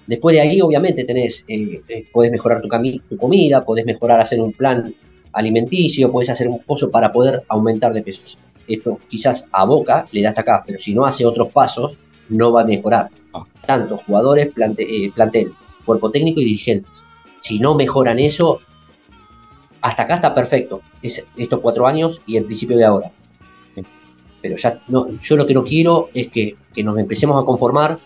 Después 0.06 0.34
de 0.34 0.42
ahí, 0.42 0.60
obviamente, 0.60 1.04
tenés, 1.04 1.44
eh, 1.48 1.80
eh, 1.88 2.04
podés 2.12 2.30
mejorar 2.32 2.60
tu, 2.60 2.68
tu 3.08 3.16
comida, 3.16 3.64
podés 3.64 3.86
mejorar, 3.86 4.20
hacer 4.20 4.40
un 4.40 4.52
plan 4.52 4.92
alimenticio, 5.32 6.10
podés 6.10 6.30
hacer 6.30 6.48
un 6.48 6.58
pozo 6.62 6.90
para 6.90 7.12
poder 7.12 7.42
aumentar 7.48 7.92
de 7.92 8.02
pesos. 8.02 8.36
Esto 8.66 8.98
quizás 9.08 9.48
a 9.52 9.64
Boca 9.64 10.06
le 10.12 10.22
da 10.22 10.30
hasta 10.30 10.40
acá, 10.42 10.64
pero 10.66 10.78
si 10.78 10.94
no 10.94 11.04
hace 11.06 11.24
otros 11.24 11.52
pasos, 11.52 11.96
no 12.28 12.52
va 12.52 12.62
a 12.62 12.64
mejorar. 12.64 13.08
Ah. 13.32 13.44
Tanto 13.66 13.96
jugadores, 13.98 14.52
plante- 14.52 14.82
eh, 14.84 15.10
plantel, 15.14 15.52
cuerpo 15.84 16.10
técnico 16.10 16.40
y 16.40 16.44
dirigentes. 16.44 16.90
Si 17.38 17.58
no 17.58 17.74
mejoran 17.74 18.18
eso, 18.18 18.60
hasta 19.80 20.02
acá 20.02 20.14
está 20.16 20.34
perfecto. 20.34 20.82
Es 21.02 21.26
estos 21.36 21.60
cuatro 21.60 21.86
años 21.86 22.20
y 22.26 22.36
el 22.36 22.44
principio 22.44 22.76
de 22.76 22.84
ahora. 22.84 23.10
Pero 24.42 24.56
ya 24.56 24.80
no, 24.88 25.08
yo 25.20 25.36
lo 25.36 25.46
que 25.46 25.54
no 25.54 25.64
quiero 25.64 26.08
es 26.14 26.28
que, 26.30 26.56
que 26.74 26.82
nos 26.82 26.98
empecemos 26.98 27.40
a 27.42 27.44
conformar, 27.44 27.98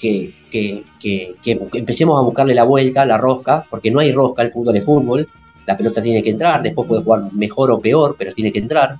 que, 0.00 0.34
que, 0.50 0.84
que- 1.00 1.60
empecemos 1.74 2.18
a 2.18 2.22
buscarle 2.22 2.54
la 2.54 2.64
vuelta, 2.64 3.04
la 3.06 3.16
rosca, 3.18 3.64
porque 3.70 3.90
no 3.90 4.00
hay 4.00 4.10
rosca, 4.12 4.42
el 4.42 4.50
fútbol 4.50 4.76
es 4.76 4.84
fútbol, 4.84 5.28
la 5.66 5.76
pelota 5.76 6.02
tiene 6.02 6.22
que 6.22 6.30
entrar, 6.30 6.62
después 6.62 6.88
puede 6.88 7.02
jugar 7.04 7.32
mejor 7.32 7.70
o 7.70 7.80
peor, 7.80 8.16
pero 8.18 8.34
tiene 8.34 8.52
que 8.52 8.58
entrar. 8.58 8.96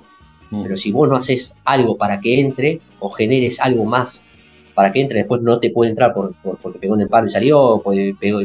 Mm. 0.51 0.63
Pero 0.63 0.77
si 0.77 0.91
vos 0.93 1.09
no 1.09 1.17
haces 1.17 1.53
algo 1.65 1.97
para 1.97 2.21
que 2.21 2.39
entre, 2.39 2.79
o 2.99 3.09
generes 3.09 3.59
algo 3.59 3.83
más 3.85 4.23
para 4.73 4.91
que 4.91 5.01
entre, 5.01 5.19
después 5.19 5.41
no 5.41 5.59
te 5.59 5.69
puede 5.69 5.91
entrar 5.91 6.13
por, 6.13 6.33
por- 6.35 6.57
porque 6.57 6.79
pegó 6.79 6.95
en 6.95 7.01
el 7.01 7.09
palo 7.09 7.27
y 7.27 7.29
salió, 7.29 7.81
puede, 7.83 8.15
pegó, 8.15 8.39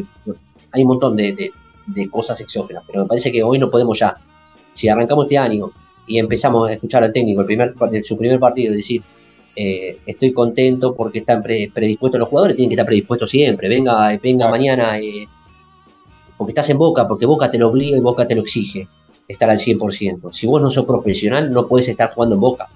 hay 0.72 0.82
un 0.82 0.88
montón 0.88 1.14
de, 1.16 1.32
de- 1.34 1.50
de 1.88 2.08
cosas 2.08 2.40
exógenas, 2.40 2.84
pero 2.86 3.02
me 3.02 3.08
parece 3.08 3.32
que 3.32 3.42
hoy 3.42 3.58
no 3.58 3.70
podemos 3.70 3.98
ya, 3.98 4.16
si 4.72 4.88
arrancamos 4.88 5.24
este 5.26 5.38
año 5.38 5.70
y 6.06 6.18
empezamos 6.18 6.68
a 6.68 6.72
escuchar 6.72 7.02
al 7.04 7.12
técnico 7.12 7.40
el 7.40 7.46
primer, 7.46 7.74
su 8.04 8.16
primer 8.16 8.38
partido 8.38 8.72
y 8.72 8.76
decir, 8.76 9.02
eh, 9.56 9.98
estoy 10.06 10.32
contento 10.32 10.94
porque 10.94 11.18
están 11.18 11.42
pre- 11.42 11.70
predispuestos 11.74 12.18
los 12.20 12.28
jugadores, 12.28 12.56
tienen 12.56 12.70
que 12.70 12.74
estar 12.74 12.86
predispuestos 12.86 13.28
siempre, 13.30 13.68
venga, 13.68 14.16
venga 14.22 14.48
mañana, 14.48 14.98
eh, 14.98 15.26
porque 16.36 16.52
estás 16.52 16.70
en 16.70 16.78
Boca, 16.78 17.08
porque 17.08 17.26
Boca 17.26 17.50
te 17.50 17.58
lo 17.58 17.68
obliga 17.68 17.96
y 17.96 18.00
Boca 18.00 18.26
te 18.28 18.34
lo 18.36 18.42
exige, 18.42 18.86
estar 19.26 19.50
al 19.50 19.58
100%. 19.58 20.32
Si 20.32 20.46
vos 20.46 20.62
no 20.62 20.70
sos 20.70 20.84
profesional, 20.86 21.50
no 21.50 21.66
puedes 21.66 21.88
estar 21.88 22.12
jugando 22.14 22.36
en 22.36 22.40
Boca. 22.40 22.68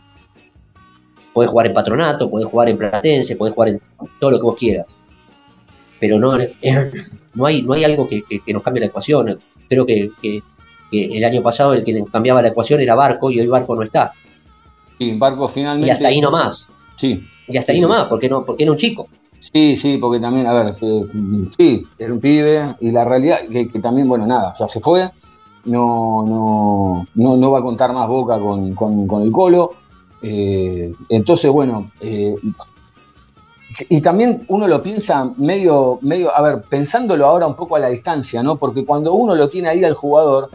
Podés 1.33 1.51
jugar 1.51 1.67
en 1.69 1.73
Patronato, 1.75 2.29
podés 2.29 2.47
jugar 2.47 2.69
en 2.69 2.77
Platense, 2.79 3.37
podés 3.37 3.55
jugar 3.55 3.69
en 3.71 3.81
todo 4.19 4.33
lo 4.33 4.39
que 4.39 4.43
vos 4.43 4.57
quieras. 4.59 4.87
Pero 6.03 6.19
no, 6.19 6.37
eh, 6.37 6.53
no, 7.35 7.47
hay, 7.47 7.63
no 7.63 7.75
hay 7.75 7.85
algo 7.85 8.09
que, 8.09 8.25
que- 8.25 8.41
que 8.41 8.53
nos 8.53 8.65
cambie 8.65 8.81
la 8.81 8.87
ecuación. 8.89 9.39
Creo 9.69 9.87
que, 9.87 10.11
el 10.91 11.25
año 11.25 11.41
pasado 11.43 11.73
el 11.75 11.85
que 11.85 12.05
cambiaba 12.11 12.43
la 12.43 12.49
ecuación 12.49 12.81
era 12.81 12.97
Barco 12.97 13.31
y 13.31 13.39
hoy 13.39 13.47
Barco 13.47 13.77
no 13.77 13.83
está. 13.85 14.11
Sí, 14.99 15.15
Barco 15.17 15.47
finalmente. 15.49 15.87
Y 15.87 15.91
hasta 15.91 16.09
ahí 16.09 16.21
nomás. 16.21 16.69
Sí, 16.97 17.25
Y 17.47 17.57
hasta 17.57 17.71
ahí 17.71 17.79
Sí, 17.79 17.83
nomás, 17.83 18.09
porque 18.09 18.29
no, 18.29 18.45
porque 18.45 18.65
era 18.65 18.73
un 18.73 18.79
chico. 18.79 19.07
Sí, 19.53 19.77
sí, 19.77 19.97
porque 19.99 20.19
también, 20.19 20.47
a 20.49 20.55
ver, 20.55 20.75
eh, 20.81 21.05
sí, 21.57 21.87
era 21.97 22.13
un 22.13 22.19
pibe 22.21 22.75
y 22.81 22.91
la 22.91 23.05
realidad 23.05 23.39
que, 23.49 23.69
que 23.69 23.79
también, 23.79 24.09
bueno, 24.09 24.27
nada, 24.27 24.55
ya 24.59 24.67
se 24.67 24.81
fue, 24.81 25.09
no, 25.67 26.25
no, 26.27 27.07
no, 27.15 27.37
no 27.37 27.51
va 27.53 27.61
a 27.61 27.63
contar 27.63 27.93
más 27.93 28.09
Boca 28.09 28.41
con, 28.41 28.75
con- 28.75 29.07
con 29.07 29.23
el 29.23 29.31
Colo. 29.31 29.71
eh, 30.21 30.93
entonces, 31.09 31.49
bueno, 31.51 31.93
eh, 32.01 32.35
y 33.89 34.01
también 34.01 34.45
uno 34.49 34.67
lo 34.69 34.83
piensa 34.83 35.31
medio, 35.37 35.99
medio, 36.03 36.35
a 36.35 36.43
ver, 36.43 36.63
pensándolo 36.63 37.27
ahora 37.27 37.47
un 37.47 37.55
poco 37.57 37.77
a 37.77 37.79
la 37.79 37.89
distancia, 37.89 38.43
¿no? 38.43 38.57
Porque 38.57 38.85
cuando 38.85 39.15
uno 39.15 39.35
lo 39.35 39.49
tiene 39.49 39.69
ahí 39.69 39.85
al 39.85 39.95
jugador, 39.95 40.51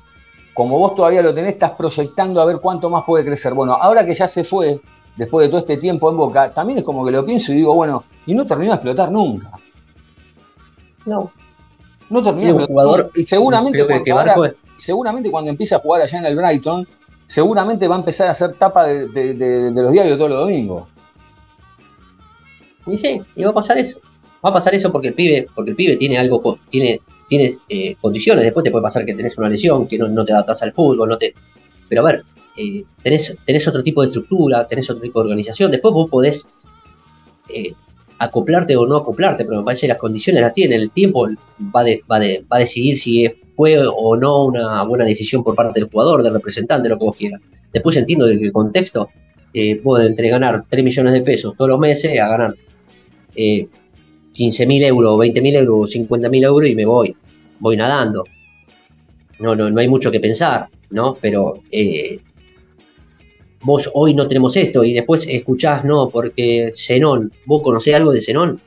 como 0.54 0.78
vos 0.80 0.96
todavía 0.96 1.22
lo 1.22 1.34
tenés, 1.34 1.54
estás 1.54 1.72
proyectando 1.72 2.42
a 2.42 2.46
ver 2.46 2.58
cuánto 2.60 2.90
más 2.90 3.04
puede 3.06 3.24
crecer. 3.26 3.54
Bueno, 3.54 3.74
ahora 3.80 4.06
que 4.06 4.14
ya 4.14 4.28
se 4.28 4.44
fue, 4.44 4.80
después 5.16 5.46
de 5.46 5.50
todo 5.50 5.60
este 5.60 5.78
tiempo 5.78 6.10
en 6.10 6.18
Boca, 6.18 6.54
también 6.54 6.80
es 6.80 6.86
como 6.86 7.06
que 7.06 7.12
lo 7.12 7.26
pienso 7.26 7.52
y 7.52 7.56
digo, 7.56 7.74
bueno, 7.76 8.04
y 8.26 8.34
no 8.34 8.46
terminó 8.46 8.72
de 8.72 8.76
explotar 8.76 9.12
nunca. 9.12 9.52
No. 11.06 11.32
No 12.10 12.24
terminó 12.24 12.48
de 12.58 12.64
explotar 12.64 12.68
jugador-. 12.68 13.12
Y 13.16 13.24
seguramente, 13.24 13.86
cuando 13.86 14.04
que 14.04 14.12
ahora- 14.12 14.36
seguramente 14.78 15.32
cuando 15.32 15.50
empiece 15.52 15.76
a 15.76 15.80
jugar 15.80 16.02
allá 16.02 16.20
en 16.20 16.26
el 16.26 16.36
Brighton, 16.36 16.88
seguramente 17.26 17.88
va 17.88 17.96
a 17.96 18.00
empezar 18.00 18.28
a 18.28 18.32
hacer 18.32 18.54
tapa 18.54 18.86
de, 18.86 19.08
de- 19.10 19.34
de- 19.34 19.72
de 19.72 19.82
los 19.82 19.92
diarios 19.92 20.18
todos 20.18 20.30
los 20.32 20.40
domingos. 20.42 20.88
Y 22.88 22.98
sí, 22.98 23.22
y 23.36 23.44
va 23.44 23.52
a 23.52 23.54
pasar 23.54 23.78
eso. 23.78 24.00
Va 24.44 24.50
a 24.50 24.54
pasar 24.54 24.74
eso 24.76 24.92
porque 24.92 25.10
el 25.10 25.14
pibe, 25.14 25.48
porque 25.54 25.72
el 25.72 25.76
pibe 25.76 25.98
tiene 25.98 26.18
algo, 26.18 26.60
tiene, 26.70 27.02
tiene 27.28 27.58
eh, 27.70 27.96
condiciones. 28.00 28.44
Después 28.44 28.64
te 28.64 28.72
puede 28.72 28.84
pasar 28.84 29.06
que 29.06 29.14
tenés 29.14 29.38
una 29.38 29.50
lesión, 29.50 29.88
que 29.88 29.98
no, 29.98 30.08
no 30.08 30.24
te 30.24 30.34
adaptas 30.34 30.64
al 30.64 30.74
fútbol, 30.74 31.10
no 31.10 31.18
te. 31.18 31.34
Pero 31.90 32.02
a 32.02 32.12
ver, 32.12 32.24
eh, 32.56 32.84
tenés, 33.04 33.68
otro 33.68 33.84
tipo 33.84 34.02
de 34.02 34.08
estructura, 34.08 34.68
tenés 34.68 34.90
otro 34.90 35.02
tipo 35.02 35.20
de 35.20 35.26
organización. 35.26 35.72
Después 35.72 35.94
vos 35.94 36.10
podés 36.10 36.48
eh, 37.50 37.74
acoplarte 38.20 38.76
o 38.76 38.86
no 38.86 38.98
acoplarte, 38.98 39.46
pero 39.46 39.60
me 39.60 39.66
parece 39.66 39.82
que 39.82 39.90
las 39.90 39.98
condiciones 39.98 40.42
las 40.42 40.54
tiene. 40.54 40.76
El 40.76 40.92
tiempo 40.92 41.28
va, 41.76 41.84
va, 41.84 42.20
va 42.20 42.58
a 42.58 42.60
decidir 42.60 42.98
si 42.98 43.28
fue 43.56 43.78
o 43.80 44.16
no 44.16 44.46
una 44.46 44.84
buena 44.84 45.06
decisión 45.06 45.44
por 45.44 45.56
parte 45.56 45.80
del 45.80 45.90
jugador, 45.90 46.24
del 46.24 46.34
representante, 46.34 46.90
lo 46.90 46.98
que 46.98 47.06
vos 47.06 47.18
quieras. 47.18 47.42
Después 47.74 47.98
entiendo 47.98 48.28
que 48.28 48.34
el 48.34 48.52
contexto 48.52 49.10
eh, 49.54 49.82
puede 49.82 50.08
entre 50.08 50.30
ganar 50.30 50.66
3 50.70 50.84
millones 50.84 51.14
de 51.14 51.22
pesos 51.22 51.56
todos 51.58 51.70
los 51.70 51.80
meses 51.80 52.20
a 52.20 52.28
ganar 52.28 52.56
eh, 53.38 53.68
15.000 54.36 54.84
euros, 54.84 55.18
20.000 55.18 55.56
euros, 55.56 55.96
50.000 55.96 56.44
euros 56.44 56.70
y 56.70 56.76
me 56.76 56.86
voy, 56.86 57.16
voy 57.60 57.78
nadando. 57.78 58.24
No, 59.40 59.56
no, 59.56 59.70
no 59.70 59.80
hay 59.80 59.88
mucho 59.88 60.12
que 60.12 60.20
pensar, 60.20 60.68
¿no? 60.90 61.16
Pero 61.22 61.62
eh, 61.72 62.20
vos 63.62 63.90
hoy 63.94 64.14
no 64.14 64.28
tenemos 64.28 64.56
esto 64.58 64.84
y 64.84 64.94
después 64.94 65.26
escuchás, 65.28 65.84
no, 65.86 66.10
porque 66.10 66.72
Zenón, 66.76 67.32
vos 67.46 67.62
conocés 67.62 67.96
algo 67.96 68.12
de 68.12 68.22
Zenón, 68.22 68.60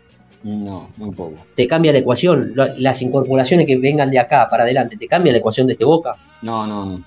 No, 0.43 0.91
muy 0.97 1.11
poco. 1.15 1.35
te 1.55 1.67
cambia 1.67 1.93
la 1.93 1.99
ecuación, 1.99 2.53
la- 2.55 2.75
las 2.77 3.01
incorporaciones 3.03 3.67
que 3.67 3.79
vengan 3.79 4.11
de 4.11 4.19
acá 4.19 4.49
para 4.51 4.65
adelante, 4.65 4.97
te 4.97 5.07
cambia 5.07 5.33
la 5.33 5.39
ecuación 5.39 5.67
de 5.67 5.75
este 5.75 5.85
Boca. 5.85 6.15
No, 6.43 6.67
no, 6.67 6.85
no. 6.87 7.03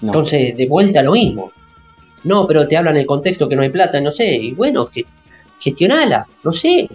No. 0.00 0.08
Entonces, 0.08 0.56
de 0.56 0.66
vuelta 0.66 1.02
lo 1.02 1.12
mismo. 1.12 1.50
No, 2.24 2.46
pero 2.46 2.66
te 2.68 2.76
hablan 2.76 2.96
el 2.96 3.06
contexto 3.06 3.48
que 3.48 3.56
no 3.56 3.62
hay 3.62 3.70
plata, 3.70 4.00
no 4.00 4.10
sé. 4.12 4.34
Y 4.34 4.52
bueno, 4.52 4.88
que, 4.88 5.04
gestionala, 5.60 6.26
no 6.42 6.52
sé. 6.52 6.88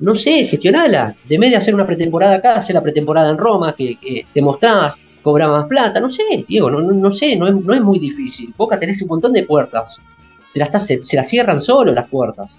No 0.00 0.14
sé, 0.14 0.46
gestionala. 0.46 1.16
De 1.28 1.38
vez 1.38 1.50
de 1.50 1.56
hacer 1.56 1.74
una 1.74 1.86
pretemporada 1.86 2.36
acá, 2.36 2.54
hacer 2.56 2.74
la 2.74 2.82
pretemporada 2.82 3.30
en 3.30 3.38
Roma, 3.38 3.74
que, 3.76 3.96
que 3.96 4.26
te 4.32 4.40
mostrás, 4.42 4.94
cobrar 5.22 5.48
más 5.50 5.66
plata, 5.66 5.98
no 6.00 6.08
sé, 6.08 6.22
Diego, 6.46 6.70
no, 6.70 6.80
no, 6.80 6.92
no 6.92 7.12
sé, 7.12 7.34
no 7.36 7.48
es, 7.48 7.54
no 7.54 7.74
es 7.74 7.80
muy 7.82 7.98
difícil. 7.98 8.54
Boca 8.56 8.78
tenés 8.78 9.02
un 9.02 9.08
montón 9.08 9.32
de 9.32 9.42
puertas. 9.44 9.98
Te 10.54 10.60
las 10.60 10.86
se, 10.86 11.02
se 11.02 11.16
las 11.16 11.28
cierran 11.28 11.60
solo 11.60 11.92
las 11.92 12.08
puertas. 12.08 12.58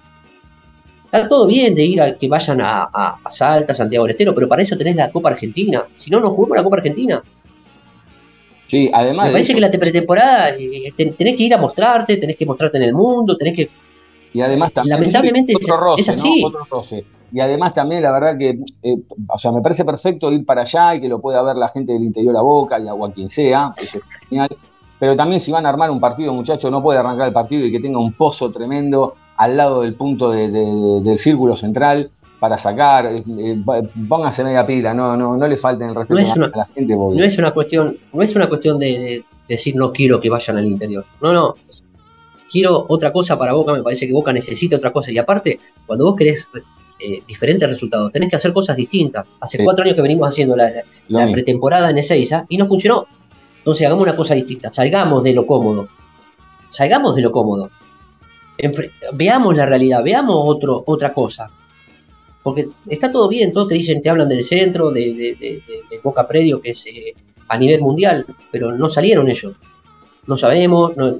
Está 1.06 1.28
todo 1.28 1.46
bien 1.46 1.74
de 1.74 1.84
ir 1.84 2.00
a 2.00 2.16
que 2.16 2.28
vayan 2.28 2.60
a, 2.60 2.82
a, 2.84 3.16
a 3.24 3.30
Salta, 3.32 3.74
Santiago 3.74 4.04
del 4.04 4.12
Estero, 4.12 4.34
pero 4.34 4.46
para 4.46 4.62
eso 4.62 4.76
tenés 4.76 4.94
la 4.94 5.10
Copa 5.10 5.30
Argentina. 5.30 5.84
Si 5.98 6.08
no, 6.10 6.20
no 6.20 6.30
jugamos 6.30 6.56
la 6.58 6.62
Copa 6.62 6.76
Argentina. 6.76 7.20
Sí, 8.66 8.88
además. 8.92 9.26
Me 9.26 9.32
parece 9.32 9.52
eso- 9.52 9.56
que 9.56 9.60
la 9.62 9.70
pretemporada 9.70 10.50
eh, 10.56 10.92
ten- 10.96 11.14
tenés 11.14 11.36
que 11.36 11.42
ir 11.44 11.54
a 11.54 11.58
mostrarte, 11.58 12.16
tenés 12.18 12.36
que 12.36 12.46
mostrarte 12.46 12.76
en 12.76 12.84
el 12.84 12.92
mundo, 12.94 13.36
tenés 13.36 13.56
que. 13.56 13.68
Y 14.32 14.40
además 14.42 14.72
también. 14.72 14.98
Lamentablemente 14.98 15.54
otro 15.56 15.74
es- 15.74 15.80
roce, 15.80 16.00
es 16.02 16.08
así. 16.08 16.42
¿no? 16.42 16.48
Otro 16.48 16.64
roce. 16.70 17.04
y 17.32 17.38
además 17.40 17.72
también 17.74 18.02
la 18.02 18.10
verdad 18.10 18.36
que, 18.36 18.58
eh, 18.82 18.96
o 19.28 19.38
sea, 19.38 19.52
me 19.52 19.60
parece 19.60 19.84
perfecto 19.84 20.32
ir 20.32 20.44
para 20.44 20.62
allá 20.62 20.96
y 20.96 21.00
que 21.00 21.08
lo 21.08 21.20
pueda 21.20 21.40
ver 21.42 21.56
la 21.56 21.68
gente 21.68 21.92
del 21.92 22.02
interior 22.02 22.36
a 22.36 22.40
Boca 22.42 22.78
y 22.80 22.88
a, 22.88 22.94
o 22.94 23.04
a 23.06 23.12
quien 23.12 23.30
sea, 23.30 23.72
eso 23.76 23.98
es 23.98 24.04
genial. 24.28 24.48
Pero 24.98 25.14
también 25.16 25.40
si 25.40 25.50
van 25.52 25.64
a 25.64 25.68
armar 25.68 25.90
un 25.90 26.00
partido, 26.00 26.32
muchachos, 26.34 26.70
no 26.70 26.82
puede 26.82 26.98
arrancar 26.98 27.28
el 27.28 27.32
partido 27.32 27.64
y 27.64 27.70
que 27.72 27.78
tenga 27.80 27.98
un 28.00 28.12
pozo 28.14 28.50
tremendo 28.50 29.14
al 29.36 29.56
lado 29.56 29.82
del 29.82 29.94
punto 29.94 30.30
de- 30.32 30.50
de- 30.50 31.00
del 31.02 31.18
círculo 31.18 31.54
central 31.56 32.10
para 32.40 32.58
sacar, 32.58 33.06
eh, 33.06 33.22
eh, 33.38 33.62
pónganse 34.08 34.42
media 34.44 34.66
pila, 34.66 34.92
no, 34.92 35.16
no, 35.16 35.36
no 35.36 35.46
le 35.48 35.56
falten 35.56 35.90
el 35.90 35.94
respeto 35.94 36.14
No 36.14 36.20
es 36.20 36.30
a, 36.30 36.34
una- 36.34 36.46
a 36.48 36.56
la 36.58 36.64
gente. 36.66 36.94
No 36.96 37.22
es 37.24 37.38
una 37.38 37.52
cuestión, 37.52 37.96
no 38.12 38.22
es 38.22 38.34
una 38.34 38.48
cuestión 38.48 38.78
de, 38.78 38.86
de 38.86 39.24
decir 39.48 39.76
no 39.76 39.92
quiero 39.92 40.20
que 40.20 40.28
vayan 40.30 40.56
al 40.58 40.66
interior. 40.66 41.04
No, 41.22 41.32
no. 41.32 41.54
Quiero 42.50 42.84
otra 42.88 43.12
cosa 43.12 43.38
para 43.38 43.52
Boca, 43.52 43.72
me 43.72 43.82
parece 43.82 44.06
que 44.06 44.12
Boca 44.12 44.32
necesita 44.32 44.76
otra 44.76 44.92
cosa. 44.92 45.12
Y 45.12 45.18
aparte, 45.18 45.60
cuando 45.86 46.04
vos 46.04 46.16
querés 46.16 46.48
eh, 46.98 47.22
diferentes 47.26 47.68
resultados, 47.68 48.10
tenés 48.12 48.28
que 48.28 48.36
hacer 48.36 48.52
cosas 48.52 48.76
distintas. 48.76 49.24
Hace 49.40 49.58
Sí. 49.58 49.64
cuatro 49.64 49.84
años 49.84 49.94
que 49.96 50.02
venimos 50.02 50.28
haciendo 50.28 50.56
la, 50.56 50.70
la- 51.08 51.30
pretemporada 51.32 51.90
en 51.90 51.98
Ezeiza 51.98 52.44
y 52.48 52.56
no 52.58 52.66
funcionó. 52.66 53.06
Entonces 53.58 53.86
hagamos 53.86 54.02
una 54.04 54.16
cosa 54.16 54.34
distinta, 54.34 54.68
salgamos 54.68 55.22
de 55.22 55.32
lo 55.32 55.46
cómodo. 55.46 55.88
Salgamos 56.70 57.14
de 57.16 57.22
lo 57.22 57.30
cómodo. 57.32 57.70
Enfre- 58.58 58.90
veamos 59.14 59.56
la 59.56 59.64
realidad, 59.66 60.02
veamos 60.02 60.36
otro, 60.44 60.82
otra 60.86 61.14
cosa. 61.14 61.50
Porque 62.42 62.66
está 62.88 63.12
todo 63.12 63.28
bien, 63.28 63.52
todos 63.52 63.68
te 63.68 63.74
dicen, 63.74 64.02
te 64.02 64.10
hablan 64.10 64.28
del 64.28 64.44
centro, 64.44 64.90
de, 64.90 65.00
de- 65.00 65.14
de- 65.14 65.62
de- 65.66 65.82
de 65.90 65.98
Boca 66.02 66.26
Predio, 66.26 66.60
que 66.60 66.70
es 66.70 66.86
eh, 66.86 67.14
a 67.48 67.56
nivel 67.58 67.80
mundial, 67.80 68.24
pero 68.50 68.72
no 68.72 68.88
salieron 68.88 69.28
ellos. 69.28 69.54
No 70.30 70.36
sabemos, 70.36 70.96
no, 70.96 71.16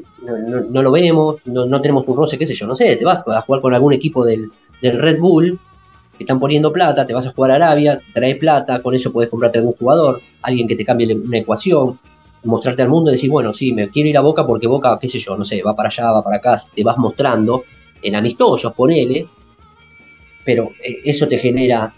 no- 0.71 0.83
lo 0.83 0.93
vemos, 0.93 1.37
no, 1.45 1.67
no 1.67 1.81
tenemos 1.83 2.07
un 2.07 2.17
roce, 2.17 2.39
qué 2.39 2.47
sé 2.47 2.55
yo, 2.55 2.67
no 2.69 2.77
sé, 2.77 2.95
te 2.97 3.05
vas 3.05 3.25
a 3.27 3.41
jugar 3.43 3.61
con 3.61 3.75
algún 3.75 3.93
equipo 3.93 4.25
del, 4.25 4.51
del 4.81 4.99
Red 4.99 5.19
Bull, 5.19 5.59
que 6.17 6.23
están 6.25 6.39
poniendo 6.39 6.73
plata, 6.73 7.05
te 7.09 7.13
vas 7.15 7.27
a 7.27 7.33
jugar 7.33 7.51
a 7.51 7.55
Arabia, 7.57 8.01
traes 8.15 8.37
plata, 8.39 8.81
con 8.81 8.95
eso 8.95 9.13
puedes 9.13 9.29
comprarte 9.29 9.59
algún 9.59 9.75
jugador, 9.75 10.21
alguien 10.43 10.69
que 10.69 10.77
te 10.77 10.85
cambie 10.85 11.13
una 11.13 11.39
ecuación, 11.39 11.99
mostrarte 12.45 12.83
al 12.83 12.89
mundo 12.89 13.11
y 13.11 13.15
decir, 13.15 13.31
bueno, 13.31 13.53
sí, 13.53 13.73
me 13.73 13.89
quiero 13.91 14.09
ir 14.11 14.17
a 14.17 14.21
Boca 14.21 14.47
porque 14.47 14.69
Boca, 14.69 14.97
qué 15.01 15.09
sé 15.09 15.19
yo, 15.19 15.37
no 15.37 15.45
sé, 15.45 15.61
va 15.63 15.75
para 15.75 15.89
allá, 15.89 16.13
va 16.13 16.23
para 16.23 16.37
acá, 16.37 16.57
te 16.73 16.85
vas 16.85 16.97
mostrando 16.97 17.65
en 18.03 18.15
amistosos, 18.15 18.73
ponele, 18.75 19.27
pero 20.45 20.71
eh, 20.85 21.01
eso 21.05 21.27
te 21.29 21.39
genera 21.39 21.93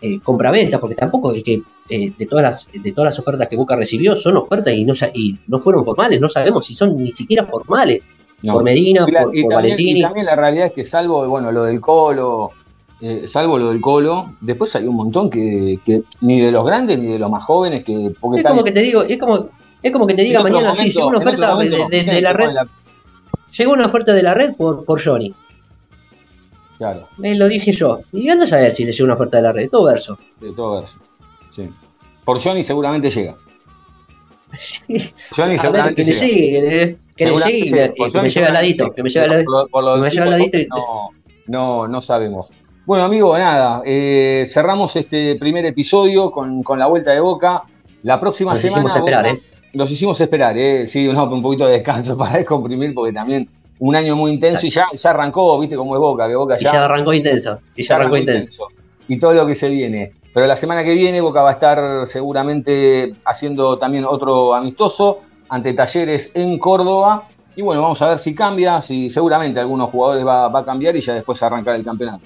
eh, 0.00 0.20
compraventa, 0.20 0.78
porque 0.78 0.94
tampoco 0.94 1.32
es 1.32 1.42
que 1.42 1.62
eh, 1.88 2.12
de, 2.16 2.26
todas 2.26 2.42
las, 2.42 2.70
de 2.82 2.92
todas 2.92 3.06
las 3.14 3.18
ofertas 3.18 3.48
que 3.48 3.56
Boca 3.56 3.74
recibió 3.76 4.14
son 4.16 4.36
ofertas 4.36 4.74
y 4.74 4.84
no, 4.84 4.92
y 5.14 5.38
no 5.48 5.58
fueron 5.58 5.84
formales, 5.84 6.20
no 6.20 6.28
sabemos 6.28 6.66
si 6.66 6.74
son 6.74 6.96
ni 7.02 7.12
siquiera 7.12 7.44
formales, 7.46 8.02
No. 8.42 8.52
por 8.54 8.62
Medina, 8.64 9.04
Y, 9.08 9.10
la- 9.12 9.22
por, 9.24 9.36
y 9.36 9.42
por 9.42 9.52
también, 9.54 9.72
Valentini. 9.74 9.98
y 10.00 10.02
también 10.02 10.26
la 10.26 10.36
realidad 10.36 10.66
es 10.66 10.72
que 10.72 10.86
salvo, 10.86 11.26
bueno, 11.28 11.50
lo 11.50 11.64
del 11.64 11.80
Colo, 11.80 12.50
eh, 13.00 13.26
salvo 13.26 13.58
lo 13.58 13.70
del 13.70 13.80
Colo, 13.80 14.34
después 14.40 14.74
hay 14.76 14.86
un 14.86 14.96
montón 14.96 15.30
que, 15.30 15.78
que 15.84 16.02
ni 16.20 16.40
de 16.40 16.50
los 16.52 16.64
grandes 16.64 16.98
ni 16.98 17.06
de 17.06 17.18
los 17.18 17.30
más 17.30 17.42
jóvenes 17.44 17.82
que 17.84 18.12
porque 18.20 18.40
Es 18.40 18.46
como 18.46 18.62
que 18.64 18.72
te 18.72 18.80
digo, 18.80 19.02
es 19.02 19.18
como, 19.18 19.48
es 19.82 19.92
como 19.92 20.06
que 20.06 20.14
te 20.14 20.22
diga 20.22 20.42
mañana, 20.42 20.74
sí, 20.74 20.78
momento- 20.80 20.98
llegó 20.98 21.08
una 21.08 21.18
oferta 21.18 21.46
de, 21.46 21.52
momento, 21.54 21.88
de- 21.88 22.20
la 22.22 22.32
red, 22.32 22.52
la- 22.52 22.68
llegó 23.56 23.72
una 23.72 23.86
oferta 23.86 24.12
de 24.12 24.22
la 24.22 24.34
red 24.34 24.54
por, 24.54 24.84
por 24.84 25.02
Johnny. 25.02 25.34
Claro, 26.78 27.08
Eh, 27.22 27.34
lo 27.34 27.48
dije 27.48 27.72
yo. 27.72 28.00
Y 28.12 28.28
anda 28.28 28.44
a 28.44 28.48
saber 28.48 28.72
si 28.72 28.84
le 28.84 28.92
llegó 28.92 29.04
una 29.04 29.14
oferta 29.14 29.38
de 29.38 29.42
la 29.42 29.52
red, 29.52 29.68
todo 29.68 29.84
verso. 29.84 30.18
de 30.40 30.52
todo 30.52 30.80
verso. 30.80 30.96
Sí. 31.50 31.68
Por 32.24 32.40
Johnny 32.40 32.62
seguramente 32.62 33.10
llega. 33.10 33.36
Johnny 35.36 35.52
ver, 35.52 35.60
seguramente 35.60 35.94
que 36.04 36.04
le 36.10 36.14
llega. 36.14 36.26
llegue, 36.26 36.50
que 36.52 36.60
le- 36.60 36.96
que 37.16 37.24
le 37.24 37.30
Seguramente 37.30 37.52
llegue 37.52 37.58
y 37.58 37.70
llega. 37.70 37.82
me- 37.86 38.08
y 38.08 38.10
que 38.12 38.20
me 38.22 38.28
lleve 38.30 38.46
al 38.46 38.52
ladito, 38.54 38.92
que 38.94 39.02
me 39.02 39.10
lleve 39.10 39.24
al 39.24 39.30
llega. 39.30 39.36
ladito. 39.36 39.50
Por 39.50 39.62
lo- 39.62 39.68
por 39.68 39.84
lo 39.84 39.94
que 39.94 40.00
me 40.00 40.02
del 40.08 40.12
lleve 40.12 40.22
al 40.22 40.42
tipo, 40.42 40.56
ladito 40.56 40.58
y- 40.58 40.66
no, 40.68 41.10
no, 41.46 41.88
no 41.88 42.00
sabemos. 42.00 42.50
Bueno, 42.86 43.04
amigo, 43.04 43.36
nada, 43.36 43.82
eh, 43.84 44.46
cerramos 44.50 44.96
este 44.96 45.36
primer 45.36 45.66
episodio 45.66 46.30
con, 46.30 46.62
con 46.62 46.78
la 46.78 46.86
vuelta 46.86 47.10
de 47.10 47.20
Boca. 47.20 47.64
La 48.04 48.18
próxima 48.20 48.52
Nos 48.52 48.60
semana. 48.60 48.78
hicimos 48.84 48.96
esperar, 48.96 49.24
Boca- 49.24 49.34
¿eh? 49.36 49.42
Los 49.74 49.90
hicimos 49.90 50.18
esperar, 50.20 50.56
¿eh? 50.56 50.86
Sí, 50.86 51.06
no, 51.08 51.24
un 51.24 51.42
poquito 51.42 51.66
de 51.66 51.72
descanso 51.72 52.16
para 52.16 52.36
descomprimir, 52.38 52.94
porque 52.94 53.12
también 53.12 53.48
un 53.80 53.96
año 53.96 54.16
muy 54.16 54.32
intenso 54.32 54.66
y 54.66 54.70
ya, 54.70 54.86
ya 54.92 55.10
arrancó, 55.10 55.58
viste 55.58 55.76
cómo 55.76 55.94
es 55.94 56.00
Boca, 56.00 56.26
que 56.28 56.34
Boca 56.34 56.56
Y 56.58 56.64
ya 56.64 56.84
arrancó 56.84 57.12
intenso. 57.12 57.60
Y 57.74 57.82
ya 57.82 57.96
arrancó 57.96 58.16
intenso. 58.16 58.68
Y 59.06 59.18
todo 59.18 59.32
lo 59.32 59.46
que 59.46 59.54
se 59.54 59.68
viene. 59.68 60.12
Pero 60.34 60.46
la 60.46 60.56
semana 60.56 60.84
que 60.84 60.94
viene 60.94 61.20
Boca 61.20 61.42
va 61.42 61.50
a 61.50 61.52
estar 61.52 62.06
seguramente 62.06 63.14
haciendo 63.24 63.78
también 63.78 64.04
otro 64.04 64.54
amistoso 64.54 65.20
ante 65.48 65.72
Talleres 65.72 66.30
en 66.34 66.58
Córdoba. 66.58 67.28
Y 67.56 67.62
bueno, 67.62 67.82
vamos 67.82 68.00
a 68.02 68.08
ver 68.08 68.18
si 68.18 68.34
cambia, 68.34 68.80
si 68.80 69.10
seguramente 69.10 69.58
algunos 69.58 69.90
jugadores 69.90 70.26
va, 70.26 70.48
va 70.48 70.60
a 70.60 70.64
cambiar 70.64 70.94
y 70.96 71.00
ya 71.00 71.14
después 71.14 71.42
arrancar 71.42 71.74
el 71.74 71.84
campeonato. 71.84 72.24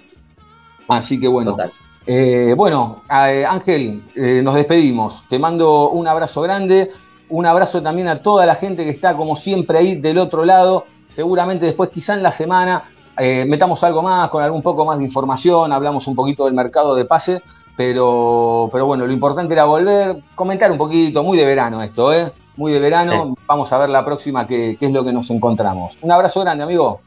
Así 0.88 1.18
que 1.20 1.28
bueno. 1.28 1.52
Total. 1.52 1.72
Eh, 2.06 2.54
bueno, 2.56 3.02
eh, 3.08 3.44
Ángel, 3.48 4.02
eh, 4.14 4.40
nos 4.42 4.54
despedimos. 4.54 5.24
Te 5.28 5.38
mando 5.38 5.90
un 5.90 6.08
abrazo 6.08 6.42
grande, 6.42 6.90
un 7.28 7.46
abrazo 7.46 7.82
también 7.82 8.08
a 8.08 8.22
toda 8.22 8.44
la 8.44 8.56
gente 8.56 8.84
que 8.84 8.90
está 8.90 9.16
como 9.16 9.36
siempre 9.36 9.78
ahí 9.78 9.94
del 9.94 10.18
otro 10.18 10.44
lado. 10.44 10.86
Seguramente 11.12 11.66
después, 11.66 11.90
quizá 11.90 12.14
en 12.14 12.22
la 12.22 12.32
semana, 12.32 12.84
eh, 13.18 13.44
metamos 13.46 13.84
algo 13.84 14.02
más, 14.02 14.30
con 14.30 14.42
algún 14.42 14.62
poco 14.62 14.84
más 14.86 14.98
de 14.98 15.04
información, 15.04 15.72
hablamos 15.72 16.06
un 16.06 16.14
poquito 16.14 16.46
del 16.46 16.54
mercado 16.54 16.94
de 16.94 17.04
pase, 17.04 17.42
pero, 17.76 18.70
pero 18.72 18.86
bueno, 18.86 19.06
lo 19.06 19.12
importante 19.12 19.52
era 19.52 19.64
volver, 19.64 20.22
comentar 20.34 20.72
un 20.72 20.78
poquito, 20.78 21.22
muy 21.22 21.36
de 21.36 21.44
verano 21.44 21.82
esto, 21.82 22.12
¿eh? 22.12 22.32
Muy 22.56 22.72
de 22.72 22.78
verano. 22.78 23.34
Vamos 23.46 23.72
a 23.72 23.78
ver 23.78 23.90
la 23.90 24.04
próxima 24.04 24.46
qué, 24.46 24.76
qué 24.78 24.86
es 24.86 24.92
lo 24.92 25.04
que 25.04 25.12
nos 25.12 25.30
encontramos. 25.30 25.98
Un 26.02 26.12
abrazo 26.12 26.40
grande, 26.40 26.64
amigo. 26.64 27.00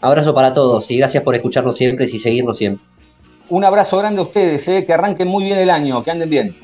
Abrazo 0.00 0.34
para 0.34 0.54
todos 0.54 0.90
y 0.90 0.96
gracias 0.96 1.22
por 1.22 1.34
escucharnos 1.34 1.76
siempre 1.76 2.06
y 2.06 2.08
seguirnos 2.18 2.56
siempre. 2.56 2.84
Un 3.50 3.64
abrazo 3.64 3.98
grande 3.98 4.20
a 4.20 4.24
ustedes, 4.24 4.66
¿eh? 4.68 4.86
que 4.86 4.92
arranquen 4.94 5.28
muy 5.28 5.44
bien 5.44 5.58
el 5.58 5.70
año, 5.70 6.02
que 6.02 6.10
anden 6.10 6.30
bien. 6.30 6.56